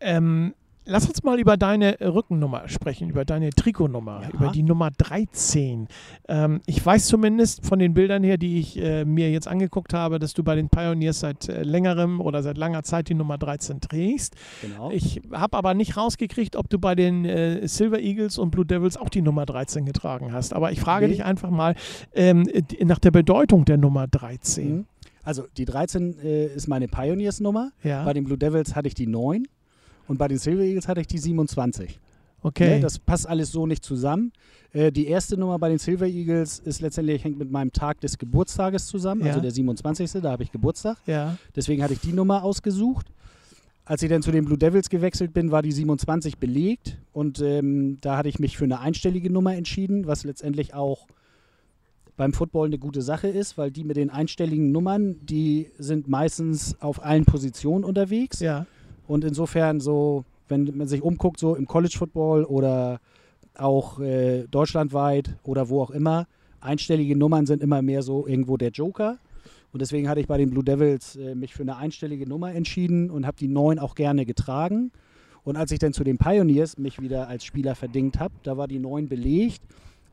Ähm, 0.01 0.55
lass 0.89 1.07
uns 1.07 1.23
mal 1.23 1.39
über 1.39 1.57
deine 1.57 1.97
Rückennummer 2.01 2.69
sprechen, 2.69 3.11
über 3.11 3.25
deine 3.25 3.51
Trikotnummer, 3.51 4.23
Ja. 4.23 4.31
über 4.31 4.49
die 4.49 4.63
Nummer 4.63 4.91
13. 4.91 5.87
Ähm, 6.29 6.61
ich 6.67 6.85
weiß 6.85 7.07
zumindest 7.07 7.65
von 7.65 7.79
den 7.79 7.95
Bildern 7.95 8.25
her, 8.25 8.39
die 8.39 8.59
ich 8.59 8.77
äh, 8.79 9.05
mir 9.05 9.31
jetzt 9.31 9.47
angeguckt 9.47 9.95
habe, 9.95 10.19
dass 10.19 10.33
du 10.35 10.43
bei 10.43 10.55
den 10.57 10.69
Pioneers 10.69 11.21
seit 11.21 11.49
äh, 11.49 11.63
längerem 11.63 12.21
oder 12.21 12.43
seit 12.43 12.59
langer 12.59 12.83
Zeit 12.83 13.09
die 13.09 13.15
Nummer 13.15 13.39
13 13.39 13.81
trägst. 13.81 14.35
Genau. 14.63 14.91
Ich 14.91 15.21
habe 15.33 15.57
aber 15.57 15.75
nicht 15.75 15.97
rausgekriegt, 15.97 16.57
ob 16.57 16.69
du 16.71 16.79
bei 16.79 16.95
den 16.95 17.25
äh, 17.25 17.67
Silver 17.69 18.01
Eagles 18.01 18.39
und 18.39 18.51
Blue 18.51 18.67
Devils 18.67 18.97
auch 18.97 19.09
die 19.11 19.23
Nummer 19.23 19.47
13 19.47 19.85
getragen 19.85 20.33
hast. 20.33 20.53
Aber 20.55 20.73
ich 20.73 20.81
frage 20.81 21.07
Nee. 21.07 21.13
dich 21.13 21.25
einfach 21.25 21.51
mal 21.51 21.75
ähm, 22.15 22.49
nach 22.83 22.99
der 22.99 23.11
Bedeutung 23.11 23.65
der 23.65 23.77
Nummer 23.77 24.07
13. 24.09 24.69
Mhm. 24.79 24.85
Also 25.23 25.45
die 25.59 25.67
13 25.67 26.19
äh, 26.25 26.47
ist 26.47 26.69
meine 26.69 26.89
Pioneers-Nummer. 26.89 27.73
Ja, 27.85 28.05
Bei 28.05 28.15
den 28.15 28.25
Blue 28.25 28.39
Devils 28.39 28.75
hatte 28.75 28.89
ich 28.89 28.95
die 28.95 29.07
9 29.07 29.47
und 30.09 30.19
bei 30.19 30.27
den 30.29 30.39
Silver 30.39 30.63
Eagles 30.63 30.89
hatte 30.89 31.01
ich 31.01 31.07
die 31.07 31.19
27. 31.19 31.99
okay. 32.43 32.77
Ne, 32.77 32.81
das 32.81 32.99
passt 32.99 33.29
alles 33.29 33.53
so 33.53 33.67
nicht 33.67 33.85
zusammen. 33.85 34.33
Äh, 34.73 34.91
die 34.93 35.07
erste 35.07 35.37
Nummer 35.37 35.59
bei 35.59 35.69
den 35.69 35.79
Silver 35.79 36.07
Eagles 36.07 36.59
ist 36.61 36.81
letztendlich 36.81 37.23
hängt 37.25 37.39
mit 37.39 37.51
meinem 37.51 37.73
Tag 37.73 38.01
des 38.01 38.19
Geburtstages 38.19 38.87
zusammen, 38.87 39.23
Ja. 39.23 39.29
also 39.29 39.41
der 39.41 39.51
27. 39.51 40.11
Da 40.23 40.31
habe 40.33 40.43
ich 40.43 40.51
Geburtstag. 40.53 40.99
ja, 41.07 41.37
Deswegen 41.55 41.83
hatte 41.83 41.93
ich 41.95 42.01
die 42.01 42.13
Nummer 42.13 42.43
ausgesucht. 42.43 43.07
Als 43.85 44.03
ich 44.03 44.11
dann 44.11 44.21
zu 44.21 44.31
den 44.31 44.45
Blue 44.45 44.59
Devils 44.59 44.91
gewechselt 44.91 45.33
bin, 45.33 45.51
war 45.51 45.63
die 45.63 45.73
27 45.73 46.37
belegt 46.37 46.99
und 47.13 47.41
ähm, 47.41 47.97
da 48.03 48.19
hatte 48.19 48.29
ich 48.29 48.39
mich 48.39 48.59
für 48.59 48.65
eine 48.65 48.81
einstellige 48.81 49.31
Nummer 49.31 49.55
entschieden, 49.57 50.07
was 50.07 50.25
letztendlich 50.25 50.75
auch 50.75 51.07
beim 52.19 52.33
Football 52.35 52.67
eine 52.67 52.79
gute 52.79 53.01
Sache 53.01 53.29
ist, 53.29 53.57
weil 53.57 53.71
die 53.71 53.85
mit 53.85 53.97
den 53.97 54.11
einstelligen 54.11 54.73
Nummern, 54.73 55.17
die 55.25 55.71
sind 55.79 56.07
meistens 56.09 56.77
auf 56.83 57.03
allen 57.03 57.25
Positionen 57.25 57.85
unterwegs 57.85 58.41
ja. 58.41 58.67
Und 59.09 59.25
insofern 59.25 59.81
so, 59.81 60.25
wenn 60.49 60.77
man 60.77 60.87
sich 60.87 61.03
umguckt, 61.03 61.41
so 61.41 61.57
im 61.57 61.67
College 61.67 61.97
Football 61.99 62.45
oder 62.45 63.01
auch 63.55 63.99
äh, 63.99 64.47
deutschlandweit 64.49 65.35
oder 65.43 65.71
wo 65.71 65.81
auch 65.83 65.91
immer, 65.91 66.27
einstellige 66.61 67.17
Nummern 67.17 67.47
sind 67.47 67.63
immer 67.63 67.83
mehr 67.83 68.03
so 68.03 68.27
irgendwo 68.27 68.57
der 68.57 68.71
Joker. 68.71 69.19
Und 69.73 69.81
deswegen 69.81 70.09
hatte 70.09 70.21
ich 70.21 70.27
bei 70.27 70.37
den 70.37 70.51
Blue 70.51 70.63
Devils 70.63 71.17
äh, 71.17 71.35
mich 71.35 71.55
für 71.55 71.63
eine 71.63 71.77
einstellige 71.77 72.29
Nummer 72.29 72.55
entschieden 72.55 73.11
und 73.11 73.27
habe 73.27 73.39
die 73.39 73.49
9 73.49 73.79
auch 73.79 73.95
gerne 73.95 74.27
getragen. 74.27 74.93
Und 75.43 75.57
als 75.57 75.73
ich 75.73 75.79
dann 75.79 75.95
zu 75.95 76.05
den 76.05 76.19
Pioneers 76.19 76.77
mich 76.77 77.01
wieder 77.01 77.29
als 77.29 77.45
Spieler 77.45 77.75
verdingt 77.75 78.21
habe, 78.21 78.35
da 78.43 78.59
war 78.59 78.69
die 78.69 78.79
9 78.79 79.09
belegt. 79.09 79.63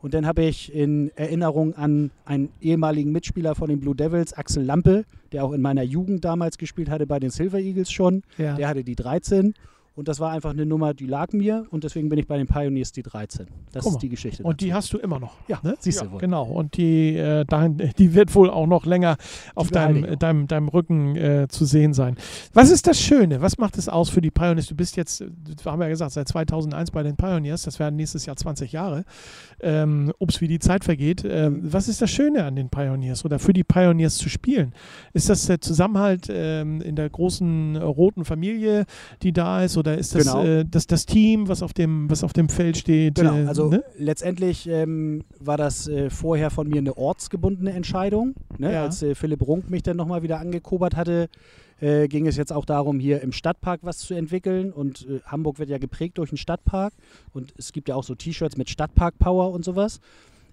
Und 0.05 0.13
dann 0.13 0.27
habe 0.27 0.43
ich 0.43 0.71
in 0.71 1.09
Erinnerung 1.15 1.73
an 1.73 2.11
einen 2.25 2.49
ehemaligen 2.61 3.11
Mitspieler 3.11 3.55
von 3.55 3.69
den 3.69 3.79
Blue 3.79 3.95
Devils, 3.95 4.33
Axel 4.33 4.63
Lampe, 4.63 5.03
der 5.31 5.43
auch 5.43 5.51
in 5.51 5.63
meiner 5.63 5.81
Jugend 5.81 6.23
damals 6.23 6.59
gespielt 6.59 6.91
hatte 6.91 7.07
bei 7.07 7.19
den 7.19 7.31
Silver 7.31 7.57
Eagles 7.57 7.89
schon. 7.89 8.21
ja. 8.37 8.55
Der 8.55 8.67
hatte 8.67 8.83
die 8.83 8.95
13 8.95 9.55
und 9.95 10.09
das 10.09 10.19
war 10.19 10.31
einfach 10.31 10.51
eine 10.51 10.65
Nummer, 10.65 10.93
die 10.93 11.05
lag 11.05 11.31
mir 11.31 11.65
und 11.69 11.85
deswegen 11.85 12.09
bin 12.09 12.19
ich 12.19 12.27
bei 12.27 12.37
den 12.37 12.47
Pioneers 12.47 12.91
die 12.91 13.01
13. 13.01 13.47
Das 13.71 13.85
ist 13.85 13.99
die 13.99 14.09
Geschichte. 14.09 14.43
Und 14.43 14.59
die 14.59 14.73
hast 14.73 14.91
du 14.91 14.97
immer 14.97 15.19
noch. 15.19 15.37
ja, 15.47 15.59
ne? 15.63 15.75
siehst 15.79 16.01
ja, 16.01 16.05
du 16.05 16.13
wohl. 16.13 16.19
Genau. 16.19 16.43
Und 16.43 16.75
die, 16.75 17.15
äh, 17.15 17.45
dahin, 17.45 17.77
die 17.97 18.13
wird 18.13 18.35
wohl 18.35 18.49
auch 18.49 18.67
noch 18.67 18.85
länger 18.85 19.15
auf 19.55 19.71
deinem, 19.71 20.19
deinem, 20.19 20.47
deinem 20.47 20.67
Rücken 20.67 21.15
äh, 21.15 21.47
zu 21.47 21.63
sehen 21.63 21.93
sein. 21.93 22.17
Was 22.53 22.71
ist 22.71 22.87
das 22.87 22.99
Schöne? 22.99 23.41
Was 23.41 23.57
macht 23.57 23.77
es 23.77 23.87
aus 23.87 24.09
für 24.09 24.21
die 24.21 24.31
Pioneers? 24.31 24.67
Du 24.67 24.75
bist 24.75 24.97
jetzt, 24.97 25.21
wir 25.21 25.71
haben 25.71 25.81
ja 25.81 25.87
gesagt, 25.87 26.11
seit 26.11 26.27
2001 26.27 26.91
bei 26.91 27.01
den 27.01 27.15
Pioneers. 27.15 27.63
Das 27.63 27.79
werden 27.79 27.95
nächstes 27.95 28.25
Jahr 28.25 28.35
20 28.35 28.73
Jahre. 28.73 29.05
Ähm, 29.61 30.11
ups, 30.19 30.41
wie 30.41 30.49
die 30.49 30.59
Zeit 30.59 30.83
vergeht. 30.83 31.23
Ähm, 31.25 31.61
was 31.63 31.87
ist 31.87 32.01
das 32.01 32.11
Schöne 32.11 32.43
an 32.43 32.57
den 32.57 32.69
Pioneers 32.69 33.23
oder 33.23 33.39
für 33.39 33.53
die 33.53 33.63
Pioneers 33.63 34.17
zu 34.17 34.27
spielen? 34.27 34.73
Ist 35.13 35.29
das 35.29 35.45
der 35.45 35.61
Zusammenhalt 35.61 36.27
ähm, 36.29 36.81
in 36.81 36.97
der 36.97 37.09
großen 37.09 37.77
roten 37.77 38.25
Familie, 38.25 38.85
die 39.21 39.31
da 39.31 39.63
ist? 39.63 39.77
Oder 39.77 39.84
ist 39.93 40.15
das 40.15 40.23
Genau. 40.23 40.43
äh, 40.43 40.65
das, 40.65 40.87
das 40.87 41.05
Team, 41.05 41.47
was 41.47 41.61
auf 41.61 41.73
dem, 41.73 42.09
was 42.09 42.23
auf 42.23 42.33
dem 42.33 42.49
Feld 42.49 42.77
steht? 42.77 43.15
Genau, 43.15 43.35
äh, 43.35 43.45
also 43.45 43.69
ne? 43.69 43.83
letztendlich 43.97 44.67
ähm, 44.67 45.23
war 45.39 45.57
das 45.57 45.87
äh, 45.87 46.09
vorher 46.09 46.49
von 46.49 46.67
mir 46.67 46.79
eine 46.79 46.97
ortsgebundene 46.97 47.71
Entscheidung. 47.71 48.33
Ne? 48.57 48.73
Ja. 48.73 48.83
Als 48.83 49.01
äh, 49.03 49.15
Philipp 49.15 49.41
Runk 49.45 49.69
mich 49.69 49.83
dann 49.83 49.97
nochmal 49.97 50.23
wieder 50.23 50.39
angekobert 50.39 50.95
hatte, 50.95 51.29
äh, 51.79 52.07
ging 52.07 52.27
es 52.27 52.37
jetzt 52.37 52.51
auch 52.53 52.65
darum, 52.65 52.99
hier 52.99 53.21
im 53.21 53.31
Stadtpark 53.31 53.81
was 53.83 53.99
zu 53.99 54.13
entwickeln. 54.13 54.71
Und 54.71 55.07
äh, 55.07 55.19
Hamburg 55.25 55.59
wird 55.59 55.69
ja 55.69 55.77
geprägt 55.77 56.17
durch 56.17 56.31
einen 56.31 56.37
Stadtpark. 56.37 56.93
Und 57.33 57.53
es 57.57 57.71
gibt 57.71 57.89
ja 57.89 57.95
auch 57.95 58.03
so 58.03 58.15
T-Shirts 58.15 58.57
mit 58.57 58.69
Stadtpark-Power 58.69 59.51
und 59.51 59.63
sowas. 59.63 59.99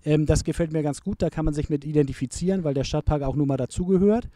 Ähm, 0.04 0.26
das 0.26 0.44
gefällt 0.44 0.72
mir 0.72 0.82
ganz 0.82 1.02
gut, 1.02 1.22
da 1.22 1.30
kann 1.30 1.44
man 1.44 1.54
sich 1.54 1.70
mit 1.70 1.84
identifizieren, 1.84 2.64
weil 2.64 2.74
der 2.74 2.84
Stadtpark 2.84 3.22
auch 3.22 3.36
nun 3.36 3.48
mal 3.48 3.56
dazugehört. 3.56 4.28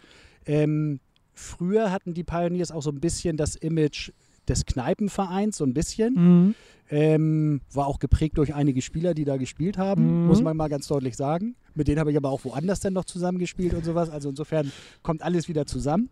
Ähm, 0.45 1.01
früher 1.35 1.91
hatten 1.91 2.15
die 2.15 2.25
Pioneers 2.25 2.71
auch 2.71 2.83
so 2.83 2.91
ein 2.91 3.01
bisschen 3.01 3.37
das 3.37 3.57
Image 3.57 4.13
des 4.49 4.65
Kneipenvereins, 4.67 5.57
so 5.59 5.65
ein 5.65 5.75
bisschen. 5.75 6.15
Mhm. 6.15 6.55
Ähm, 6.89 7.61
war 7.73 7.87
auch 7.89 7.99
geprägt 7.99 8.39
durch 8.39 8.55
einige 8.55 8.81
Spieler, 8.81 9.13
die 9.13 9.25
da 9.25 9.37
gespielt 9.39 9.77
haben, 9.77 10.23
Mhm. 10.23 10.27
muss 10.29 10.43
man 10.43 10.57
mal 10.57 10.69
ganz 10.69 10.87
deutlich 10.87 11.17
sagen. 11.17 11.57
Mit 11.75 11.89
denen 11.89 11.99
habe 11.99 12.13
ich 12.13 12.17
aber 12.17 12.31
auch 12.31 12.45
woanders 12.45 12.79
dann 12.81 12.93
noch 12.93 13.05
zusammengespielt 13.05 13.75
und 13.75 13.85
sowas. 13.85 14.09
Also 14.09 14.29
insofern 14.29 14.71
kommt 15.03 15.23
alles 15.23 15.49
wieder 15.49 15.67
zusammen. 15.67 16.11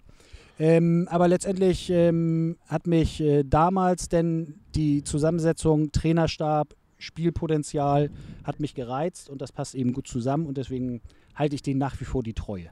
Ähm, 0.58 1.06
aber 1.10 1.26
letztendlich 1.28 1.90
ähm, 1.90 2.56
hat 2.66 2.86
mich 2.86 3.20
äh, 3.20 3.42
damals 3.44 4.08
denn 4.08 4.54
die 4.74 5.02
Zusammensetzung 5.04 5.90
Trainerstab, 5.92 6.74
Spielpotenzial 6.98 8.10
hat 8.44 8.60
mich 8.60 8.74
gereizt 8.74 9.28
und 9.30 9.40
das 9.42 9.52
passt 9.52 9.74
eben 9.74 9.92
gut 9.92 10.06
zusammen 10.06 10.46
und 10.46 10.56
deswegen 10.56 11.00
halte 11.34 11.54
ich 11.54 11.62
denen 11.62 11.78
nach 11.78 12.00
wie 12.00 12.04
vor 12.04 12.22
die 12.22 12.34
Treue. 12.34 12.70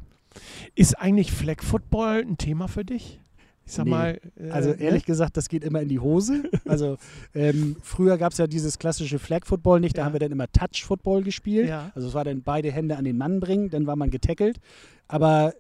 Ist 0.75 0.99
eigentlich 0.99 1.33
Flag 1.33 1.63
Football 1.63 2.25
ein 2.27 2.37
Thema 2.39 2.69
für 2.69 2.85
dich? 2.85 3.21
Ich 3.65 3.73
sag 3.75 3.85
Nee. 3.85 3.91
mal. 3.91 4.21
äh, 4.37 4.51
Also 4.51 4.71
ne? 4.71 4.81
ehrlich 4.81 5.05
gesagt, 5.05 5.37
das 5.37 5.49
geht 5.49 5.63
immer 5.65 5.81
in 5.81 5.89
die 5.89 5.99
Hose. 6.01 6.43
Also 6.67 6.97
ähm, 7.35 7.77
früher 7.83 8.19
gab 8.19 8.33
es 8.33 8.39
ja 8.39 8.47
dieses 8.47 8.79
klassische 8.79 9.19
Flag 9.19 9.47
Football 9.47 9.81
nicht, 9.81 9.97
da 9.97 10.03
Ja. 10.03 10.07
haben 10.07 10.13
wir 10.15 10.21
dann 10.21 10.33
immer 10.33 10.51
Touch 10.51 10.85
Football 10.85 11.23
gespielt. 11.23 11.69
Ja. 11.69 11.93
Also 11.95 12.09
es 12.09 12.15
war 12.15 12.25
dann 12.25 12.43
beide 12.43 12.71
Hände 12.73 12.97
an 12.97 13.05
den 13.05 13.17
Mann 13.17 13.41
bringen, 13.41 13.71
dann 13.71 13.87
war 13.87 13.97
man 13.97 14.11
getackelt. 14.11 14.59
Aber 15.09 15.55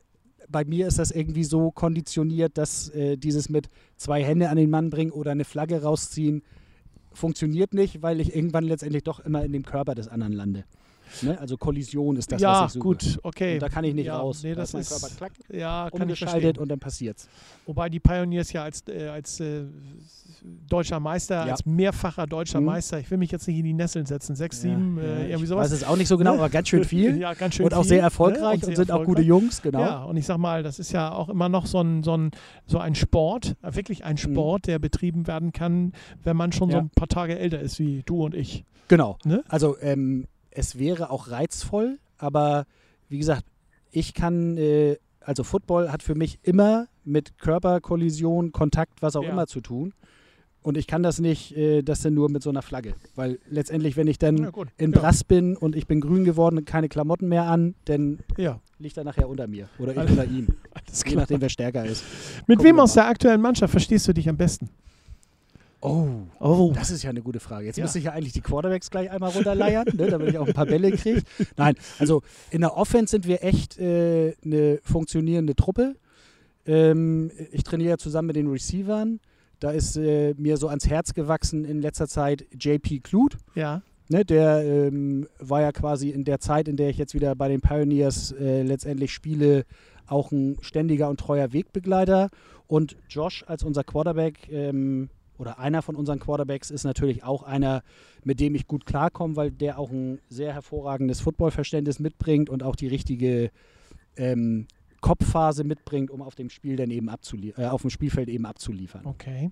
bei 0.48 0.64
mir 0.64 0.86
ist 0.88 0.98
das 0.98 1.10
irgendwie 1.12 1.44
so 1.44 1.70
konditioniert, 1.70 2.58
dass 2.58 2.88
äh, 2.90 3.16
dieses 3.16 3.48
mit 3.48 3.68
zwei 3.96 4.22
Hände 4.24 4.48
an 4.50 4.56
den 4.56 4.68
Mann 4.70 4.90
bringen 4.90 5.10
oder 5.12 5.30
eine 5.30 5.44
Flagge 5.44 5.82
rausziehen 5.82 6.42
funktioniert 7.14 7.74
nicht, 7.74 8.02
weil 8.02 8.20
ich 8.20 8.34
irgendwann 8.34 8.64
letztendlich 8.64 9.04
doch 9.04 9.20
immer 9.20 9.44
in 9.44 9.52
dem 9.52 9.64
Körper 9.64 9.94
des 9.94 10.08
anderen 10.08 10.32
lande. 10.32 10.64
Ne? 11.20 11.38
Also 11.38 11.56
Kollision 11.56 12.16
ist 12.16 12.32
das, 12.32 12.40
ja, 12.40 12.62
was 12.62 12.70
ich 12.70 12.72
suche. 12.74 12.82
gut, 12.82 13.18
okay. 13.22 13.54
Und 13.54 13.62
da 13.62 13.68
kann 13.68 13.84
ich 13.84 13.94
nicht 13.94 14.06
ja, 14.06 14.18
raus. 14.18 14.42
Nee, 14.42 14.50
Da 14.54 14.62
das 14.62 14.70
ist 14.70 14.72
mein 14.74 14.82
ist, 14.82 14.88
Körper 14.90 15.14
klack, 15.16 15.32
ja, 15.52 15.88
umgeschaltet 15.88 16.58
und 16.58 16.68
dann 16.70 16.78
passiert's. 16.80 17.28
Wobei 17.66 17.88
die 17.88 18.00
Pioneers 18.00 18.52
ja 18.52 18.62
als, 18.64 18.82
äh, 18.88 19.08
als 19.08 19.38
äh, 19.40 19.64
deutscher 20.68 20.98
Meister, 20.98 21.46
Ja. 21.46 21.52
als 21.52 21.64
mehrfacher 21.66 22.26
deutscher 22.26 22.60
Mhm. 22.60 22.66
Meister, 22.66 22.98
ich 22.98 23.10
will 23.10 23.18
mich 23.18 23.30
jetzt 23.30 23.46
nicht 23.46 23.58
in 23.58 23.64
die 23.64 23.72
Nesseln 23.74 24.06
setzen, 24.06 24.34
sechs, 24.34 24.60
sieben, 24.60 24.98
äh, 24.98 25.28
irgendwie 25.28 25.46
sowas. 25.46 25.66
weiß 25.70 25.72
es 25.82 25.84
auch 25.84 25.96
nicht 25.96 26.08
so 26.08 26.18
genau, 26.18 26.32
Ne? 26.32 26.38
aber 26.38 26.48
ganz 26.50 26.68
schön 26.68 26.84
viel. 26.84 27.16
ja, 27.20 27.34
ganz 27.34 27.54
schön 27.54 27.66
und 27.66 27.74
auch 27.74 27.82
viel, 27.82 27.88
sehr 27.90 27.98
ne? 27.98 28.02
erfolgreich 28.04 28.54
und, 28.54 28.64
sehr 28.64 28.76
sind 28.76 28.90
auch 28.90 29.04
gute. 29.04 29.22
Jungs, 29.22 29.62
genau. 29.62 29.80
Ja, 29.80 30.02
und 30.04 30.16
ich 30.16 30.26
sag 30.26 30.38
mal, 30.38 30.62
das 30.62 30.78
ist 30.78 30.92
ja 30.92 31.12
auch 31.12 31.28
immer 31.28 31.48
noch 31.48 31.66
so 31.66 31.80
ein, 31.80 32.02
so 32.02 32.16
ein, 32.16 32.30
so 32.66 32.78
ein 32.78 32.94
Sport, 32.94 33.54
äh, 33.62 33.74
wirklich 33.76 34.04
ein 34.04 34.16
Sport, 34.16 34.66
der 34.66 34.78
betrieben 34.80 35.26
werden 35.28 35.52
kann, 35.52 35.92
wenn 36.24 36.36
man 36.36 36.50
schon 36.52 36.70
so 36.70 36.76
Mhm. 36.78 36.82
Ein 36.86 36.90
paar 36.90 37.08
Tage 37.08 37.38
älter 37.38 37.60
ist 37.60 37.78
wie 37.78 38.02
du 38.04 38.24
und 38.24 38.34
ich. 38.34 38.64
Genau. 38.88 39.18
Ne? 39.24 39.44
Also 39.48 39.76
ähm, 39.80 40.26
es 40.54 40.78
wäre 40.78 41.10
auch 41.10 41.30
reizvoll, 41.30 41.98
aber 42.18 42.66
wie 43.08 43.18
gesagt, 43.18 43.44
ich 43.90 44.14
kann, 44.14 44.56
äh, 44.56 44.96
also 45.20 45.44
Football 45.44 45.90
hat 45.92 46.02
für 46.02 46.14
mich 46.14 46.38
immer 46.42 46.86
mit 47.04 47.38
Körperkollision, 47.38 48.52
Kontakt, 48.52 49.02
was 49.02 49.16
auch 49.16 49.24
Ja. 49.24 49.30
immer 49.30 49.46
zu 49.46 49.60
tun. 49.60 49.92
Und 50.62 50.76
ich 50.78 50.86
kann 50.86 51.02
das 51.02 51.18
nicht, 51.18 51.56
äh, 51.56 51.82
das 51.82 52.02
denn 52.02 52.14
nur 52.14 52.30
mit 52.30 52.42
so 52.44 52.50
einer 52.50 52.62
Flagge. 52.62 52.94
Weil 53.16 53.40
letztendlich, 53.50 53.96
wenn 53.96 54.06
ich 54.06 54.18
dann 54.18 54.52
gut. 54.52 54.68
in 54.76 54.92
ja. 54.92 55.00
Brass 55.00 55.24
bin 55.24 55.56
und 55.56 55.74
ich 55.74 55.88
bin 55.88 56.00
grün 56.00 56.24
geworden 56.24 56.58
und 56.58 56.64
keine 56.66 56.88
Klamotten 56.88 57.28
mehr 57.28 57.44
an, 57.44 57.74
dann 57.86 58.20
Ja, 58.36 58.60
liegt 58.78 58.96
er 58.96 59.02
nachher 59.02 59.28
unter 59.28 59.48
mir. 59.48 59.68
Oder 59.80 59.92
ich 59.92 60.10
unter 60.10 60.24
ihm. 60.24 60.46
Je 61.06 61.16
nachdem, 61.16 61.40
wer 61.40 61.48
stärker 61.48 61.84
ist. 61.84 62.04
Mit 62.46 62.58
Gucken 62.58 62.74
wem 62.76 62.80
aus 62.80 62.94
der 62.94 63.06
aktuellen 63.08 63.40
Mannschaft 63.40 63.72
verstehst 63.72 64.06
du 64.06 64.12
dich 64.12 64.28
am 64.28 64.36
besten? 64.36 64.70
Oh, 65.82 66.08
Oh, 66.38 66.72
Das 66.74 66.90
ist 66.90 67.02
ja 67.02 67.10
eine 67.10 67.22
gute 67.22 67.40
Frage. 67.40 67.66
Jetzt 67.66 67.76
Ja. 67.76 67.84
müsste 67.84 67.98
ich 67.98 68.04
ja 68.06 68.12
eigentlich 68.12 68.32
die 68.32 68.40
Quarterbacks 68.40 68.88
gleich 68.90 69.10
einmal 69.10 69.30
runterleiern, 69.30 69.86
ne, 69.94 70.06
damit 70.08 70.28
ich 70.30 70.38
auch 70.38 70.46
ein 70.46 70.54
paar 70.54 70.66
Bälle 70.66 70.92
kriege. 70.92 71.22
Nein, 71.56 71.74
also 71.98 72.22
in 72.50 72.60
der 72.60 72.76
Offense 72.76 73.10
sind 73.10 73.26
wir 73.26 73.42
echt 73.42 73.78
äh, 73.78 74.34
eine 74.44 74.78
funktionierende 74.84 75.54
Truppe. 75.56 75.96
Ähm, 76.66 77.30
ich 77.50 77.64
trainiere 77.64 77.90
ja 77.90 77.98
zusammen 77.98 78.28
mit 78.28 78.36
den 78.36 78.46
Receivern. 78.48 79.18
Da 79.58 79.70
ist 79.72 79.96
äh, 79.96 80.34
mir 80.36 80.56
so 80.56 80.68
ans 80.68 80.88
Herz 80.88 81.14
gewachsen 81.14 81.64
in 81.64 81.80
letzter 81.80 82.06
Zeit 82.08 82.46
JP 82.52 83.00
Kluth. 83.00 83.36
Ja. 83.54 83.82
Ne, 84.08 84.24
der 84.24 84.62
ähm, 84.64 85.26
war 85.40 85.62
ja 85.62 85.72
quasi 85.72 86.10
in 86.10 86.24
der 86.24 86.38
Zeit, 86.38 86.68
in 86.68 86.76
der 86.76 86.90
ich 86.90 86.98
jetzt 86.98 87.14
wieder 87.14 87.34
bei 87.34 87.48
den 87.48 87.60
Pioneers 87.60 88.32
äh, 88.32 88.62
letztendlich 88.62 89.12
spiele, 89.12 89.64
auch 90.06 90.30
ein 90.32 90.58
ständiger 90.60 91.08
und 91.08 91.18
treuer 91.18 91.52
Wegbegleiter. 91.52 92.28
Und 92.68 92.96
Josh 93.08 93.44
als 93.46 93.62
unser 93.64 93.84
Quarterback 93.84 94.48
ähm, 94.50 95.08
oder 95.42 95.58
einer 95.58 95.82
von 95.82 95.96
unseren 95.96 96.20
Quarterbacks 96.20 96.70
ist 96.70 96.84
natürlich 96.84 97.24
auch 97.24 97.42
einer, 97.42 97.82
mit 98.22 98.38
dem 98.38 98.54
ich 98.54 98.68
gut 98.68 98.86
klarkomme, 98.86 99.34
weil 99.34 99.50
der 99.50 99.78
auch 99.78 99.90
ein 99.90 100.20
sehr 100.28 100.54
hervorragendes 100.54 101.20
Footballverständnis 101.20 101.98
mitbringt 101.98 102.48
und 102.48 102.62
auch 102.62 102.76
die 102.76 102.86
richtige 102.86 103.50
ähm, 104.16 104.68
Kopfphase 105.00 105.64
mitbringt, 105.64 106.12
um 106.12 106.22
auf 106.22 106.36
dem 106.36 106.48
Spiel 106.48 106.76
dann 106.76 106.90
eben 106.90 107.08
äh, 107.08 107.66
auf 107.66 107.82
dem 107.82 107.90
Spielfeld 107.90 108.28
eben 108.28 108.46
abzuliefern. 108.46 109.04
Okay. 109.04 109.50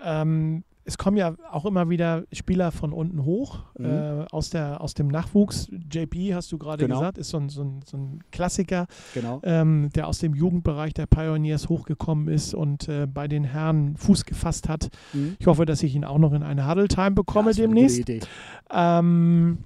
Ähm, 0.00 0.62
es 0.84 0.98
kommen 0.98 1.16
ja 1.16 1.34
auch 1.50 1.64
immer 1.64 1.88
wieder 1.90 2.24
Spieler 2.32 2.72
von 2.72 2.92
unten 2.92 3.24
hoch, 3.24 3.60
mhm. 3.78 3.84
äh, 3.84 4.24
aus, 4.30 4.50
der, 4.50 4.80
aus 4.80 4.94
dem 4.94 5.08
Nachwuchs. 5.08 5.70
JP, 5.90 6.34
hast 6.34 6.50
du 6.50 6.58
gerade 6.58 6.84
genau. 6.84 6.98
gesagt, 6.98 7.18
ist 7.18 7.30
so 7.30 7.38
ein, 7.38 7.48
so 7.48 7.62
ein, 7.62 7.80
so 7.84 7.96
ein 7.96 8.20
Klassiker, 8.32 8.86
genau. 9.14 9.40
ähm, 9.44 9.90
der 9.94 10.08
aus 10.08 10.18
dem 10.18 10.34
Jugendbereich 10.34 10.94
der 10.94 11.06
Pioneers 11.06 11.68
hochgekommen 11.68 12.28
ist 12.28 12.54
und 12.54 12.88
äh, 12.88 13.06
bei 13.06 13.28
den 13.28 13.44
Herren 13.44 13.96
Fuß 13.96 14.24
gefasst 14.24 14.68
hat. 14.68 14.88
Mhm. 15.12 15.36
Ich 15.38 15.46
hoffe, 15.46 15.66
dass 15.66 15.82
ich 15.82 15.94
ihn 15.94 16.04
auch 16.04 16.18
noch 16.18 16.32
in 16.32 16.42
eine 16.42 16.68
Huddle 16.68 16.88
Time 16.88 17.12
bekomme 17.12 17.52
ja, 17.52 17.56
demnächst. 17.56 18.02
Ähm, 18.70 19.58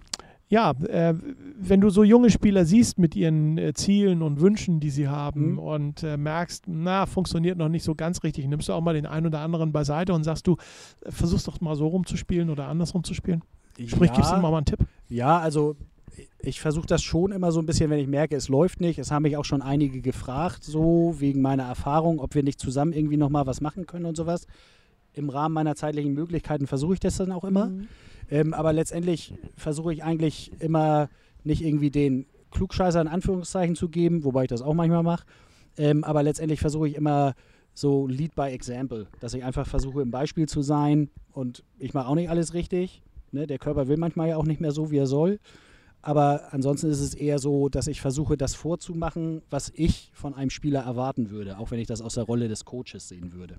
ja, 0.48 0.70
äh, 0.88 1.14
wenn 1.58 1.80
du 1.80 1.90
so 1.90 2.04
junge 2.04 2.30
Spieler 2.30 2.64
siehst 2.64 2.98
mit 2.98 3.16
ihren 3.16 3.58
äh, 3.58 3.74
Zielen 3.74 4.22
und 4.22 4.40
Wünschen, 4.40 4.78
die 4.78 4.90
sie 4.90 5.08
haben 5.08 5.52
mhm. 5.52 5.58
und 5.58 6.02
äh, 6.02 6.16
merkst, 6.16 6.64
na, 6.68 7.06
funktioniert 7.06 7.58
noch 7.58 7.68
nicht 7.68 7.82
so 7.82 7.94
ganz 7.94 8.22
richtig, 8.22 8.46
nimmst 8.46 8.68
du 8.68 8.72
auch 8.72 8.80
mal 8.80 8.94
den 8.94 9.06
einen 9.06 9.26
oder 9.26 9.40
anderen 9.40 9.72
beiseite 9.72 10.12
und 10.12 10.22
sagst 10.22 10.46
du, 10.46 10.56
äh, 11.00 11.10
versuchst 11.10 11.48
doch 11.48 11.60
mal 11.60 11.74
so 11.74 11.88
rumzuspielen 11.88 12.50
oder 12.50 12.68
andersrum 12.68 13.02
zu 13.02 13.14
spielen? 13.14 13.42
Sprich, 13.86 14.10
ja, 14.10 14.16
gibst 14.16 14.32
du 14.32 14.36
mal 14.36 14.54
einen 14.54 14.64
Tipp? 14.64 14.78
Ja, 15.08 15.38
also 15.38 15.76
ich 16.38 16.60
versuche 16.60 16.86
das 16.86 17.02
schon 17.02 17.32
immer 17.32 17.52
so 17.52 17.60
ein 17.60 17.66
bisschen, 17.66 17.90
wenn 17.90 17.98
ich 17.98 18.06
merke, 18.06 18.36
es 18.36 18.48
läuft 18.48 18.80
nicht. 18.80 18.98
Es 18.98 19.10
haben 19.10 19.24
mich 19.24 19.36
auch 19.36 19.44
schon 19.44 19.62
einige 19.62 20.00
gefragt, 20.00 20.64
so 20.64 21.16
wegen 21.18 21.42
meiner 21.42 21.64
Erfahrung, 21.64 22.20
ob 22.20 22.34
wir 22.34 22.42
nicht 22.42 22.60
zusammen 22.60 22.92
irgendwie 22.92 23.16
nochmal 23.16 23.46
was 23.46 23.60
machen 23.60 23.86
können 23.86 24.06
und 24.06 24.16
sowas. 24.16 24.46
Im 25.16 25.30
Rahmen 25.30 25.54
meiner 25.54 25.74
zeitlichen 25.74 26.12
Möglichkeiten 26.12 26.66
versuche 26.66 26.94
ich 26.94 27.00
das 27.00 27.16
dann 27.16 27.32
auch 27.32 27.44
immer. 27.44 27.66
Mhm. 27.66 27.88
Ähm, 28.30 28.54
aber 28.54 28.72
letztendlich 28.72 29.34
versuche 29.56 29.92
ich 29.92 30.04
eigentlich 30.04 30.52
immer 30.60 31.08
nicht 31.42 31.62
irgendwie 31.62 31.90
den 31.90 32.26
Klugscheißer 32.50 33.00
in 33.00 33.08
Anführungszeichen 33.08 33.76
zu 33.76 33.88
geben, 33.88 34.24
wobei 34.24 34.44
ich 34.44 34.48
das 34.48 34.62
auch 34.62 34.74
manchmal 34.74 35.02
mache. 35.02 35.24
Ähm, 35.78 36.04
aber 36.04 36.22
letztendlich 36.22 36.60
versuche 36.60 36.88
ich 36.88 36.94
immer 36.94 37.34
so 37.72 38.06
Lead 38.06 38.34
by 38.34 38.48
Example, 38.48 39.06
dass 39.20 39.34
ich 39.34 39.44
einfach 39.44 39.66
versuche, 39.66 40.02
im 40.02 40.10
Beispiel 40.10 40.46
zu 40.46 40.62
sein. 40.62 41.10
Und 41.32 41.64
ich 41.78 41.94
mache 41.94 42.08
auch 42.08 42.14
nicht 42.14 42.30
alles 42.30 42.54
richtig. 42.54 43.02
Ne? 43.32 43.46
Der 43.46 43.58
Körper 43.58 43.88
will 43.88 43.96
manchmal 43.96 44.28
ja 44.28 44.36
auch 44.36 44.44
nicht 44.44 44.60
mehr 44.60 44.72
so, 44.72 44.90
wie 44.90 44.98
er 44.98 45.06
soll. 45.06 45.38
Aber 46.02 46.52
ansonsten 46.52 46.88
ist 46.88 47.00
es 47.00 47.14
eher 47.14 47.38
so, 47.38 47.68
dass 47.68 47.88
ich 47.88 48.00
versuche, 48.00 48.36
das 48.36 48.54
vorzumachen, 48.54 49.42
was 49.50 49.72
ich 49.74 50.10
von 50.14 50.34
einem 50.34 50.50
Spieler 50.50 50.82
erwarten 50.82 51.30
würde, 51.30 51.58
auch 51.58 51.70
wenn 51.70 51.80
ich 51.80 51.88
das 51.88 52.00
aus 52.00 52.14
der 52.14 52.24
Rolle 52.24 52.48
des 52.48 52.64
Coaches 52.64 53.08
sehen 53.08 53.32
würde. 53.32 53.58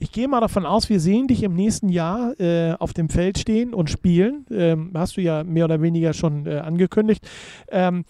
Ich 0.00 0.12
gehe 0.12 0.28
mal 0.28 0.40
davon 0.40 0.64
aus, 0.64 0.88
wir 0.88 1.00
sehen 1.00 1.26
dich 1.26 1.42
im 1.42 1.54
nächsten 1.54 1.88
Jahr 1.88 2.38
äh, 2.40 2.74
auf 2.78 2.92
dem 2.92 3.08
Feld 3.08 3.38
stehen 3.38 3.74
und 3.74 3.90
spielen. 3.90 4.46
Ähm, 4.50 4.92
hast 4.94 5.16
du 5.16 5.20
ja 5.20 5.42
mehr 5.42 5.64
oder 5.64 5.82
weniger 5.82 6.12
schon 6.12 6.46
äh, 6.46 6.58
angekündigt. 6.58 7.28
Ähm, 7.68 8.04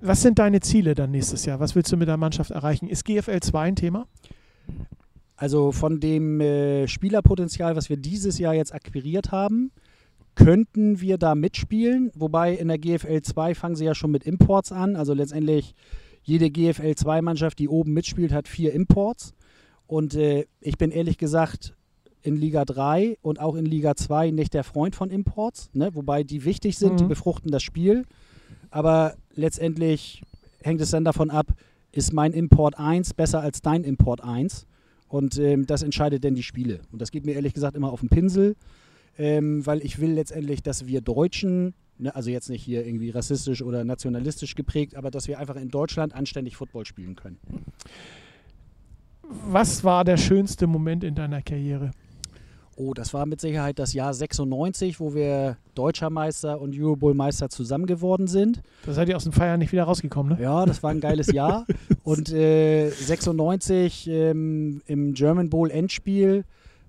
was 0.00 0.22
sind 0.22 0.38
deine 0.38 0.60
Ziele 0.60 0.94
dann 0.94 1.10
nächstes 1.10 1.44
Jahr? 1.44 1.60
Was 1.60 1.74
willst 1.74 1.92
du 1.92 1.96
mit 1.98 2.08
der 2.08 2.16
Mannschaft 2.16 2.50
erreichen? 2.50 2.88
Ist 2.88 3.04
GFL 3.04 3.40
2 3.40 3.60
ein 3.60 3.76
Thema? 3.76 4.06
Also 5.36 5.72
von 5.72 6.00
dem 6.00 6.40
äh, 6.40 6.88
Spielerpotenzial, 6.88 7.76
was 7.76 7.90
wir 7.90 7.98
dieses 7.98 8.38
Jahr 8.38 8.54
jetzt 8.54 8.74
akquiriert 8.74 9.30
haben, 9.30 9.70
könnten 10.36 11.00
wir 11.00 11.18
da 11.18 11.34
mitspielen. 11.34 12.10
Wobei 12.14 12.54
in 12.54 12.68
der 12.68 12.78
GFL 12.78 13.20
2 13.20 13.54
fangen 13.54 13.76
sie 13.76 13.84
ja 13.84 13.94
schon 13.94 14.10
mit 14.10 14.24
Imports 14.24 14.72
an. 14.72 14.96
Also 14.96 15.12
letztendlich 15.12 15.74
jede 16.22 16.50
GFL 16.50 16.94
2 16.94 17.20
Mannschaft, 17.20 17.58
die 17.58 17.68
oben 17.68 17.92
mitspielt, 17.92 18.32
hat 18.32 18.48
vier 18.48 18.72
Imports. 18.72 19.34
Und 19.94 20.16
äh, 20.16 20.46
ich 20.60 20.76
bin 20.76 20.90
ehrlich 20.90 21.18
gesagt 21.18 21.76
in 22.20 22.34
Liga 22.34 22.64
3 22.64 23.16
und 23.22 23.38
auch 23.38 23.54
in 23.54 23.64
Liga 23.64 23.94
2 23.94 24.32
nicht 24.32 24.52
der 24.52 24.64
Freund 24.64 24.96
von 24.96 25.08
Imports, 25.08 25.70
ne? 25.72 25.94
wobei 25.94 26.24
die 26.24 26.44
wichtig 26.44 26.78
sind, 26.78 26.94
mhm. 26.94 26.96
die 26.96 27.04
befruchten 27.04 27.52
das 27.52 27.62
Spiel. 27.62 28.04
Aber 28.72 29.14
letztendlich 29.36 30.24
hängt 30.64 30.80
es 30.80 30.90
dann 30.90 31.04
davon 31.04 31.30
ab, 31.30 31.46
ist 31.92 32.12
mein 32.12 32.32
Import 32.32 32.76
1 32.76 33.14
besser 33.14 33.40
als 33.40 33.62
dein 33.62 33.84
Import 33.84 34.20
1? 34.20 34.66
Und 35.06 35.38
ähm, 35.38 35.64
das 35.64 35.84
entscheidet 35.84 36.24
dann 36.24 36.34
die 36.34 36.42
Spiele. 36.42 36.80
Und 36.90 37.00
das 37.00 37.12
geht 37.12 37.24
mir 37.24 37.34
ehrlich 37.34 37.54
gesagt 37.54 37.76
immer 37.76 37.92
auf 37.92 38.00
den 38.00 38.08
Pinsel, 38.08 38.56
ähm, 39.16 39.64
weil 39.64 39.80
ich 39.80 40.00
will 40.00 40.10
letztendlich, 40.10 40.60
dass 40.60 40.88
wir 40.88 41.02
Deutschen, 41.02 41.72
ne, 41.98 42.12
also 42.16 42.30
jetzt 42.30 42.50
nicht 42.50 42.64
hier 42.64 42.84
irgendwie 42.84 43.10
rassistisch 43.10 43.62
oder 43.62 43.84
nationalistisch 43.84 44.56
geprägt, 44.56 44.96
aber 44.96 45.12
dass 45.12 45.28
wir 45.28 45.38
einfach 45.38 45.54
in 45.54 45.68
Deutschland 45.68 46.16
anständig 46.16 46.56
Football 46.56 46.84
spielen 46.84 47.14
können. 47.14 47.38
Was 49.46 49.84
war 49.84 50.04
der 50.04 50.16
schönste 50.16 50.66
Moment 50.66 51.04
in 51.04 51.14
deiner 51.14 51.42
Karriere? 51.42 51.90
Oh, 52.76 52.92
das 52.92 53.14
war 53.14 53.24
mit 53.26 53.40
Sicherheit 53.40 53.78
das 53.78 53.92
Jahr 53.92 54.12
96, 54.12 54.98
wo 54.98 55.14
wir 55.14 55.56
Deutscher 55.74 56.10
Meister 56.10 56.60
und 56.60 56.74
Eurobowl-Meister 56.76 57.48
zusammen 57.48 57.86
geworden 57.86 58.26
sind. 58.26 58.62
Da 58.84 58.92
seid 58.92 59.08
ihr 59.08 59.16
aus 59.16 59.22
dem 59.24 59.32
Feiern 59.32 59.60
nicht 59.60 59.70
wieder 59.70 59.84
rausgekommen, 59.84 60.36
ne? 60.36 60.42
Ja, 60.42 60.66
das 60.66 60.82
war 60.82 60.90
ein 60.90 61.00
geiles 61.00 61.30
Jahr. 61.32 61.66
und 62.02 62.32
äh, 62.32 62.90
96 62.90 64.08
ähm, 64.08 64.82
im 64.86 65.14
German 65.14 65.50
Bowl 65.50 65.70
Endspiel 65.70 66.44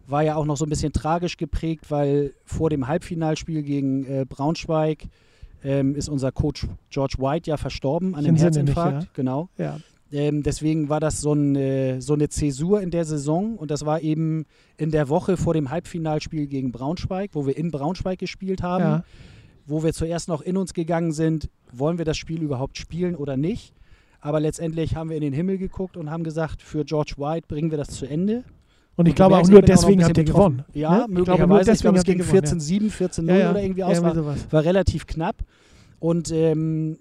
war 0.08 0.24
ja 0.24 0.36
auch 0.36 0.46
noch 0.46 0.58
so 0.58 0.66
ein 0.66 0.70
bisschen 0.70 0.94
tragisch 0.94 1.38
geprägt, 1.38 1.86
weil 1.90 2.34
vor 2.46 2.70
dem 2.70 2.88
Halbfinalspiel 2.88 3.62
gegen 3.62 4.06
äh, 4.06 4.26
Braunschweig 4.28 5.08
ähm, 5.64 5.96
ist 5.96 6.10
unser 6.10 6.32
Coach 6.32 6.68
George 6.90 7.16
White 7.20 7.50
ja 7.50 7.58
verstorben 7.58 8.16
an 8.16 8.26
einem 8.26 8.36
Herzinfarkt. 8.36 8.96
Nicht, 8.96 9.06
ja. 9.06 9.12
Genau. 9.14 9.50
Ja. 9.58 9.78
Ähm, 10.12 10.44
deswegen 10.44 10.90
war 10.90 11.00
das 11.00 11.20
so 11.20 11.32
eine, 11.32 12.02
so 12.02 12.14
eine 12.14 12.30
Zäsur 12.30 12.82
in 12.82 12.92
der 12.92 13.06
Saison 13.06 13.58
und 13.58 13.72
das 13.72 13.86
war 13.86 14.02
eben 14.02 14.46
in 14.78 14.92
der 14.92 15.10
Woche 15.10 15.36
vor 15.36 15.54
dem 15.54 15.72
Halbfinalspiel 15.72 16.48
gegen 16.48 16.72
Braunschweig, 16.72 17.32
wo 17.34 17.48
wir 17.48 17.58
in 17.58 17.72
Braunschweig 17.72 18.20
gespielt 18.20 18.62
haben, 18.62 18.84
ja. 18.84 19.04
wo 19.66 19.84
wir 19.84 19.94
zuerst 19.94 20.28
noch 20.28 20.42
in 20.42 20.58
uns 20.58 20.74
gegangen 20.74 21.12
sind, 21.12 21.50
wollen 21.72 21.98
wir 21.98 22.06
das 22.06 22.18
Spiel 22.18 22.42
überhaupt 22.44 22.78
spielen 22.78 23.16
oder 23.16 23.36
nicht. 23.36 23.74
Aber 24.22 24.40
letztendlich 24.40 24.96
haben 24.96 25.10
wir 25.10 25.18
in 25.18 25.22
den 25.22 25.34
Himmel 25.34 25.58
geguckt 25.58 25.98
und 25.98 26.10
haben 26.10 26.24
gesagt, 26.24 26.62
für 26.62 26.84
George 26.84 27.14
White 27.18 27.48
bringen 27.48 27.70
wir 27.70 27.78
das 27.78 27.90
zu 27.90 28.08
Ende. 28.08 28.44
Und 28.96 29.08
ich 29.08 29.12
und 29.12 29.16
glaube 29.16 29.38
auch 29.38 29.48
nur 29.48 29.62
deswegen 29.62 30.04
habt 30.04 30.18
ihr 30.18 30.24
gewonnen. 30.24 30.64
Ja, 30.74 31.00
ne? 31.00 31.06
möglicherweise. 31.10 31.74
Ich 31.74 31.82
glaube, 31.82 31.98
es 31.98 32.04
ging 32.04 32.22
14-7, 32.22 32.92
14-0 32.92 33.28
ja, 33.28 33.38
ja. 33.38 33.52
oder 33.52 33.62
irgendwie 33.62 33.84
aus. 33.84 34.02
War, 34.02 34.16
war, 34.16 34.64
relativ 34.64 35.06
knapp. 35.06 35.36
Und 36.00 36.32
ähm, 36.32 36.98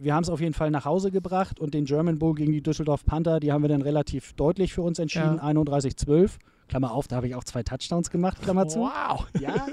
wir 0.00 0.14
haben 0.14 0.22
es 0.22 0.30
auf 0.30 0.40
jeden 0.40 0.54
Fall 0.54 0.70
nach 0.70 0.84
Hause 0.84 1.10
gebracht 1.10 1.60
und 1.60 1.74
den 1.74 1.84
German 1.84 2.18
Bowl 2.18 2.34
gegen 2.34 2.52
die 2.52 2.62
Düsseldorf 2.62 3.04
Panther, 3.04 3.40
die 3.40 3.52
haben 3.52 3.62
wir 3.62 3.68
dann 3.68 3.82
relativ 3.82 4.32
deutlich 4.34 4.72
für 4.72 4.82
uns 4.82 4.98
entschieden, 4.98 5.36
ja. 5.36 5.44
31-12. 5.44 6.32
Klammer 6.68 6.92
auf, 6.92 7.08
da 7.08 7.16
habe 7.16 7.26
ich 7.26 7.34
auch 7.34 7.44
zwei 7.44 7.62
Touchdowns 7.62 8.10
gemacht, 8.10 8.42
Klammer 8.42 8.68
zu. 8.68 8.80
Wow! 8.80 9.26
Ja. 9.40 9.66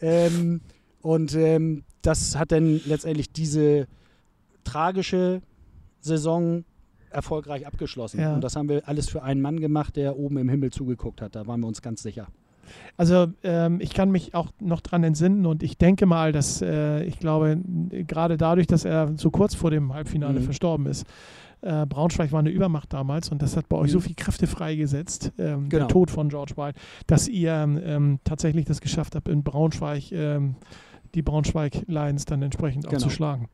ähm, 0.00 0.60
und 1.00 1.34
ähm, 1.34 1.84
das 2.02 2.36
hat 2.36 2.52
dann 2.52 2.80
letztendlich 2.84 3.32
diese 3.32 3.86
tragische 4.64 5.40
Saison 6.00 6.64
erfolgreich 7.10 7.66
abgeschlossen. 7.66 8.20
Ja. 8.20 8.34
Und 8.34 8.42
das 8.42 8.56
haben 8.56 8.68
wir 8.68 8.86
alles 8.86 9.08
für 9.08 9.22
einen 9.22 9.40
Mann 9.40 9.60
gemacht, 9.60 9.96
der 9.96 10.18
oben 10.18 10.36
im 10.36 10.48
Himmel 10.48 10.70
zugeguckt 10.70 11.22
hat. 11.22 11.34
Da 11.34 11.46
waren 11.46 11.60
wir 11.60 11.66
uns 11.66 11.82
ganz 11.82 12.02
sicher. 12.02 12.28
Also 12.96 13.26
ähm, 13.42 13.80
ich 13.80 13.94
kann 13.94 14.10
mich 14.10 14.34
auch 14.34 14.48
noch 14.60 14.80
dran 14.80 15.04
entsinnen 15.04 15.46
und 15.46 15.62
ich 15.62 15.78
denke 15.78 16.06
mal, 16.06 16.32
dass 16.32 16.62
äh, 16.62 17.02
ich 17.04 17.18
glaube, 17.18 17.58
gerade 18.06 18.36
dadurch, 18.36 18.66
dass 18.66 18.84
er 18.84 19.12
so 19.16 19.30
kurz 19.30 19.54
vor 19.54 19.70
dem 19.70 19.94
Halbfinale 19.94 20.40
mhm. 20.40 20.44
verstorben 20.44 20.86
ist, 20.86 21.06
äh, 21.60 21.86
Braunschweig 21.86 22.30
war 22.32 22.40
eine 22.40 22.50
Übermacht 22.50 22.92
damals 22.92 23.30
und 23.30 23.42
das 23.42 23.56
hat 23.56 23.68
bei 23.68 23.76
euch 23.76 23.90
so 23.90 23.98
mhm. 23.98 24.02
viel 24.02 24.14
Kräfte 24.14 24.46
freigesetzt, 24.46 25.32
ähm, 25.38 25.68
genau. 25.68 25.86
der 25.86 25.88
Tod 25.88 26.10
von 26.10 26.28
George 26.28 26.54
White, 26.56 26.78
dass 27.06 27.28
ihr 27.28 27.52
ähm, 27.52 28.20
tatsächlich 28.24 28.64
das 28.64 28.80
geschafft 28.80 29.16
habt, 29.16 29.28
in 29.28 29.42
Braunschweig 29.42 30.12
ähm, 30.12 30.54
die 31.14 31.22
Braunschweig 31.22 31.84
Lions 31.86 32.26
dann 32.26 32.42
entsprechend 32.42 32.84
genau. 32.84 32.96
auch 32.96 33.02
zu 33.02 33.10
schlagen. 33.10 33.48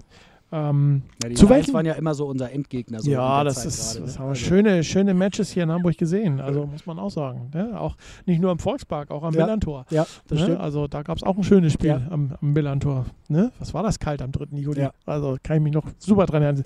Ähm, 0.52 1.02
ja, 1.22 1.30
die 1.30 1.34
zu 1.34 1.48
welchen 1.48 1.74
waren 1.74 1.86
ja 1.86 1.94
immer 1.94 2.14
so 2.14 2.26
unser 2.26 2.52
Endgegner. 2.52 3.00
So 3.00 3.10
ja, 3.10 3.42
das 3.42 3.56
Zeit 3.56 3.66
ist, 3.66 3.94
grade, 3.94 4.06
das 4.06 4.14
ne? 4.14 4.18
haben 4.18 4.24
wir 4.26 4.28
also. 4.30 4.44
schöne, 4.44 4.84
schöne 4.84 5.14
Matches 5.14 5.50
hier 5.50 5.64
in 5.64 5.72
Hamburg 5.72 5.98
gesehen. 5.98 6.40
Also 6.40 6.66
muss 6.66 6.86
man 6.86 6.98
auch 6.98 7.10
sagen. 7.10 7.50
Ne? 7.52 7.80
Auch 7.80 7.96
nicht 8.26 8.40
nur 8.40 8.52
im 8.52 8.58
Volkspark, 8.58 9.10
auch 9.10 9.22
am 9.24 9.34
ja. 9.34 9.42
Millantor. 9.42 9.86
Ja, 9.90 10.06
das 10.28 10.38
ne? 10.38 10.44
stimmt. 10.44 10.60
Also 10.60 10.86
da 10.86 11.02
gab 11.02 11.16
es 11.16 11.22
auch 11.22 11.36
ein 11.36 11.44
schönes 11.44 11.72
Spiel 11.72 11.88
ja. 11.90 12.02
am, 12.10 12.34
am 12.40 12.52
Millantor. 12.52 13.06
Ne? 13.28 13.50
Was 13.58 13.74
war 13.74 13.82
das 13.82 13.98
kalt 13.98 14.22
am 14.22 14.30
3. 14.30 14.56
Juli? 14.58 14.82
Ja. 14.82 14.92
Also 15.06 15.36
kann 15.42 15.56
ich 15.56 15.62
mich 15.62 15.72
noch 15.72 15.86
super 15.98 16.26
dran 16.26 16.42
erinnern. 16.42 16.64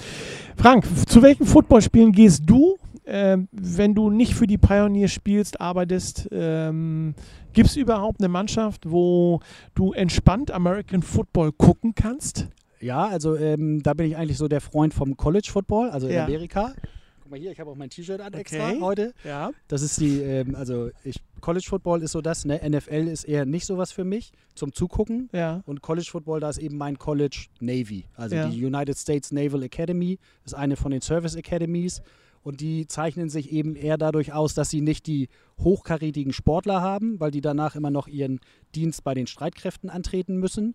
Frank, 0.56 0.84
zu 1.08 1.22
welchen 1.22 1.46
Footballspielen 1.46 2.12
gehst 2.12 2.42
du? 2.46 2.76
Ähm, 3.10 3.48
wenn 3.52 3.94
du 3.94 4.10
nicht 4.10 4.34
für 4.34 4.46
die 4.46 4.58
Pioneers 4.58 5.12
spielst, 5.12 5.62
arbeitest, 5.62 6.28
ähm, 6.30 7.14
gibt 7.54 7.70
es 7.70 7.76
überhaupt 7.76 8.20
eine 8.20 8.28
Mannschaft, 8.28 8.90
wo 8.90 9.40
du 9.74 9.94
entspannt 9.94 10.50
American 10.50 11.00
Football 11.00 11.52
gucken 11.52 11.94
kannst? 11.94 12.48
Ja, 12.80 13.06
also 13.06 13.36
ähm, 13.36 13.82
da 13.82 13.94
bin 13.94 14.06
ich 14.06 14.16
eigentlich 14.16 14.38
so 14.38 14.48
der 14.48 14.60
Freund 14.60 14.94
vom 14.94 15.16
College 15.16 15.48
Football, 15.50 15.90
also 15.90 16.06
in 16.06 16.14
ja. 16.14 16.24
Amerika. 16.24 16.74
Guck 17.22 17.30
mal 17.32 17.40
hier, 17.40 17.50
ich 17.52 17.60
habe 17.60 17.70
auch 17.70 17.76
mein 17.76 17.90
T-Shirt 17.90 18.20
an 18.20 18.32
extra 18.34 18.68
Okay. 18.70 18.80
heute. 18.80 19.14
Ja. 19.24 19.50
Das 19.66 19.82
ist 19.82 20.00
die, 20.00 20.20
ähm, 20.20 20.54
also 20.54 20.90
ich, 21.04 21.16
College 21.40 21.66
Football 21.68 22.02
ist 22.02 22.12
so 22.12 22.20
das, 22.20 22.44
ne? 22.44 22.60
NFL 22.68 23.08
ist 23.08 23.24
eher 23.24 23.44
nicht 23.44 23.66
sowas 23.66 23.92
für 23.92 24.04
mich 24.04 24.32
zum 24.54 24.72
Zugucken. 24.72 25.28
Ja. 25.32 25.62
Und 25.66 25.82
College 25.82 26.08
Football, 26.10 26.40
da 26.40 26.48
ist 26.50 26.58
eben 26.58 26.76
mein 26.78 26.98
College 26.98 27.46
Navy. 27.60 28.04
Also 28.14 28.36
Ja. 28.36 28.48
die 28.48 28.64
United 28.64 28.96
States 28.96 29.30
Naval 29.32 29.62
Academy 29.62 30.18
ist 30.44 30.54
eine 30.54 30.76
von 30.76 30.90
den 30.90 31.00
Service 31.00 31.36
Academies. 31.36 32.00
Und 32.44 32.60
die 32.60 32.86
zeichnen 32.86 33.28
sich 33.28 33.52
eben 33.52 33.74
eher 33.76 33.98
dadurch 33.98 34.32
aus, 34.32 34.54
dass 34.54 34.70
sie 34.70 34.80
nicht 34.80 35.06
die 35.06 35.28
hochkarätigen 35.58 36.32
Sportler 36.32 36.80
haben, 36.80 37.18
weil 37.20 37.30
die 37.32 37.40
danach 37.42 37.74
immer 37.76 37.90
noch 37.90 38.06
ihren 38.08 38.40
Dienst 38.74 39.04
bei 39.04 39.12
den 39.12 39.26
Streitkräften 39.26 39.90
antreten 39.90 40.36
müssen. 40.36 40.74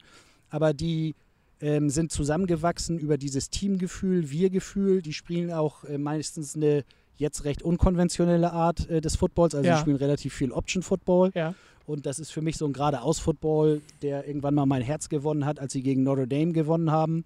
Aber 0.49 0.73
die 0.73 1.15
ähm, 1.63 1.89
sind 1.89 2.11
zusammengewachsen 2.11 2.99
über 2.99 3.17
dieses 3.17 3.49
Teamgefühl, 3.49 4.29
Wir-Gefühl. 4.29 5.01
Die 5.01 5.13
spielen 5.13 5.51
auch 5.51 5.85
äh, 5.85 5.97
meistens 5.97 6.55
eine 6.55 6.83
jetzt 7.15 7.45
recht 7.45 7.63
unkonventionelle 7.63 8.51
Art 8.51 8.89
äh, 8.89 8.99
des 8.99 9.15
Footballs. 9.15 9.55
Also 9.55 9.67
Ja. 9.67 9.75
die 9.75 9.81
spielen 9.81 9.95
relativ 9.95 10.33
viel 10.33 10.51
Option-Football. 10.51 11.31
Ja. 11.33 11.55
Und 11.85 12.05
das 12.05 12.19
ist 12.19 12.31
für 12.31 12.41
mich 12.41 12.57
so 12.57 12.65
ein 12.65 12.73
geradeaus-Football, 12.73 13.81
der 14.01 14.27
irgendwann 14.27 14.55
mal 14.55 14.65
mein 14.65 14.81
Herz 14.81 15.07
gewonnen 15.07 15.45
hat, 15.45 15.59
als 15.59 15.71
sie 15.73 15.81
gegen 15.83 16.03
Notre 16.03 16.27
Dame 16.27 16.51
gewonnen 16.51 16.91
haben. 16.91 17.23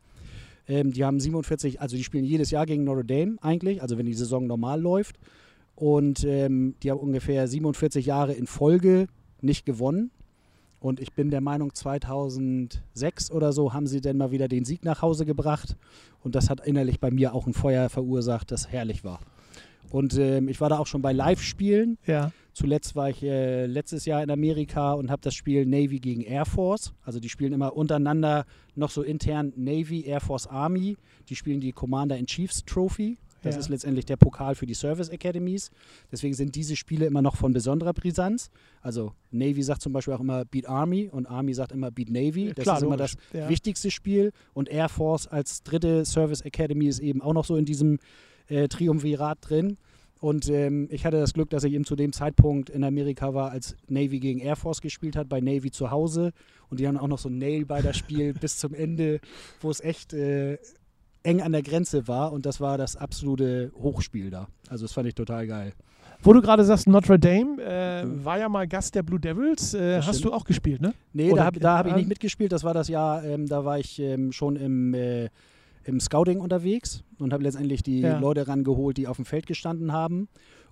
Ähm, 0.68 0.94
die 0.94 1.04
haben 1.04 1.20
47, 1.20 1.82
also 1.82 1.96
die 1.96 2.04
spielen 2.04 2.26
jedes 2.26 2.52
Jahr 2.52 2.66
gegen 2.68 2.84
Notre 2.84 3.06
Dame 3.06 3.38
eigentlich, 3.42 3.82
also 3.82 3.98
wenn 3.98 4.06
die 4.06 4.14
Saison 4.14 4.46
normal 4.46 4.80
läuft. 4.80 5.18
Und 5.76 6.24
ähm, 6.26 6.76
die 6.84 6.92
haben 6.92 7.00
ungefähr 7.00 7.48
47 7.48 8.06
Jahre 8.06 8.34
in 8.34 8.46
Folge 8.48 9.08
nicht 9.42 9.66
gewonnen. 9.66 10.12
Und 10.80 11.00
ich 11.00 11.14
bin 11.14 11.32
der 11.32 11.42
Meinung, 11.42 11.74
2006 11.74 13.32
oder 13.32 13.52
so 13.52 13.74
haben 13.74 13.88
sie 13.88 14.00
dann 14.00 14.18
mal 14.18 14.32
wieder 14.32 14.48
den 14.48 14.64
Sieg 14.64 14.86
nach 14.86 15.02
Hause 15.02 15.26
gebracht. 15.26 15.76
Und 16.24 16.36
das 16.36 16.50
hat 16.50 16.66
innerlich 16.66 17.00
bei 17.00 17.10
mir 17.10 17.34
auch 17.34 17.48
ein 17.48 17.54
Feuer 17.54 17.90
verursacht, 17.90 18.52
das 18.52 18.72
herrlich 18.72 19.04
war. 19.04 19.20
Und 19.90 20.18
ähm, 20.18 20.50
ich 20.50 20.60
war 20.60 20.70
da 20.70 20.78
auch 20.78 20.88
schon 20.88 21.02
bei 21.02 21.14
Live-Spielen. 21.14 21.98
Ja. 22.06 22.32
Zuletzt 22.54 22.96
war 22.96 23.10
ich 23.10 23.24
äh, 23.24 23.66
letztes 23.66 24.06
Jahr 24.06 24.22
in 24.22 24.30
Amerika 24.30 24.94
und 24.94 25.10
habe 25.10 25.22
das 25.22 25.34
Spiel 25.34 25.66
Navy 25.66 26.00
gegen 26.00 26.22
Air 26.22 26.46
Force. 26.46 26.94
Also 27.04 27.20
die 27.20 27.30
spielen 27.30 27.54
immer 27.54 27.76
untereinander 27.76 28.46
noch 28.76 28.90
so 28.90 29.04
intern 29.04 29.54
Navy, 29.56 30.06
Air 30.06 30.22
Force, 30.22 30.48
Army. 30.48 30.98
Die 31.30 31.36
spielen 31.36 31.62
die 31.62 31.72
Commander 31.72 32.18
in 32.18 32.26
Chiefs 32.26 32.66
Trophy. 32.66 33.18
Das 33.44 33.56
Ja. 33.56 33.60
ist 33.60 33.70
letztendlich 33.70 34.06
der 34.06 34.18
Pokal 34.18 34.56
für 34.56 34.66
die 34.66 34.74
Service 34.74 35.10
Academies. 35.10 35.70
Deswegen 36.12 36.34
sind 36.34 36.56
diese 36.56 36.76
Spiele 36.76 37.06
immer 37.06 37.22
noch 37.22 37.36
von 37.36 37.54
besonderer 37.54 37.94
Brisanz. 37.94 38.50
Also 38.82 39.14
Navy 39.32 39.62
sagt 39.64 39.82
zum 39.82 39.94
Beispiel 39.94 40.14
auch 40.14 40.20
immer 40.22 40.44
Beat 40.46 40.68
Army 40.68 41.10
und 41.12 41.26
Army 41.28 41.54
sagt 41.54 41.72
immer 41.72 41.92
Beat 41.92 42.10
Navy. 42.10 42.52
Das 42.56 42.64
Klar, 42.64 42.78
ist 42.78 42.84
immer 42.84 42.98
das 42.98 43.16
Ja. 43.34 43.48
wichtigste 43.50 43.92
Spiel. 43.92 44.32
Und 44.54 44.70
Air 44.70 44.90
Force 44.90 45.28
als 45.28 45.62
dritte 45.64 46.04
Service 46.06 46.42
Academy 46.42 46.88
ist 46.88 47.00
eben 47.00 47.22
auch 47.22 47.34
noch 47.34 47.46
so 47.46 47.56
in 47.56 47.66
diesem 47.66 48.00
äh, 48.48 48.68
Triumvirat 48.68 49.38
drin. 49.42 49.78
Und 50.20 50.50
ähm, 50.50 50.88
ich 50.90 51.06
hatte 51.06 51.18
das 51.20 51.34
Glück, 51.34 51.52
dass 51.52 51.64
ich 51.64 51.74
eben 51.74 51.86
zu 51.86 51.96
dem 51.96 52.12
Zeitpunkt 52.12 52.72
in 52.72 52.84
Amerika 52.84 53.36
war, 53.36 53.52
als 53.52 53.76
Navy 53.88 54.20
gegen 54.20 54.40
Air 54.40 54.56
Force 54.56 54.82
gespielt 54.82 55.16
hat, 55.16 55.30
bei 55.30 55.42
Navy 55.42 55.70
zu 55.70 55.92
Hause. 55.92 56.32
Und 56.70 56.80
die 56.80 56.88
haben 56.88 56.98
auch 56.98 57.08
noch 57.08 57.20
so 57.20 57.30
ein 57.30 57.38
Nail-Biter-Spiel 57.38 58.34
bis 58.42 58.58
zum 58.58 58.74
Ende, 58.74 59.20
wo 59.62 59.70
es 59.70 59.80
echt 59.80 60.14
äh, 60.14 60.58
eng 61.24 61.41
an 61.41 61.51
der 61.51 61.63
Grenze 61.63 62.07
war. 62.07 62.32
Und 62.32 62.45
das 62.45 62.59
war 62.61 62.78
das 62.78 62.95
absolute 62.95 63.72
Hochspiel 63.76 64.30
da. 64.30 64.47
Also 64.70 64.86
das 64.86 64.93
fand 64.93 65.07
ich 65.07 65.15
total 65.15 65.47
geil. 65.47 65.74
Wo 66.24 66.34
du 66.34 66.41
gerade 66.41 66.63
sagst, 66.65 66.88
Notre 66.88 67.20
Dame 67.20 67.61
äh, 67.61 68.03
war 68.26 68.39
ja 68.39 68.49
mal 68.49 68.68
Gast 68.68 68.95
der 68.95 69.03
Blue 69.03 69.20
Devils. 69.20 69.74
Äh, 69.76 69.97
Mhm. 69.99 70.05
Hast 70.07 70.24
du 70.24 70.34
auch 70.34 70.45
gespielt, 70.45 70.82
ne? 70.82 70.93
Nee, 71.13 71.32
Oder 71.32 71.51
da 71.51 71.78
habe 71.78 71.78
hab 71.78 71.86
ich 71.88 71.93
äh, 71.93 71.95
nicht 71.97 72.09
mitgespielt. 72.09 72.51
Das 72.51 72.63
war 72.63 72.74
das 72.74 72.88
Jahr, 72.88 73.24
ähm, 73.24 73.45
da 73.47 73.65
war 73.65 73.78
ich 73.78 73.99
ähm, 73.99 74.32
schon 74.32 74.55
im, 74.55 74.93
äh, 74.95 75.30
im 75.84 75.99
Scouting 75.99 76.39
unterwegs 76.39 77.03
und 77.20 77.34
habe 77.34 77.43
letztendlich 77.43 77.84
die 77.84 77.99
Ja. 78.01 78.18
Leute 78.20 78.47
rangeholt, 78.47 78.97
die 78.97 79.07
auf 79.07 79.18
dem 79.18 79.26
Feld 79.26 79.45
gestanden 79.45 79.91
haben. 79.91 80.28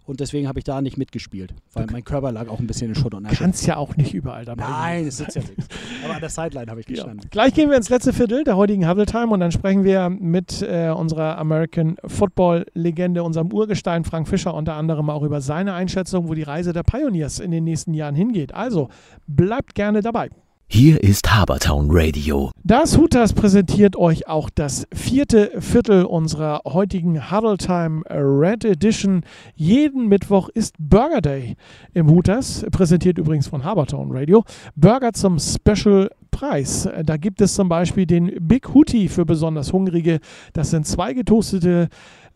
Und 0.05 0.19
deswegen 0.19 0.47
habe 0.47 0.59
ich 0.59 0.63
da 0.63 0.81
nicht 0.81 0.97
mitgespielt, 0.97 1.53
weil 1.73 1.87
Du 1.87 1.93
mein 1.93 2.03
Körper 2.03 2.31
lag 2.31 2.47
auch 2.47 2.59
ein 2.59 2.67
bisschen 2.67 2.89
in 2.89 2.95
Schutt 2.95 3.13
und 3.15 3.25
Asche. 3.25 3.37
Kannst 3.37 3.65
ja 3.65 3.77
auch 3.77 3.95
nicht 3.97 4.13
überall 4.13 4.45
dabei 4.45 4.63
sein. 4.63 4.71
Nein, 4.71 5.07
es 5.07 5.17
sitzt 5.17 5.35
ja 5.35 5.41
nichts. 5.41 5.67
Aber 6.03 6.13
an 6.15 6.19
der 6.19 6.29
Sideline 6.29 6.69
habe 6.69 6.79
ich 6.81 6.85
Ja. 6.89 6.93
gestanden. 6.95 7.27
Gleich 7.31 7.53
gehen 7.53 7.69
wir 7.69 7.77
ins 7.77 7.89
letzte 7.89 8.13
Viertel 8.13 8.43
der 8.43 8.55
heutigen 8.55 8.87
Huddle 8.87 9.07
Time 9.07 9.27
und 9.29 9.39
dann 9.39 9.51
sprechen 9.51 9.83
wir 9.83 10.09
mit 10.09 10.61
äh, 10.61 10.89
unserer 10.89 11.37
American 11.39 11.97
Football 12.05 12.65
Legende, 12.73 13.23
unserem 13.23 13.51
Urgestein 13.51 14.03
Frank 14.05 14.27
Fischer, 14.27 14.53
unter 14.53 14.75
anderem 14.75 15.09
auch 15.09 15.23
über 15.23 15.41
seine 15.41 15.73
Einschätzung, 15.73 16.27
wo 16.27 16.35
die 16.35 16.43
Reise 16.43 16.71
der 16.71 16.83
Pioneers 16.83 17.39
in 17.39 17.49
den 17.51 17.63
nächsten 17.63 17.93
Jahren 17.95 18.13
hingeht. 18.15 18.53
Also 18.53 18.89
bleibt 19.27 19.73
gerne 19.75 20.01
dabei. 20.01 20.29
Hier 20.67 21.01
ist 21.03 21.33
Habertown 21.33 21.87
Radio. 21.89 22.51
Das 22.63 22.97
Hutas 22.97 23.33
präsentiert 23.33 23.95
euch 23.95 24.27
auch 24.27 24.49
das 24.49 24.87
vierte 24.93 25.51
Viertel 25.59 26.03
unserer 26.03 26.61
heutigen 26.65 27.31
Huddle 27.31 27.57
Time 27.57 28.01
Red 28.09 28.65
Edition. 28.65 29.21
Jeden 29.53 30.07
Mittwoch 30.07 30.49
ist 30.49 30.75
Burger 30.79 31.21
Day 31.21 31.55
im 31.93 32.09
Hutas, 32.09 32.65
präsentiert 32.71 33.19
übrigens 33.19 33.47
von 33.47 33.63
Habertown 33.63 34.11
Radio. 34.11 34.43
Burger 34.75 35.13
zum 35.13 35.37
Special 35.39 36.09
Preis. 36.35 36.87
Da 37.05 37.15
gibt 37.15 37.39
es 37.39 37.55
zum 37.55 37.69
Beispiel 37.69 38.05
den 38.05 38.29
Big 38.41 38.73
Hootie 38.73 39.07
für 39.07 39.25
besonders 39.25 39.71
Hungrige. 39.71 40.19
Das 40.51 40.69
sind 40.69 40.85
zwei 40.85 41.13
getoastete 41.13 41.87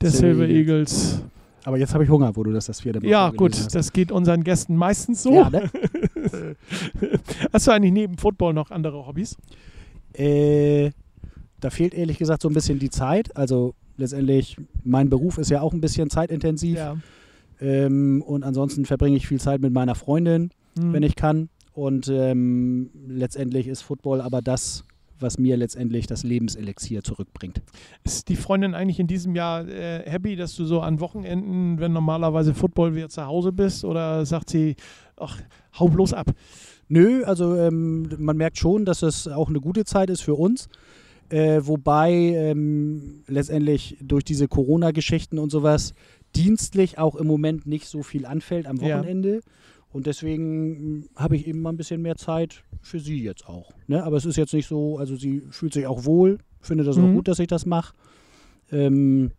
der 0.00 0.10
Silver 0.10 0.46
Silver 0.46 0.48
Eagles. 0.48 1.22
Aber 1.64 1.76
jetzt 1.78 1.92
habe 1.92 2.04
ich 2.04 2.10
Hunger, 2.10 2.34
wo 2.36 2.42
du 2.42 2.52
das 2.52 2.66
das 2.66 2.80
vierte 2.80 3.00
Mal 3.00 3.08
Ja, 3.08 3.30
gut, 3.30 3.74
das 3.74 3.92
geht 3.92 4.10
unseren 4.10 4.42
Gästen 4.44 4.76
meistens 4.76 5.22
so. 5.22 5.32
Ja, 5.34 5.50
ne? 5.50 5.70
Hast 7.52 7.66
du 7.66 7.70
eigentlich 7.70 7.92
neben 7.92 8.16
Football 8.16 8.54
noch 8.54 8.70
andere 8.70 9.06
Hobbys? 9.06 9.36
Äh, 10.14 10.90
da 11.60 11.70
fehlt 11.70 11.94
ehrlich 11.94 12.18
gesagt 12.18 12.42
so 12.42 12.48
ein 12.48 12.54
bisschen 12.54 12.78
die 12.78 12.90
Zeit. 12.90 13.36
Also 13.36 13.74
letztendlich, 13.98 14.56
mein 14.84 15.10
Beruf 15.10 15.36
ist 15.38 15.50
ja 15.50 15.60
auch 15.60 15.72
ein 15.74 15.80
bisschen 15.80 16.08
zeitintensiv. 16.10 16.78
Ja. 16.78 16.96
Ähm, 17.60 18.22
und 18.22 18.42
ansonsten 18.42 18.86
verbringe 18.86 19.16
ich 19.18 19.26
viel 19.28 19.40
Zeit 19.40 19.60
mit 19.60 19.72
meiner 19.72 19.94
Freundin, 19.94 20.50
Hm. 20.78 20.92
wenn 20.92 21.02
ich 21.02 21.16
kann. 21.16 21.48
Und 21.74 22.08
ähm, 22.08 22.90
letztendlich 23.06 23.66
ist 23.68 23.82
Football 23.82 24.20
aber 24.20 24.40
das, 24.40 24.84
was 25.20 25.38
mir 25.38 25.56
letztendlich 25.56 26.06
das 26.06 26.22
Lebenselixier 26.22 27.02
zurückbringt. 27.02 27.62
Ist 28.04 28.28
die 28.28 28.36
Freundin 28.36 28.74
eigentlich 28.74 29.00
in 29.00 29.06
diesem 29.06 29.34
Jahr 29.34 29.66
äh, 29.68 30.02
happy, 30.08 30.36
dass 30.36 30.56
du 30.56 30.64
so 30.64 30.80
an 30.80 31.00
Wochenenden, 31.00 31.78
wenn 31.78 31.92
normalerweise 31.92 32.54
Football 32.54 32.94
wieder 32.94 33.08
zu 33.08 33.26
Hause 33.26 33.52
bist? 33.52 33.84
Oder 33.84 34.26
sagt 34.26 34.50
sie, 34.50 34.76
ach, 35.16 35.38
hau 35.78 35.88
bloß 35.88 36.12
ab? 36.12 36.30
Nö, 36.88 37.22
also 37.24 37.56
ähm, 37.56 38.10
man 38.18 38.36
merkt 38.36 38.58
schon, 38.58 38.84
dass 38.84 39.02
es 39.02 39.28
auch 39.28 39.48
eine 39.48 39.60
gute 39.60 39.84
Zeit 39.84 40.10
ist 40.10 40.22
für 40.22 40.34
uns. 40.34 40.68
Äh, 41.28 41.60
wobei 41.62 42.10
ähm, 42.12 43.22
letztendlich 43.28 43.96
durch 44.00 44.24
diese 44.24 44.48
Corona-Geschichten 44.48 45.38
und 45.38 45.50
sowas 45.50 45.94
dienstlich 46.34 46.98
auch 46.98 47.14
im 47.14 47.28
Moment 47.28 47.66
nicht 47.66 47.86
so 47.86 48.02
viel 48.02 48.26
anfällt 48.26 48.66
am 48.66 48.78
Ja. 48.78 49.42
Und 49.92 50.06
deswegen 50.06 50.98
mh, 51.00 51.04
habe 51.16 51.36
ich 51.36 51.46
eben 51.46 51.60
mal 51.60 51.70
ein 51.70 51.76
bisschen 51.76 52.00
mehr 52.02 52.16
Zeit 52.16 52.62
für 52.80 53.00
sie 53.00 53.22
jetzt 53.22 53.46
auch. 53.48 53.72
Ne? 53.88 54.02
Aber 54.04 54.16
es 54.16 54.24
ist 54.24 54.36
jetzt 54.36 54.54
nicht 54.54 54.66
so, 54.68 54.98
also 54.98 55.16
sie 55.16 55.42
fühlt 55.50 55.72
sich 55.72 55.86
auch 55.86 56.04
wohl, 56.04 56.38
findet 56.60 56.86
das 56.86 56.96
auch 56.98 57.02
Mhm. 57.08 57.14
gut, 57.14 57.28
dass 57.28 57.38
ich 57.40 57.48
das 57.48 57.66
mache. 57.66 57.94
Ähm, 58.70 59.32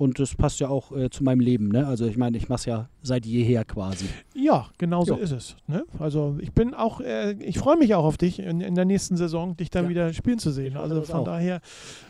und 0.00 0.18
das 0.18 0.34
passt 0.34 0.60
ja 0.60 0.68
auch 0.70 0.96
äh, 0.96 1.10
zu 1.10 1.22
meinem 1.22 1.40
Leben. 1.40 1.68
Ne? 1.68 1.86
Also 1.86 2.06
ich 2.06 2.16
meine, 2.16 2.38
ich 2.38 2.48
mache 2.48 2.60
es 2.60 2.64
ja 2.64 2.88
seit 3.02 3.26
jeher 3.26 3.66
quasi. 3.66 4.06
Ja, 4.34 4.68
genau 4.78 5.04
so 5.04 5.14
ist 5.16 5.30
es. 5.30 5.56
Ne? 5.66 5.84
Also 5.98 6.38
ich 6.40 6.52
bin 6.52 6.72
auch, 6.72 7.02
äh, 7.02 7.32
ich 7.32 7.58
freue 7.58 7.76
mich 7.76 7.94
auch 7.94 8.04
auf 8.04 8.16
dich 8.16 8.38
in, 8.38 8.62
in 8.62 8.74
der 8.74 8.86
nächsten 8.86 9.18
Saison, 9.18 9.58
dich 9.58 9.68
dann 9.68 9.84
Ja. 9.84 9.90
wieder 9.90 10.12
spielen 10.14 10.38
zu 10.38 10.52
sehen. 10.52 10.78
Also 10.78 11.02
von 11.02 11.20
auch. 11.20 11.24
daher, 11.24 11.60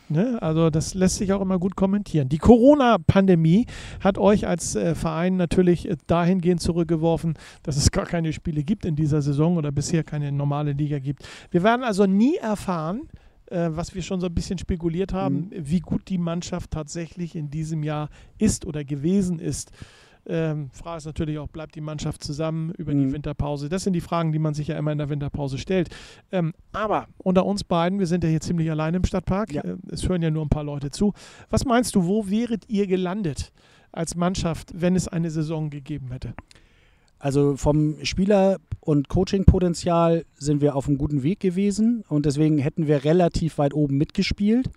ne? 0.09 0.41
also 0.41 0.71
das 0.71 0.95
lässt 0.95 1.17
sich 1.17 1.33
auch 1.33 1.41
immer 1.41 1.59
gut 1.59 1.75
kommentieren. 1.75 2.29
Die 2.29 2.39
Corona-Pandemie 2.39 3.67
hat 3.99 4.19
euch 4.19 4.47
als 4.47 4.77
äh, 4.77 4.95
Verein 4.95 5.37
natürlich 5.37 5.89
äh, 5.89 5.97
dahingehend 6.07 6.61
zurückgeworfen, 6.61 7.35
dass 7.65 7.77
es 7.77 7.91
gar 7.91 8.07
keine 8.07 8.33
Spiele 8.33 8.63
gibt 8.63 8.85
in 8.85 8.95
dieser 8.95 9.21
Saison 9.21 9.57
oder 9.57 9.73
bisher 9.73 10.05
keine 10.05 10.31
normale 10.31 10.71
Liga 10.75 11.01
gibt. 11.01 11.29
Wir 11.51 11.65
werden 11.65 11.83
also 11.83 12.07
nie 12.07 12.37
erfahren, 12.37 13.09
äh, 13.51 13.69
was 13.73 13.95
wir 13.95 14.03
schon 14.03 14.21
so 14.21 14.27
ein 14.27 14.35
bisschen 14.35 14.59
spekuliert 14.59 15.13
haben, 15.13 15.51
Mhm. 15.51 15.69
wie 15.71 15.81
gut 15.81 16.09
die 16.09 16.19
Mannschaft 16.19 16.71
tatsächlich 16.71 17.37
in 17.37 17.51
diesem 17.51 17.83
Jahr 17.83 18.09
ist 18.39 18.65
oder 18.65 18.85
gewesen 18.85 19.39
ist. 19.39 19.71
Ähm, 20.27 20.69
Frage 20.71 20.99
ist 20.99 21.07
natürlich 21.07 21.39
auch, 21.39 21.49
bleibt 21.49 21.75
die 21.75 21.81
Mannschaft 21.81 22.23
zusammen 22.23 22.73
über 22.73 22.93
die 22.93 23.07
Mhm. 23.07 23.13
Winterpause? 23.15 23.69
Das 23.71 23.85
sind 23.85 23.95
die 23.95 24.03
Fragen, 24.03 24.33
die 24.33 24.39
man 24.39 24.53
sich 24.53 24.69
ja 24.69 24.77
immer 24.77 24.93
in 24.93 24.99
der 24.99 25.09
Winterpause 25.09 25.57
stellt. 25.57 25.89
Ähm, 26.31 26.53
aber 26.73 27.09
unter 27.19 27.47
uns 27.47 27.65
beiden, 27.65 27.99
wir 27.99 28.07
sind 28.07 28.23
ja 28.23 28.31
hier 28.31 28.41
ziemlich 28.41 28.71
allein 28.71 28.95
im 28.95 29.05
Stadtpark, 29.05 29.53
Ja. 29.53 29.63
äh, 29.63 29.77
es 29.91 30.07
hören 30.09 30.21
ja 30.23 30.31
nur 30.31 30.45
ein 30.45 30.51
paar 30.51 30.63
Leute 30.65 30.91
zu. 30.91 31.15
Was 31.49 31.65
meinst 31.65 31.95
du, 31.95 32.05
wo 32.07 32.29
wäret 32.29 32.69
ihr 32.69 32.87
gelandet 32.87 33.51
als 33.93 34.15
Mannschaft, 34.15 34.73
wenn 34.75 34.95
es 34.95 35.09
eine 35.09 35.31
Saison 35.31 35.71
gegeben 35.71 36.13
hätte? 36.13 36.35
Also 37.21 37.57
vom 37.57 37.97
Spieler- 38.03 38.57
und 38.81 39.09
Coaching-Potenzial 39.09 40.25
sind 40.37 40.63
wir 40.63 40.75
auf 40.75 40.89
einem 40.89 40.97
guten 40.97 41.23
Weg 41.23 41.39
gewesen 41.39 42.03
und 42.09 42.25
deswegen 42.25 42.57
hätten 42.59 42.87
wir 42.87 43.05
relativ 43.05 43.59
weit 43.59 43.75
oben 43.75 43.99
mitgespielt. 43.99 44.71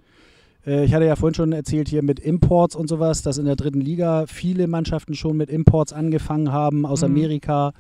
Äh, 0.67 0.83
ich 0.83 0.93
hatte 0.93 1.05
ja 1.05 1.15
vorhin 1.15 1.35
schon 1.35 1.53
erzählt 1.53 1.87
hier 1.87 2.03
mit 2.03 2.19
Imports 2.19 2.75
und 2.75 2.89
sowas, 2.89 3.21
dass 3.21 3.37
in 3.37 3.45
der 3.45 3.55
dritten 3.55 3.79
Liga 3.79 4.25
viele 4.27 4.67
Mannschaften 4.67 5.15
schon 5.15 5.37
mit 5.37 5.49
Imports 5.49 5.93
angefangen 5.93 6.51
haben 6.51 6.85
aus 6.85 6.99
Mhm. 7.01 7.05
Amerika 7.11 7.73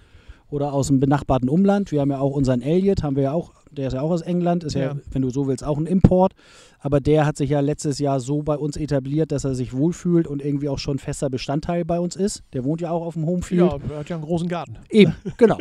oder 0.53 0.71
aus 0.71 0.87
dem 0.87 0.99
benachbarten 0.99 1.49
Umland. 1.49 1.91
Wir 1.91 2.01
haben 2.01 2.11
ja 2.11 2.19
auch 2.19 2.31
unseren 2.31 2.61
Elliot, 2.61 3.01
haben 3.01 3.15
wir 3.15 3.23
ja 3.23 3.31
auch, 3.33 3.53
der 3.71 3.87
ist 3.87 3.93
ja 3.93 4.01
auch 4.01 4.11
aus 4.11 4.21
England, 4.21 4.63
ist 4.63 4.75
ja, 4.75 4.81
Ja. 4.93 4.95
wenn 5.11 5.23
du 5.23 5.31
so 5.31 5.47
willst, 5.47 5.63
auch 5.63 5.79
ein 5.79 5.87
Import. 5.87 6.33
Aber 6.79 6.99
der 6.99 7.25
hat 7.25 7.37
sich 7.37 7.49
ja 7.49 7.59
letztes 7.59 7.97
Jahr 7.97 8.19
so 8.19 8.43
bei 8.43 8.55
uns 8.55 8.77
etabliert, 8.77 9.31
dass 9.31 9.45
er 9.45 9.55
sich 9.55 9.73
wohlfühlt 9.73 10.27
und 10.27 10.43
irgendwie 10.45 10.69
auch 10.69 10.77
schon 10.77 10.99
fester 10.99 11.29
Bestandteil 11.31 11.85
bei 11.85 11.99
uns 11.99 12.15
ist. 12.15 12.43
Der 12.53 12.63
wohnt 12.65 12.81
ja 12.81 12.91
auch 12.91 13.03
auf 13.03 13.15
dem 13.15 13.25
Homefield. 13.25 13.61
Ja, 13.61 13.77
er 13.93 13.99
hat 13.99 14.09
ja 14.09 14.15
einen 14.17 14.25
großen 14.25 14.47
Garten. 14.47 14.77
Eben, 14.91 15.15
genau. 15.37 15.57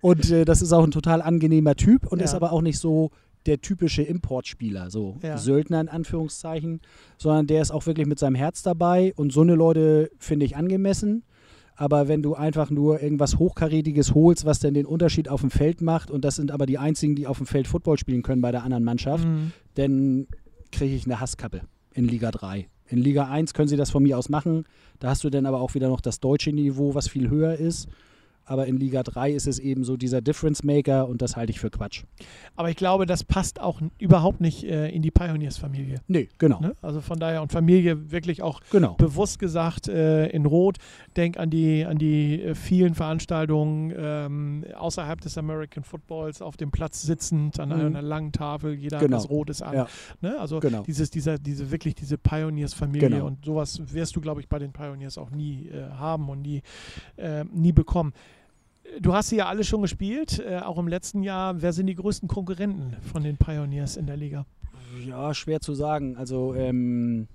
Und 0.00 0.30
äh, 0.30 0.44
das 0.44 0.62
ist 0.62 0.72
auch 0.72 0.84
ein 0.84 0.90
total 0.92 1.20
angenehmer 1.20 1.74
Typ 1.74 2.06
und 2.06 2.20
Ja. 2.20 2.24
ist 2.24 2.34
aber 2.34 2.52
auch 2.52 2.62
nicht 2.62 2.78
so 2.78 3.10
der 3.46 3.60
typische 3.60 4.02
Importspieler, 4.02 4.90
so 4.90 5.16
Ja. 5.22 5.36
Söldner 5.38 5.80
in 5.80 5.88
Anführungszeichen, 5.88 6.80
sondern 7.18 7.46
der 7.46 7.62
ist 7.62 7.72
auch 7.72 7.84
wirklich 7.86 8.06
mit 8.06 8.18
seinem 8.18 8.36
Herz 8.36 8.62
dabei 8.62 9.12
und 9.16 9.32
so 9.32 9.40
eine 9.42 9.54
Leute 9.54 10.10
finde 10.18 10.46
ich 10.46 10.56
angemessen. 10.56 11.24
Aber 11.76 12.06
wenn 12.08 12.22
du 12.22 12.34
einfach 12.34 12.70
nur 12.70 13.02
irgendwas 13.02 13.38
Hochkarätiges 13.38 14.14
holst, 14.14 14.44
was 14.44 14.60
denn 14.60 14.74
den 14.74 14.86
Unterschied 14.86 15.28
auf 15.28 15.40
dem 15.40 15.50
Feld 15.50 15.80
macht, 15.80 16.10
und 16.10 16.24
das 16.24 16.36
sind 16.36 16.50
aber 16.52 16.66
die 16.66 16.78
einzigen, 16.78 17.16
die 17.16 17.26
auf 17.26 17.38
dem 17.38 17.46
Feld 17.46 17.66
Football 17.66 17.98
spielen 17.98 18.22
können 18.22 18.42
bei 18.42 18.52
der 18.52 18.62
anderen 18.62 18.84
Mannschaft, 18.84 19.24
Mhm. 19.26 19.52
dann 19.74 20.26
kriege 20.70 20.94
ich 20.94 21.04
eine 21.04 21.20
Hasskappe 21.20 21.62
in 21.92 22.06
Liga 22.06 22.30
3. 22.30 22.68
In 22.86 22.98
Liga 22.98 23.28
1 23.28 23.54
können 23.54 23.68
sie 23.68 23.76
das 23.76 23.90
von 23.90 24.02
mir 24.02 24.18
aus 24.18 24.28
machen. 24.28 24.64
Da 25.00 25.08
hast 25.08 25.24
du 25.24 25.30
dann 25.30 25.46
aber 25.46 25.60
auch 25.60 25.74
wieder 25.74 25.88
noch 25.88 26.00
das 26.00 26.20
deutsche 26.20 26.52
Niveau, 26.52 26.94
was 26.94 27.08
viel 27.08 27.30
höher 27.30 27.54
ist. 27.56 27.88
Aber 28.46 28.66
in 28.66 28.76
Liga 28.76 29.02
3 29.02 29.30
ist 29.32 29.46
es 29.46 29.58
eben 29.58 29.84
so 29.84 29.96
dieser 29.96 30.20
Difference 30.20 30.62
Maker 30.64 31.08
und 31.08 31.22
das 31.22 31.36
halte 31.36 31.50
ich 31.50 31.60
für 31.60 31.70
Quatsch. 31.70 32.04
Aber 32.56 32.68
ich 32.70 32.76
glaube, 32.76 33.06
das 33.06 33.24
passt 33.24 33.60
auch 33.60 33.80
überhaupt 33.98 34.40
nicht 34.40 34.64
äh, 34.64 34.88
in 34.90 35.02
die 35.02 35.10
Pioneers-Familie. 35.10 36.00
Nee, 36.08 36.28
genau. 36.38 36.60
Ne? 36.60 36.76
Also 36.82 37.00
von 37.00 37.18
daher 37.18 37.40
und 37.42 37.52
Familie 37.52 38.10
wirklich 38.10 38.42
auch 38.42 38.60
Genau. 38.70 38.94
bewusst 38.94 39.38
gesagt 39.38 39.88
äh, 39.88 40.26
in 40.28 40.46
Rot. 40.46 40.76
Denk 41.16 41.38
an 41.38 41.48
die, 41.50 41.84
an 41.84 41.98
die 41.98 42.42
äh, 42.42 42.54
vielen 42.54 42.94
Veranstaltungen 42.94 43.92
ähm, 43.96 44.64
außerhalb 44.74 45.20
des 45.20 45.38
American 45.38 45.82
Footballs 45.84 46.42
auf 46.42 46.56
dem 46.56 46.70
Platz 46.70 47.02
sitzend 47.02 47.58
an 47.60 47.70
Mhm. 47.70 47.74
einer 47.86 48.02
langen 48.02 48.32
Tafel. 48.32 48.74
Jeder 48.74 48.98
Genau. 48.98 49.16
hat 49.16 49.24
was 49.24 49.30
Rotes 49.30 49.62
an. 49.62 49.74
Ja. 49.74 49.86
Ne? 50.20 50.38
Also 50.38 50.60
Genau. 50.60 50.82
dieses, 50.82 51.10
dieser, 51.10 51.38
diese 51.38 51.70
wirklich 51.70 51.94
diese 51.94 52.18
Pioneers-Familie 52.18 53.08
Genau. 53.08 53.26
und 53.26 53.44
sowas 53.44 53.80
wirst 53.92 54.14
du, 54.16 54.20
glaube 54.20 54.40
ich, 54.40 54.48
bei 54.48 54.58
den 54.58 54.72
Pioneers 54.72 55.18
auch 55.18 55.30
nie 55.30 55.68
äh, 55.68 55.88
haben 55.90 56.28
und 56.28 56.42
nie, 56.42 56.62
äh, 57.16 57.44
nie 57.44 57.72
bekommen. 57.72 58.12
Du 59.00 59.14
hast 59.14 59.30
sie 59.30 59.36
ja 59.36 59.46
alle 59.46 59.64
schon 59.64 59.82
gespielt, 59.82 60.38
äh, 60.38 60.58
auch 60.58 60.78
im 60.78 60.88
letzten 60.88 61.22
Jahr. 61.22 61.60
Wer 61.62 61.72
sind 61.72 61.86
die 61.86 61.94
größten 61.94 62.28
Konkurrenten 62.28 62.96
von 63.12 63.22
den 63.22 63.36
Pioneers 63.36 63.96
in 63.96 64.06
der 64.06 64.16
Liga? 64.16 64.46
Ja, 65.06 65.34
schwer 65.34 65.60
zu 65.60 65.74
sagen. 65.74 66.16
Also, 66.16 66.54
ähm, 66.54 67.26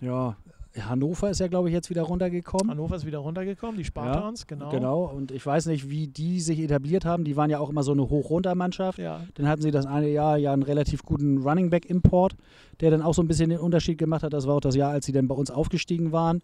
ja, 0.00 0.36
Hannover 0.78 1.30
ist 1.30 1.40
ja, 1.40 1.48
glaube 1.48 1.68
ich, 1.68 1.74
jetzt 1.74 1.90
wieder 1.90 2.02
runtergekommen. 2.02 2.70
Hannover 2.70 2.94
ist 2.94 3.04
wieder 3.04 3.18
runtergekommen, 3.18 3.76
die 3.76 3.84
Spartans, 3.84 4.46
genau. 4.46 4.70
Genau, 4.70 5.04
und 5.04 5.32
ich 5.32 5.44
weiß 5.44 5.66
nicht, 5.66 5.90
wie 5.90 6.06
die 6.06 6.40
sich 6.40 6.60
etabliert 6.60 7.04
haben. 7.04 7.24
Die 7.24 7.36
waren 7.36 7.50
ja 7.50 7.58
auch 7.58 7.70
immer 7.70 7.82
so 7.82 7.90
eine 7.92 8.08
Hoch-Runter-Mannschaft. 8.08 8.98
Ja, 8.98 9.20
Dann 9.34 9.48
hatten 9.48 9.62
sie 9.62 9.72
das 9.72 9.86
eine 9.86 10.08
Jahr 10.08 10.36
ja 10.36 10.52
einen 10.52 10.62
relativ 10.62 11.02
guten 11.02 11.38
Running 11.38 11.70
Back 11.70 11.86
Import, 11.86 12.36
der 12.80 12.90
dann 12.92 13.02
auch 13.02 13.14
so 13.14 13.22
ein 13.22 13.28
bisschen 13.28 13.50
den 13.50 13.58
Unterschied 13.58 13.98
gemacht 13.98 14.22
hat. 14.22 14.32
Das 14.32 14.46
war 14.46 14.54
auch 14.54 14.60
das 14.60 14.76
Jahr, 14.76 14.92
als 14.92 15.06
sie 15.06 15.12
dann 15.12 15.26
bei 15.26 15.34
uns 15.34 15.50
aufgestiegen 15.50 16.12
waren. 16.12 16.40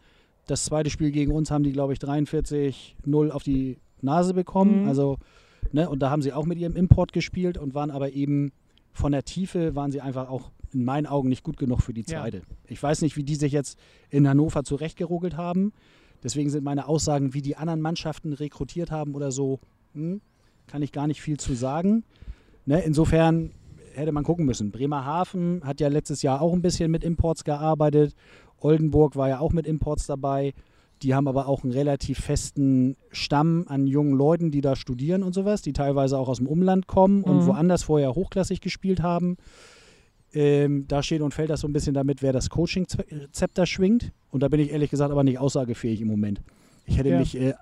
Das 0.47 0.64
zweite 0.64 0.90
Spiel 0.90 1.11
gegen 1.11 1.32
uns 1.32 1.51
haben 1.51 1.64
die, 1.64 1.72
glaube 1.72 1.92
ich, 1.92 1.99
43-0 1.99 3.30
auf 3.30 3.42
die 3.42 3.78
Nase 4.01 4.34
bekommen. 4.34 4.82
Mhm. 4.82 4.88
Also, 4.88 5.18
ne, 5.72 5.88
und 5.88 6.01
da 6.01 6.11
haben 6.11 6.22
sie 6.22 6.32
auch 6.32 6.47
mit 6.47 6.59
ihrem 6.59 6.76
Import 6.76 7.12
gespielt 7.12 7.59
und 7.59 7.74
waren 7.74 7.90
aber 7.90 8.12
eben 8.12 8.53
von 8.92 9.12
der 9.12 9.24
Tiefe 9.24 9.74
waren 9.74 9.90
sie 9.92 10.01
einfach 10.01 10.28
auch 10.30 10.51
in 10.72 10.84
meinen 10.84 11.07
Augen 11.07 11.28
nicht 11.28 11.42
gut 11.42 11.57
genug 11.59 11.82
für 11.82 11.92
die 11.92 12.03
Ja. 12.03 12.20
zweite. 12.20 12.42
Ich 12.66 12.82
weiß 12.82 13.03
nicht, 13.03 13.16
wie 13.16 13.24
die 13.24 13.34
sich 13.34 13.53
jetzt 13.53 13.78
in 14.11 14.28
Hannover 14.28 14.64
zurechtgeruckelt 14.64 15.36
haben. 15.36 15.72
Deswegen 16.22 16.51
sind 16.51 16.64
meine 16.64 16.88
Aussagen, 16.88 17.34
wie 17.34 17.42
die 17.42 17.57
anderen 17.57 17.80
Mannschaften 17.80 18.32
rekrutiert 18.32 18.90
haben 18.90 19.14
oder 19.14 19.30
so, 19.32 19.61
hm, 19.94 20.20
kann 20.66 20.82
ich 20.82 20.92
gar 20.92 21.07
nicht 21.07 21.20
viel 21.22 21.38
zu 21.38 21.55
sagen. 21.55 22.05
Ne, 22.64 22.80
insofern 22.82 23.53
hätte 23.94 24.12
man 24.12 24.24
gucken 24.24 24.44
müssen. 24.44 24.70
Bremerhaven 24.72 25.62
hat 25.64 25.80
ja 25.80 25.88
letztes 25.88 26.22
Jahr 26.22 26.40
auch 26.42 26.53
ein 26.53 26.62
bisschen 26.62 26.90
mit 26.90 27.05
Imports 27.05 27.44
gearbeitet. 27.44 28.14
Oldenburg 28.61 29.17
war 29.17 29.29
ja 29.29 29.41
auch 29.41 29.53
mit 29.53 29.67
Imports 29.67 30.07
dabei. 30.07 30.53
Die 31.03 31.15
haben 31.15 31.29
aber 31.29 31.47
auch 31.47 31.63
einen 31.63 31.73
relativ 31.73 32.21
festen 32.21 32.97
Stamm 33.11 33.67
an 33.69 33.87
jungen 33.87 34.15
Leuten, 34.17 34.51
die 34.51 34.63
da 34.63 34.77
studieren 34.77 35.23
und 35.23 35.35
sowas, 35.35 35.61
die 35.61 35.75
teilweise 35.75 36.17
auch 36.19 36.29
aus 36.29 36.39
dem 36.39 36.47
Umland 36.47 36.87
kommen 36.87 37.23
und 37.23 37.39
Mhm. 37.43 37.47
woanders 37.47 37.83
vorher 37.83 38.15
hochklassig 38.15 38.61
gespielt 38.63 39.03
haben. 39.03 39.37
Ähm, 40.33 40.87
da 40.89 41.03
steht 41.03 41.23
und 41.23 41.35
fällt 41.35 41.51
das 41.51 41.61
so 41.61 41.69
ein 41.69 41.73
bisschen 41.73 41.95
damit, 41.95 42.23
wer 42.23 42.33
das 42.33 42.51
Coaching-Zepter 42.51 43.67
schwingt. 43.67 44.13
Und 44.31 44.43
da 44.43 44.49
bin 44.49 44.61
ich 44.61 44.71
ehrlich 44.71 44.91
gesagt 44.91 45.11
aber 45.11 45.23
nicht 45.25 45.39
aussagefähig 45.39 46.01
im 46.01 46.09
Moment. 46.09 46.41
Ich 46.87 46.99
hätte 46.99 47.11
Ja. 47.11 47.19
mich 47.19 47.39
äh, 47.39 47.55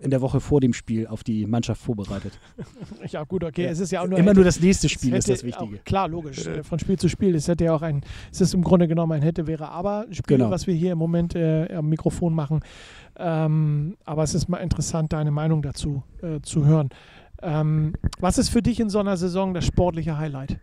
in 0.00 0.10
der 0.10 0.20
Woche 0.20 0.40
vor 0.40 0.60
dem 0.60 0.72
Spiel 0.72 1.06
auf 1.08 1.24
die 1.24 1.44
Mannschaft 1.46 1.80
vorbereitet. 1.82 2.38
ja 3.10 3.24
gut, 3.24 3.42
okay. 3.42 3.64
Ja. 3.64 3.70
Es 3.70 3.80
ist 3.80 3.90
ja 3.90 4.00
auch 4.02 4.06
nur 4.06 4.18
Immer 4.18 4.30
ein- 4.30 4.36
nur 4.36 4.44
das 4.44 4.60
nächste 4.60 4.88
Spiel 4.88 5.12
ist 5.14 5.24
hätte 5.26 5.32
das 5.32 5.44
Wichtige. 5.44 5.78
Auch, 5.80 5.84
klar, 5.84 6.08
logisch. 6.08 6.46
äh, 6.46 6.62
Von 6.62 6.78
Spiel 6.78 6.96
zu 6.98 7.08
Spiel. 7.08 7.34
Es 7.34 7.48
hätte 7.48 7.64
ja 7.64 7.74
auch 7.74 7.82
ein, 7.82 8.02
es 8.30 8.40
ist 8.40 8.54
im 8.54 8.62
Grunde 8.62 8.86
genommen 8.86 9.12
ein 9.12 9.22
hätte, 9.22 9.46
wäre, 9.48 9.68
aber 9.70 10.06
Spiel, 10.12 10.36
Genau. 10.38 10.50
was 10.50 10.66
wir 10.68 10.74
hier 10.74 10.92
im 10.92 10.98
Moment 10.98 11.34
äh, 11.34 11.72
am 11.74 11.88
Mikrofon 11.88 12.32
machen. 12.34 12.60
Ähm, 13.16 13.96
aber 14.04 14.22
es 14.22 14.34
ist 14.34 14.48
mal 14.48 14.58
interessant, 14.58 15.12
deine 15.12 15.32
Meinung 15.32 15.62
dazu 15.62 16.04
äh, 16.22 16.40
zu 16.42 16.64
hören. 16.64 16.90
Ähm, 17.42 17.94
was 18.20 18.38
ist 18.38 18.48
für 18.50 18.62
dich 18.62 18.78
in 18.80 18.90
so 18.90 19.00
einer 19.00 19.16
Saison 19.16 19.52
das 19.54 19.64
sportliche 19.66 20.16
Highlight? 20.18 20.58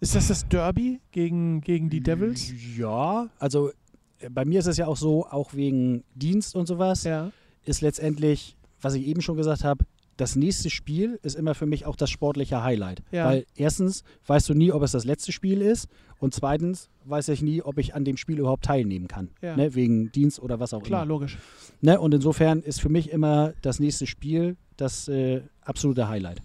Ist 0.00 0.14
das 0.14 0.28
das 0.28 0.48
Derby 0.48 1.00
gegen, 1.12 1.60
gegen 1.60 1.88
die 1.90 2.00
Devils? 2.00 2.52
Ja, 2.76 3.28
also 3.38 3.70
äh, 4.18 4.28
bei 4.30 4.44
mir 4.44 4.58
ist 4.58 4.66
es 4.66 4.76
ja 4.78 4.86
auch 4.86 4.96
so, 4.96 5.26
auch 5.26 5.54
wegen 5.54 6.02
Dienst 6.14 6.56
und 6.56 6.66
sowas, 6.66 7.04
Ja. 7.04 7.30
Ist 7.64 7.80
letztendlich, 7.80 8.56
was 8.80 8.94
ich 8.94 9.06
eben 9.06 9.22
schon 9.22 9.36
gesagt 9.36 9.64
habe, 9.64 9.84
das 10.16 10.36
nächste 10.36 10.70
Spiel 10.70 11.18
ist 11.22 11.34
immer 11.36 11.54
für 11.54 11.66
mich 11.66 11.86
auch 11.86 11.96
das 11.96 12.10
sportliche 12.10 12.62
Highlight. 12.62 13.02
Ja. 13.10 13.26
Weil 13.26 13.46
erstens 13.56 14.04
weißt 14.26 14.48
du 14.48 14.54
nie, 14.54 14.70
ob 14.70 14.82
es 14.82 14.92
das 14.92 15.04
letzte 15.04 15.32
Spiel 15.32 15.62
ist 15.62 15.88
und 16.18 16.34
zweitens 16.34 16.90
weiß 17.04 17.28
ich 17.30 17.42
nie, 17.42 17.62
ob 17.62 17.78
ich 17.78 17.94
an 17.94 18.04
dem 18.04 18.16
Spiel 18.16 18.38
überhaupt 18.38 18.64
teilnehmen 18.64 19.08
kann. 19.08 19.30
Ja. 19.40 19.56
Ne, 19.56 19.74
wegen 19.74 20.12
Dienst 20.12 20.40
oder 20.40 20.60
was 20.60 20.74
auch 20.74 20.82
Klar, 20.82 21.02
immer. 21.02 21.08
logisch. 21.08 21.38
Ne, 21.80 21.98
und 21.98 22.14
insofern 22.14 22.60
ist 22.60 22.80
für 22.80 22.90
mich 22.90 23.10
immer 23.10 23.54
das 23.62 23.80
nächste 23.80 24.06
Spiel 24.06 24.56
das 24.76 25.08
äh, 25.08 25.42
absolute 25.62 26.08
Highlight. 26.08 26.40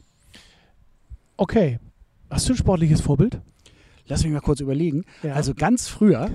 Okay. 1.35 1.79
Hast 2.29 2.49
du 2.49 2.53
ein 2.53 2.57
sportliches 2.57 3.01
Vorbild? 3.01 3.39
Lass 4.07 4.23
mich 4.23 4.33
mal 4.33 4.39
kurz 4.39 4.59
überlegen. 4.59 5.03
Ja. 5.23 5.33
Also 5.33 5.53
ganz 5.53 5.87
früher 5.87 6.29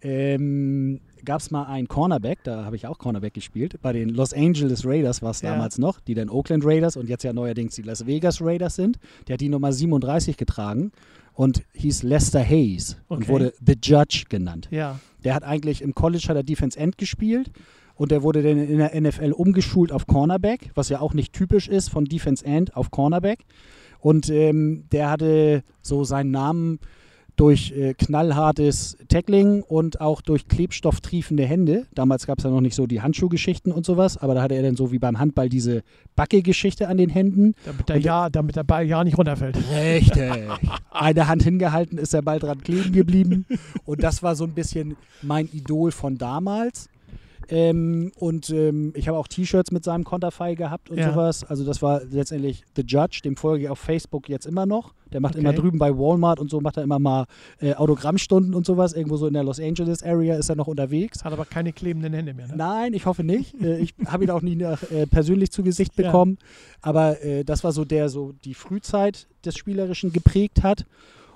ähm, 0.00 1.00
gab 1.24 1.40
es 1.40 1.50
mal 1.50 1.64
einen 1.64 1.88
Cornerback, 1.88 2.40
da 2.44 2.64
habe 2.64 2.76
ich 2.76 2.86
auch 2.86 2.98
Cornerback 2.98 3.34
gespielt. 3.34 3.76
Bei 3.82 3.92
den 3.92 4.08
Los 4.08 4.32
Angeles 4.32 4.84
Raiders 4.86 5.22
war 5.22 5.30
es 5.30 5.40
Ja. 5.42 5.50
damals 5.52 5.78
noch, 5.78 6.00
die 6.00 6.14
dann 6.14 6.28
Oakland 6.30 6.64
Raiders 6.64 6.96
und 6.96 7.08
jetzt 7.08 7.24
ja 7.24 7.32
neuerdings 7.32 7.74
die 7.74 7.82
Las 7.82 8.06
Vegas 8.06 8.40
Raiders 8.40 8.74
sind. 8.76 8.98
Der 9.28 9.34
hat 9.34 9.40
die 9.40 9.48
Nummer 9.48 9.72
37 9.72 10.36
getragen 10.36 10.92
und 11.34 11.62
hieß 11.74 12.02
Lester 12.02 12.44
Hayes 12.44 12.98
und 13.08 13.22
Okay. 13.22 13.28
wurde 13.28 13.52
The 13.64 13.76
Judge 13.82 14.24
genannt. 14.28 14.68
ja. 14.70 14.98
Der 15.24 15.34
hat 15.36 15.44
eigentlich 15.44 15.82
im 15.82 15.94
College 15.94 16.24
hat 16.28 16.36
er 16.36 16.42
Defense 16.42 16.76
End 16.78 16.98
gespielt 16.98 17.52
und 17.94 18.10
der 18.10 18.24
wurde 18.24 18.42
dann 18.42 18.58
in 18.58 18.78
der 18.78 19.00
NFL 19.00 19.30
umgeschult 19.32 19.92
auf 19.92 20.08
Cornerback, 20.08 20.70
was 20.74 20.88
ja 20.88 21.00
auch 21.00 21.14
nicht 21.14 21.32
typisch 21.32 21.68
ist 21.68 21.90
von 21.90 22.06
Defense 22.06 22.44
End 22.44 22.76
auf 22.76 22.90
Cornerback. 22.90 23.44
Und 24.00 24.28
ähm, 24.30 24.84
der 24.90 25.10
hatte 25.10 25.62
so 25.80 26.02
seinen 26.02 26.32
Namen 26.32 26.80
durch 27.36 27.72
äh, 27.72 27.94
knallhartes 27.94 28.96
Tackling 29.08 29.62
und 29.62 30.00
auch 30.00 30.20
durch 30.20 30.48
klebstofftriefende 30.48 31.44
Hände. 31.44 31.86
Damals 31.94 32.26
gab 32.26 32.38
es 32.38 32.44
ja 32.44 32.50
noch 32.50 32.60
nicht 32.60 32.74
so 32.74 32.86
die 32.86 33.00
Handschuhgeschichten 33.00 33.72
und 33.72 33.86
sowas, 33.86 34.18
aber 34.18 34.34
da 34.34 34.42
hatte 34.42 34.54
er 34.54 34.62
dann 34.62 34.76
so 34.76 34.92
wie 34.92 34.98
beim 34.98 35.18
Handball 35.18 35.48
diese 35.48 35.82
Backe-Geschichte 36.14 36.88
an 36.88 36.98
den 36.98 37.08
Händen. 37.10 37.54
Damit 37.64 37.88
der, 37.88 37.96
Und- 37.96 38.04
ja, 38.04 38.28
damit 38.30 38.56
der 38.56 38.64
Ball 38.64 38.86
ja 38.86 39.02
nicht 39.02 39.16
runterfällt. 39.18 39.56
Richtig. 39.74 40.30
Eine 40.90 41.26
Hand 41.28 41.42
hingehalten, 41.42 41.98
ist 41.98 42.12
der 42.12 42.22
Ball 42.22 42.38
dran 42.38 42.60
kleben 42.62 42.92
geblieben. 42.92 43.46
Und 43.84 44.02
das 44.02 44.22
war 44.22 44.36
so 44.36 44.44
ein 44.44 44.52
bisschen 44.52 44.96
mein 45.22 45.48
Idol 45.52 45.90
von 45.90 46.18
damals. 46.18 46.88
Ähm, 47.48 48.12
und 48.16 48.50
ähm, 48.50 48.92
ich 48.96 49.08
habe 49.08 49.18
auch 49.18 49.28
T-Shirts 49.28 49.70
mit 49.72 49.84
seinem 49.84 50.04
Konterfei 50.04 50.54
gehabt 50.54 50.90
und 50.90 50.98
Ja. 50.98 51.10
sowas. 51.12 51.44
Also 51.44 51.64
das 51.64 51.82
war 51.82 52.02
letztendlich 52.04 52.64
The 52.76 52.82
Judge, 52.86 53.20
dem 53.24 53.36
folge 53.36 53.64
ich 53.64 53.70
auf 53.70 53.78
Facebook 53.78 54.28
jetzt 54.28 54.46
immer 54.46 54.66
noch. 54.66 54.94
Der 55.12 55.20
macht 55.20 55.34
immer 55.36 55.50
Okay. 55.50 55.60
drüben 55.60 55.78
bei 55.78 55.90
Walmart 55.96 56.40
und 56.40 56.50
so, 56.50 56.60
macht 56.60 56.78
er 56.78 56.82
immer 56.84 56.98
mal 56.98 57.26
äh, 57.60 57.74
Autogrammstunden 57.74 58.54
und 58.54 58.64
sowas. 58.64 58.94
Irgendwo 58.94 59.16
so 59.16 59.26
in 59.26 59.34
der 59.34 59.44
Los 59.44 59.60
Angeles 59.60 60.02
Area 60.02 60.36
ist 60.36 60.48
er 60.48 60.56
noch 60.56 60.66
unterwegs. 60.68 61.24
Hat 61.24 61.32
aber 61.32 61.44
keine 61.44 61.72
klebenden 61.72 62.12
Hände 62.14 62.32
mehr. 62.32 62.48
Ne? 62.48 62.54
Nein, 62.56 62.94
ich 62.94 63.04
hoffe 63.06 63.22
nicht. 63.24 63.54
Äh, 63.62 63.78
ich 63.78 63.94
habe 64.06 64.24
ihn 64.24 64.30
auch 64.30 64.42
nie 64.42 64.56
nach, 64.56 64.82
äh, 64.90 65.06
persönlich 65.06 65.50
zu 65.50 65.62
Gesicht 65.62 65.92
Ja. 65.98 66.06
bekommen. 66.06 66.38
Aber 66.80 67.22
äh, 67.22 67.44
das 67.44 67.62
war 67.64 67.72
so 67.72 67.84
der, 67.84 68.08
so 68.08 68.32
die 68.44 68.54
Frühzeit 68.54 69.26
des 69.44 69.56
Spielerischen 69.56 70.12
geprägt 70.12 70.62
hat. 70.62 70.86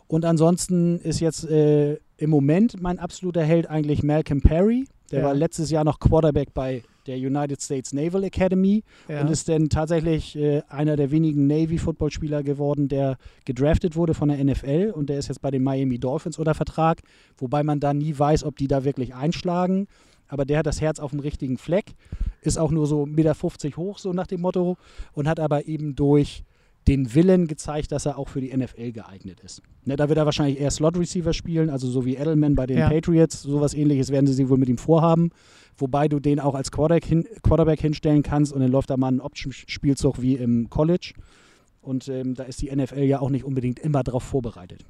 Und 0.08 0.24
ansonsten 0.24 0.98
ist 1.00 1.20
jetzt 1.20 1.44
äh, 1.50 1.98
im 2.16 2.30
Moment 2.30 2.80
mein 2.80 2.98
absoluter 2.98 3.42
Held 3.42 3.68
eigentlich 3.68 4.02
Malcolm 4.04 4.40
Perry, 4.40 4.86
Der 5.10 5.20
Ja. 5.20 5.26
war 5.26 5.34
letztes 5.34 5.70
Jahr 5.70 5.84
noch 5.84 6.00
Quarterback 6.00 6.52
bei 6.54 6.82
der 7.06 7.16
United 7.16 7.62
States 7.62 7.92
Naval 7.92 8.24
Academy 8.24 8.82
Ja. 9.08 9.20
und 9.20 9.30
ist 9.30 9.48
dann 9.48 9.68
tatsächlich 9.68 10.34
äh, 10.36 10.62
einer 10.68 10.96
der 10.96 11.10
wenigen 11.12 11.46
Navy-Footballspieler 11.46 12.42
geworden, 12.42 12.88
der 12.88 13.16
gedraftet 13.44 13.94
wurde 13.94 14.14
von 14.14 14.28
der 14.28 14.42
NFL 14.44 14.92
und 14.94 15.08
der 15.08 15.18
ist 15.18 15.28
jetzt 15.28 15.40
bei 15.40 15.50
den 15.52 15.62
Miami 15.62 15.98
Dolphins 15.98 16.38
unter 16.38 16.54
Vertrag, 16.54 17.02
wobei 17.38 17.62
man 17.62 17.78
da 17.78 17.94
nie 17.94 18.18
weiß, 18.18 18.42
ob 18.44 18.56
die 18.56 18.66
da 18.66 18.84
wirklich 18.84 19.14
einschlagen. 19.14 19.86
Aber 20.28 20.44
der 20.44 20.58
hat 20.58 20.66
das 20.66 20.80
Herz 20.80 20.98
auf 20.98 21.12
dem 21.12 21.20
richtigen 21.20 21.56
Fleck, 21.56 21.94
ist 22.40 22.58
auch 22.58 22.72
nur 22.72 22.88
so 22.88 23.04
1,50 23.04 23.14
Meter 23.14 23.76
hoch, 23.76 23.98
so 23.98 24.12
nach 24.12 24.26
dem 24.26 24.40
Motto, 24.40 24.76
und 25.12 25.28
hat 25.28 25.38
aber 25.38 25.68
eben 25.68 25.94
durch 25.94 26.42
den 26.88 27.14
Willen 27.14 27.46
gezeigt, 27.48 27.90
dass 27.92 28.06
er 28.06 28.18
auch 28.18 28.28
für 28.28 28.40
die 28.40 28.56
NFL 28.56 28.92
geeignet 28.92 29.40
ist. 29.40 29.62
Ne, 29.84 29.96
da 29.96 30.08
wird 30.08 30.18
er 30.18 30.24
wahrscheinlich 30.24 30.60
eher 30.60 30.70
Slot-Receiver 30.70 31.32
spielen, 31.32 31.70
also 31.70 31.88
so 31.88 32.04
wie 32.04 32.16
Edelman 32.16 32.54
bei 32.54 32.66
den 32.66 32.78
Ja. 32.78 32.88
Patriots, 32.88 33.42
sowas 33.42 33.74
ähnliches 33.74 34.10
werden 34.10 34.26
sie 34.26 34.48
wohl 34.48 34.58
mit 34.58 34.68
ihm 34.68 34.78
vorhaben. 34.78 35.30
Wobei 35.78 36.08
du 36.08 36.20
den 36.20 36.40
auch 36.40 36.54
als 36.54 36.70
Quarterback, 36.70 37.04
hin, 37.04 37.26
Quarterback 37.42 37.80
hinstellen 37.80 38.22
kannst 38.22 38.52
und 38.52 38.60
dann 38.60 38.70
läuft 38.70 38.90
da 38.90 38.96
mal 38.96 39.08
ein 39.12 39.20
Option-Spielzug 39.20 40.22
wie 40.22 40.34
im 40.34 40.70
College. 40.70 41.12
Und 41.82 42.08
ähm, 42.08 42.34
da 42.34 42.44
ist 42.44 42.62
die 42.62 42.74
NFL 42.74 43.02
ja 43.02 43.20
auch 43.20 43.30
nicht 43.30 43.44
unbedingt 43.44 43.78
immer 43.78 44.02
drauf 44.02 44.22
vorbereitet. 44.24 44.84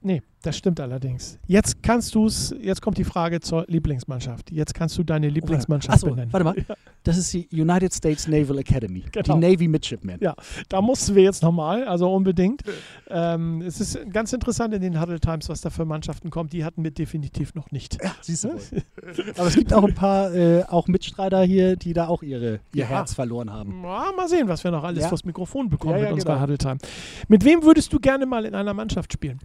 Nee, 0.00 0.22
das 0.42 0.56
stimmt 0.56 0.78
allerdings. 0.78 1.40
Jetzt 1.48 1.82
kannst 1.82 2.14
du 2.14 2.26
es, 2.26 2.54
jetzt 2.60 2.80
kommt 2.80 2.98
die 2.98 3.04
Frage 3.04 3.40
zur 3.40 3.64
Lieblingsmannschaft. 3.66 4.52
Jetzt 4.52 4.72
kannst 4.72 4.96
du 4.96 5.02
deine 5.02 5.28
Lieblingsmannschaft 5.28 5.96
Achso, 5.96 6.10
benennen. 6.10 6.32
warte 6.32 6.44
mal. 6.44 6.54
Das 7.02 7.16
ist 7.18 7.32
die 7.32 7.48
United 7.52 7.92
States 7.92 8.28
Naval 8.28 8.58
Academy. 8.58 9.02
Genau. 9.10 9.34
Die 9.34 9.40
Navy 9.40 9.66
Midshipmen. 9.66 10.18
Ja. 10.20 10.36
Da 10.68 10.80
mussten 10.80 11.16
wir 11.16 11.24
jetzt 11.24 11.42
nochmal, 11.42 11.82
also 11.88 12.12
unbedingt. 12.14 12.62
Ähm, 13.08 13.60
es 13.62 13.80
ist 13.80 13.98
ganz 14.12 14.32
interessant 14.32 14.72
in 14.72 14.82
den 14.82 15.00
Huddle 15.00 15.18
Times, 15.18 15.48
was 15.48 15.62
da 15.62 15.70
für 15.70 15.84
Mannschaften 15.84 16.30
kommt. 16.30 16.52
Die 16.52 16.64
hatten 16.64 16.84
wir 16.84 16.92
definitiv 16.92 17.54
noch 17.56 17.72
nicht. 17.72 17.98
Siehst 18.20 18.44
du. 18.44 18.50
Aber 19.36 19.48
es 19.48 19.56
gibt 19.56 19.72
auch 19.72 19.82
ein 19.84 19.94
paar 19.94 20.32
äh, 20.32 20.62
auch 20.64 20.86
Mitstreiter 20.86 21.42
hier, 21.42 21.74
die 21.74 21.92
da 21.92 22.06
auch 22.06 22.22
ihre, 22.22 22.60
ihr 22.72 22.84
Ja. 22.84 22.86
Herz 22.86 23.14
verloren 23.14 23.52
haben. 23.52 23.82
Ja, 23.82 24.12
mal 24.16 24.28
sehen, 24.28 24.46
was 24.46 24.62
wir 24.62 24.70
noch 24.70 24.84
alles 24.84 25.02
Ja. 25.02 25.08
vors 25.08 25.24
Mikrofon 25.24 25.68
bekommen 25.68 25.94
Ja, 25.94 25.98
ja, 25.98 26.04
mit 26.04 26.12
unserer 26.14 26.34
genau. 26.34 26.42
Huddle 26.42 26.58
Time. 26.58 26.78
Mit 27.26 27.44
wem 27.44 27.64
würdest 27.64 27.92
du 27.92 27.98
gerne 27.98 28.26
mal 28.26 28.44
in 28.44 28.54
einer 28.54 28.74
Mannschaft 28.74 29.12
spielen? 29.12 29.40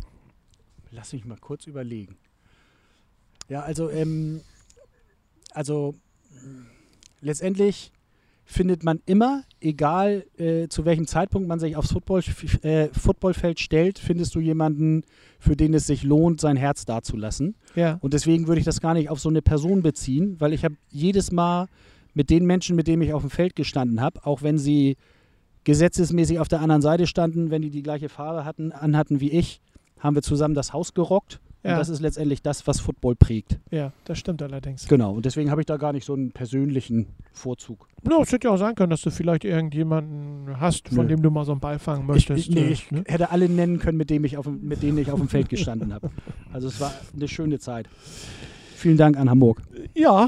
Lass 0.96 1.12
mich 1.12 1.26
mal 1.26 1.38
kurz 1.38 1.66
überlegen. 1.66 2.18
Ja, 3.50 3.62
also, 3.62 3.90
ähm, 3.90 4.42
also 5.52 5.96
letztendlich 7.20 7.92
findet 8.46 8.84
man 8.84 9.02
immer, 9.06 9.44
egal 9.60 10.26
äh, 10.38 10.68
zu 10.68 10.86
welchem 10.86 11.08
Zeitpunkt 11.08 11.48
man 11.48 11.60
sich 11.60 11.76
aufs 11.76 11.94
Football, 11.94 12.22
äh, 12.62 12.90
Footballfeld 12.90 13.60
stellt, 13.60 13.98
findest 13.98 14.36
du 14.36 14.40
jemanden, 14.40 15.04
für 15.40 15.56
den 15.56 15.74
es 15.74 15.88
sich 15.88 16.04
lohnt, 16.04 16.40
sein 16.40 16.58
Herz 16.58 16.86
dazulassen. 16.86 17.56
Ja. 17.76 17.98
Und 18.02 18.14
deswegen 18.14 18.48
würde 18.48 18.60
ich 18.60 18.66
das 18.66 18.80
gar 18.80 18.94
nicht 18.94 19.10
auf 19.10 19.20
so 19.20 19.30
eine 19.30 19.42
Person 19.42 19.82
beziehen, 19.82 20.36
weil 20.40 20.54
ich 20.54 20.64
habe 20.64 20.76
jedes 20.90 21.32
Mal 21.32 21.70
mit 22.14 22.30
den 22.30 22.46
Menschen, 22.46 22.76
mit 22.76 22.86
denen 22.86 23.02
ich 23.02 23.14
auf 23.14 23.22
dem 23.22 23.32
Feld 23.32 23.56
gestanden 23.56 24.00
habe, 24.00 24.24
auch 24.26 24.44
wenn 24.44 24.60
sie 24.60 24.98
gesetzesmäßig 25.64 26.40
auf 26.40 26.50
der 26.50 26.62
anderen 26.62 26.84
Seite 26.84 27.08
standen, 27.08 27.50
wenn 27.50 27.64
die 27.64 27.72
die 27.72 27.82
gleiche 27.82 28.10
Farbe 28.10 28.46
hatten, 28.46 28.72
anhatten 28.72 29.20
wie 29.20 29.32
ich, 29.32 29.62
haben 30.04 30.16
wir 30.16 30.22
zusammen 30.22 30.54
das 30.54 30.74
Haus 30.74 30.94
gerockt. 30.94 31.40
Ja. 31.64 31.72
Und 31.72 31.78
das 31.80 31.88
ist 31.88 32.02
letztendlich 32.02 32.42
das, 32.42 32.68
was 32.68 32.82
Football 32.82 33.16
prägt. 33.16 33.58
Ja, 33.72 33.94
das 34.04 34.20
stimmt 34.20 34.42
allerdings. 34.42 34.86
Genau. 34.90 35.14
Und 35.14 35.24
deswegen 35.26 35.50
habe 35.50 35.62
ich 35.62 35.66
da 35.66 35.78
gar 35.78 35.94
nicht 35.94 36.04
so 36.04 36.14
einen 36.14 36.32
persönlichen 36.34 37.08
Vorzug. 37.32 37.88
No, 38.04 38.22
es 38.22 38.34
hätte 38.34 38.50
ja 38.50 38.54
auch 38.54 38.58
sein 38.58 38.76
können, 38.76 38.90
dass 38.90 39.02
du 39.02 39.12
vielleicht 39.12 39.46
irgendjemanden 39.46 40.60
hast, 40.60 40.90
von 40.90 41.06
Nö. 41.06 41.08
dem 41.08 41.22
du 41.22 41.32
mal 41.32 41.46
so 41.46 41.54
einen 41.54 41.62
Ball 41.62 41.80
fangen 41.80 42.06
möchtest. 42.06 42.50
ich, 42.50 42.54
nee, 42.54 42.66
ich 42.68 42.92
ne? 42.92 43.06
hätte 43.08 43.32
alle 43.32 43.48
nennen 43.48 43.80
können, 43.80 43.98
mit, 43.98 44.10
dem 44.10 44.26
ich 44.26 44.36
auf, 44.38 44.46
mit 44.46 44.84
denen 44.84 44.98
ich 44.98 45.10
auf 45.10 45.20
dem 45.20 45.30
Feld 45.30 45.48
gestanden 45.48 45.94
habe. 45.94 46.12
Also 46.52 46.68
es 46.68 46.82
war 46.82 46.94
eine 47.16 47.30
schöne 47.30 47.60
Zeit. 47.60 47.88
Vielen 48.76 48.98
Dank 48.98 49.16
an 49.16 49.30
Hamburg. 49.30 49.62
Ja, 49.96 50.28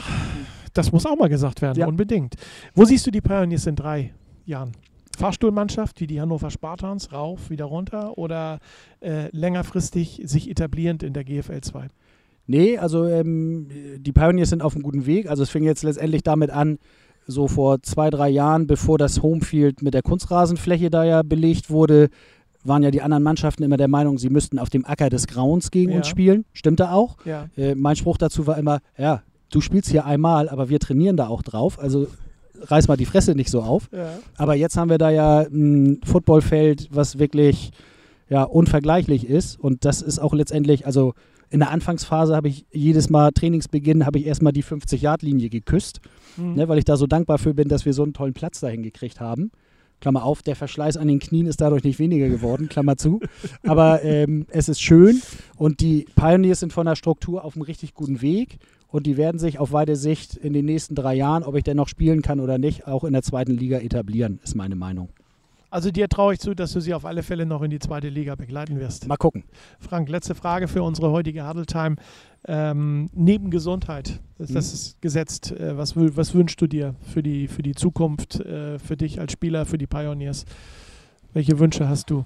das 0.74 0.94
muss 0.94 1.06
auch 1.06 1.18
mal 1.18 1.28
gesagt 1.28 1.62
werden, 1.62 1.78
Ja. 1.78 1.88
unbedingt. 1.88 2.36
Wo 2.76 2.86
siehst 2.86 3.06
du 3.08 3.12
die 3.12 3.20
Pioneers 3.20 3.68
in 3.68 3.76
drei 3.76 4.14
Jahren? 4.46 4.72
Fahrstuhlmannschaft 5.16 6.00
wie 6.02 6.08
die 6.08 6.20
Hannover 6.22 6.50
Spartans, 6.52 7.12
rauf, 7.12 7.50
wieder 7.50 7.66
runter 7.66 8.18
oder 8.18 8.60
äh, 9.02 9.30
längerfristig 9.32 10.22
sich 10.26 10.50
etablierend 10.50 11.04
in 11.04 11.14
der 11.14 11.24
GFL 11.24 11.62
2? 11.62 11.88
Nee, 12.48 12.78
also 12.78 13.06
ähm, 13.08 13.68
die 14.00 14.12
Pioneers 14.12 14.50
sind 14.50 14.62
auf 14.62 14.74
einem 14.76 14.84
guten 14.84 15.06
Weg. 15.06 15.30
Also 15.30 15.44
es 15.44 15.50
fing 15.50 15.64
jetzt 15.64 15.84
letztendlich 15.84 16.22
damit 16.24 16.52
an, 16.52 16.78
so 17.28 17.48
vor 17.48 17.82
zwei, 17.82 18.12
drei 18.12 18.30
Jahren, 18.30 18.68
bevor 18.68 19.00
das 19.00 19.24
Homefield 19.24 19.82
mit 19.82 19.96
der 19.96 20.04
Kunstrasenfläche 20.04 20.92
da 20.92 21.04
ja 21.04 21.24
belegt 21.24 21.72
wurde, 21.72 22.10
waren 22.64 22.84
ja 22.84 22.92
die 22.92 23.02
anderen 23.02 23.24
Mannschaften 23.24 23.64
immer 23.64 23.78
der 23.78 23.88
Meinung, 23.88 24.18
sie 24.20 24.30
müssten 24.30 24.60
auf 24.60 24.70
dem 24.70 24.86
Acker 24.86 25.10
des 25.10 25.26
Grauens 25.28 25.72
gegen 25.72 25.92
Ja. 25.92 25.98
uns 25.98 26.08
spielen. 26.08 26.46
Stimmte 26.54 26.92
auch. 26.92 27.18
Ja, 27.26 27.48
Äh, 27.58 27.74
mein 27.76 27.96
Spruch 27.96 28.18
dazu 28.18 28.46
war 28.46 28.58
immer, 28.60 28.80
ja, 28.98 29.24
du 29.52 29.60
spielst 29.62 29.90
hier 29.90 30.06
einmal, 30.06 30.50
aber 30.50 30.70
wir 30.70 30.80
trainieren 30.80 31.18
da 31.18 31.28
auch 31.28 31.42
drauf. 31.42 31.80
Also 31.80 32.08
reiß 32.62 32.88
mal 32.88 32.98
die 32.98 33.06
Fresse 33.06 33.36
nicht 33.36 33.50
so 33.50 33.62
auf. 33.62 33.90
ja. 33.92 34.20
Aber 34.38 34.56
jetzt 34.56 34.78
haben 34.78 34.90
wir 34.90 34.98
da 34.98 35.10
ja 35.10 35.42
ein 35.42 36.02
Footballfeld, 36.06 36.90
was 36.92 37.20
wirklich 37.20 37.72
ja, 38.30 38.44
unvergleichlich 38.44 39.28
ist. 39.30 39.60
Und 39.60 39.86
das 39.86 40.02
ist 40.02 40.20
auch 40.20 40.34
letztendlich, 40.34 40.86
also 40.86 41.14
in 41.52 41.60
der 41.60 41.70
Anfangsphase 41.72 42.36
habe 42.36 42.48
ich 42.48 42.66
jedes 42.72 43.10
Mal 43.10 43.32
Trainingsbeginn, 43.32 44.06
habe 44.06 44.18
ich 44.20 44.26
erstmal 44.26 44.52
die 44.52 44.64
50-Yard-Linie 44.64 45.50
geküsst, 45.50 46.02
Hm. 46.36 46.56
ne, 46.56 46.68
weil 46.68 46.80
ich 46.80 46.86
da 46.86 46.98
so 46.98 47.08
dankbar 47.08 47.38
für 47.38 47.54
bin, 47.54 47.70
dass 47.70 47.86
wir 47.86 47.94
so 47.94 48.04
einen 48.04 48.14
tollen 48.14 48.34
Platz 48.34 48.60
dahin 48.60 48.84
gekriegt 48.84 49.20
haben. 49.22 49.52
Klammer 50.06 50.24
auf, 50.24 50.44
der 50.44 50.56
Verschleiß 50.56 50.98
an 50.98 51.08
den 51.08 51.18
Knien 51.18 51.48
ist 51.48 51.62
dadurch 51.62 51.84
nicht 51.84 51.98
weniger 51.98 52.30
geworden, 52.30 52.70
Klammer 52.70 52.96
zu. 52.96 53.22
Aber 53.64 54.04
ähm, 54.04 54.46
es 54.50 54.70
ist 54.70 54.80
schön 54.80 55.20
und 55.58 55.80
die 55.80 56.06
Pioneers 56.16 56.60
sind 56.60 56.72
von 56.72 56.86
der 56.86 56.96
Struktur 56.96 57.44
auf 57.44 57.56
einem 57.56 57.64
richtig 57.64 57.96
guten 57.96 58.22
Weg 58.22 58.60
und 58.90 59.08
die 59.08 59.18
werden 59.18 59.40
sich 59.40 59.58
auf 59.58 59.72
weite 59.72 59.96
Sicht 59.96 60.36
in 60.36 60.54
den 60.54 60.66
nächsten 60.66 60.94
drei 60.94 61.16
Jahren, 61.16 61.42
ob 61.42 61.56
ich 61.56 61.64
denn 61.64 61.78
noch 61.78 61.88
spielen 61.88 62.22
kann 62.22 62.40
oder 62.40 62.60
nicht, 62.60 62.86
auch 62.86 63.04
in 63.04 63.14
der 63.14 63.24
zweiten 63.24 63.58
Liga 63.58 63.80
etablieren, 63.80 64.40
ist 64.44 64.56
meine 64.56 64.76
Meinung. 64.76 65.10
Also 65.76 65.92
dir 65.92 66.08
traue 66.08 66.36
ich 66.36 66.40
zu, 66.40 66.54
dass 66.54 66.72
du 66.72 66.80
sie 66.80 66.94
auf 66.94 67.04
alle 67.04 67.22
Fälle 67.22 67.46
noch 67.46 67.62
in 67.62 67.70
die 67.70 67.80
zweite 67.80 68.08
Liga 68.08 68.36
begleiten 68.36 68.80
wirst. 68.80 69.10
Mal 69.10 69.18
gucken. 69.18 69.44
Frank, 69.78 70.08
letzte 70.08 70.34
Frage 70.34 70.70
für 70.70 70.82
unsere 70.82 71.12
heutige 71.12 71.46
Huddle 71.46 71.66
Time. 71.66 71.98
Ähm, 72.48 73.10
neben 73.14 73.50
Gesundheit, 73.52 74.22
das, 74.38 74.54
das 74.54 74.70
Mhm. 74.70 74.74
ist 74.74 75.02
gesetzt. 75.02 75.52
Äh, 75.52 75.76
was, 75.78 75.98
was 75.98 76.34
wünschst 76.34 76.62
du 76.62 76.68
dir 76.68 76.96
für 77.02 77.22
die, 77.22 77.50
für 77.50 77.62
die 77.62 77.76
Zukunft, 77.76 78.40
äh, 78.40 78.80
für 78.80 78.96
dich 78.96 79.20
als 79.20 79.34
Spieler, 79.34 79.66
für 79.66 79.78
die 79.78 79.86
Pioneers? 79.86 80.46
Welche 81.34 81.60
Wünsche 81.60 81.90
hast 81.90 82.10
du? 82.10 82.24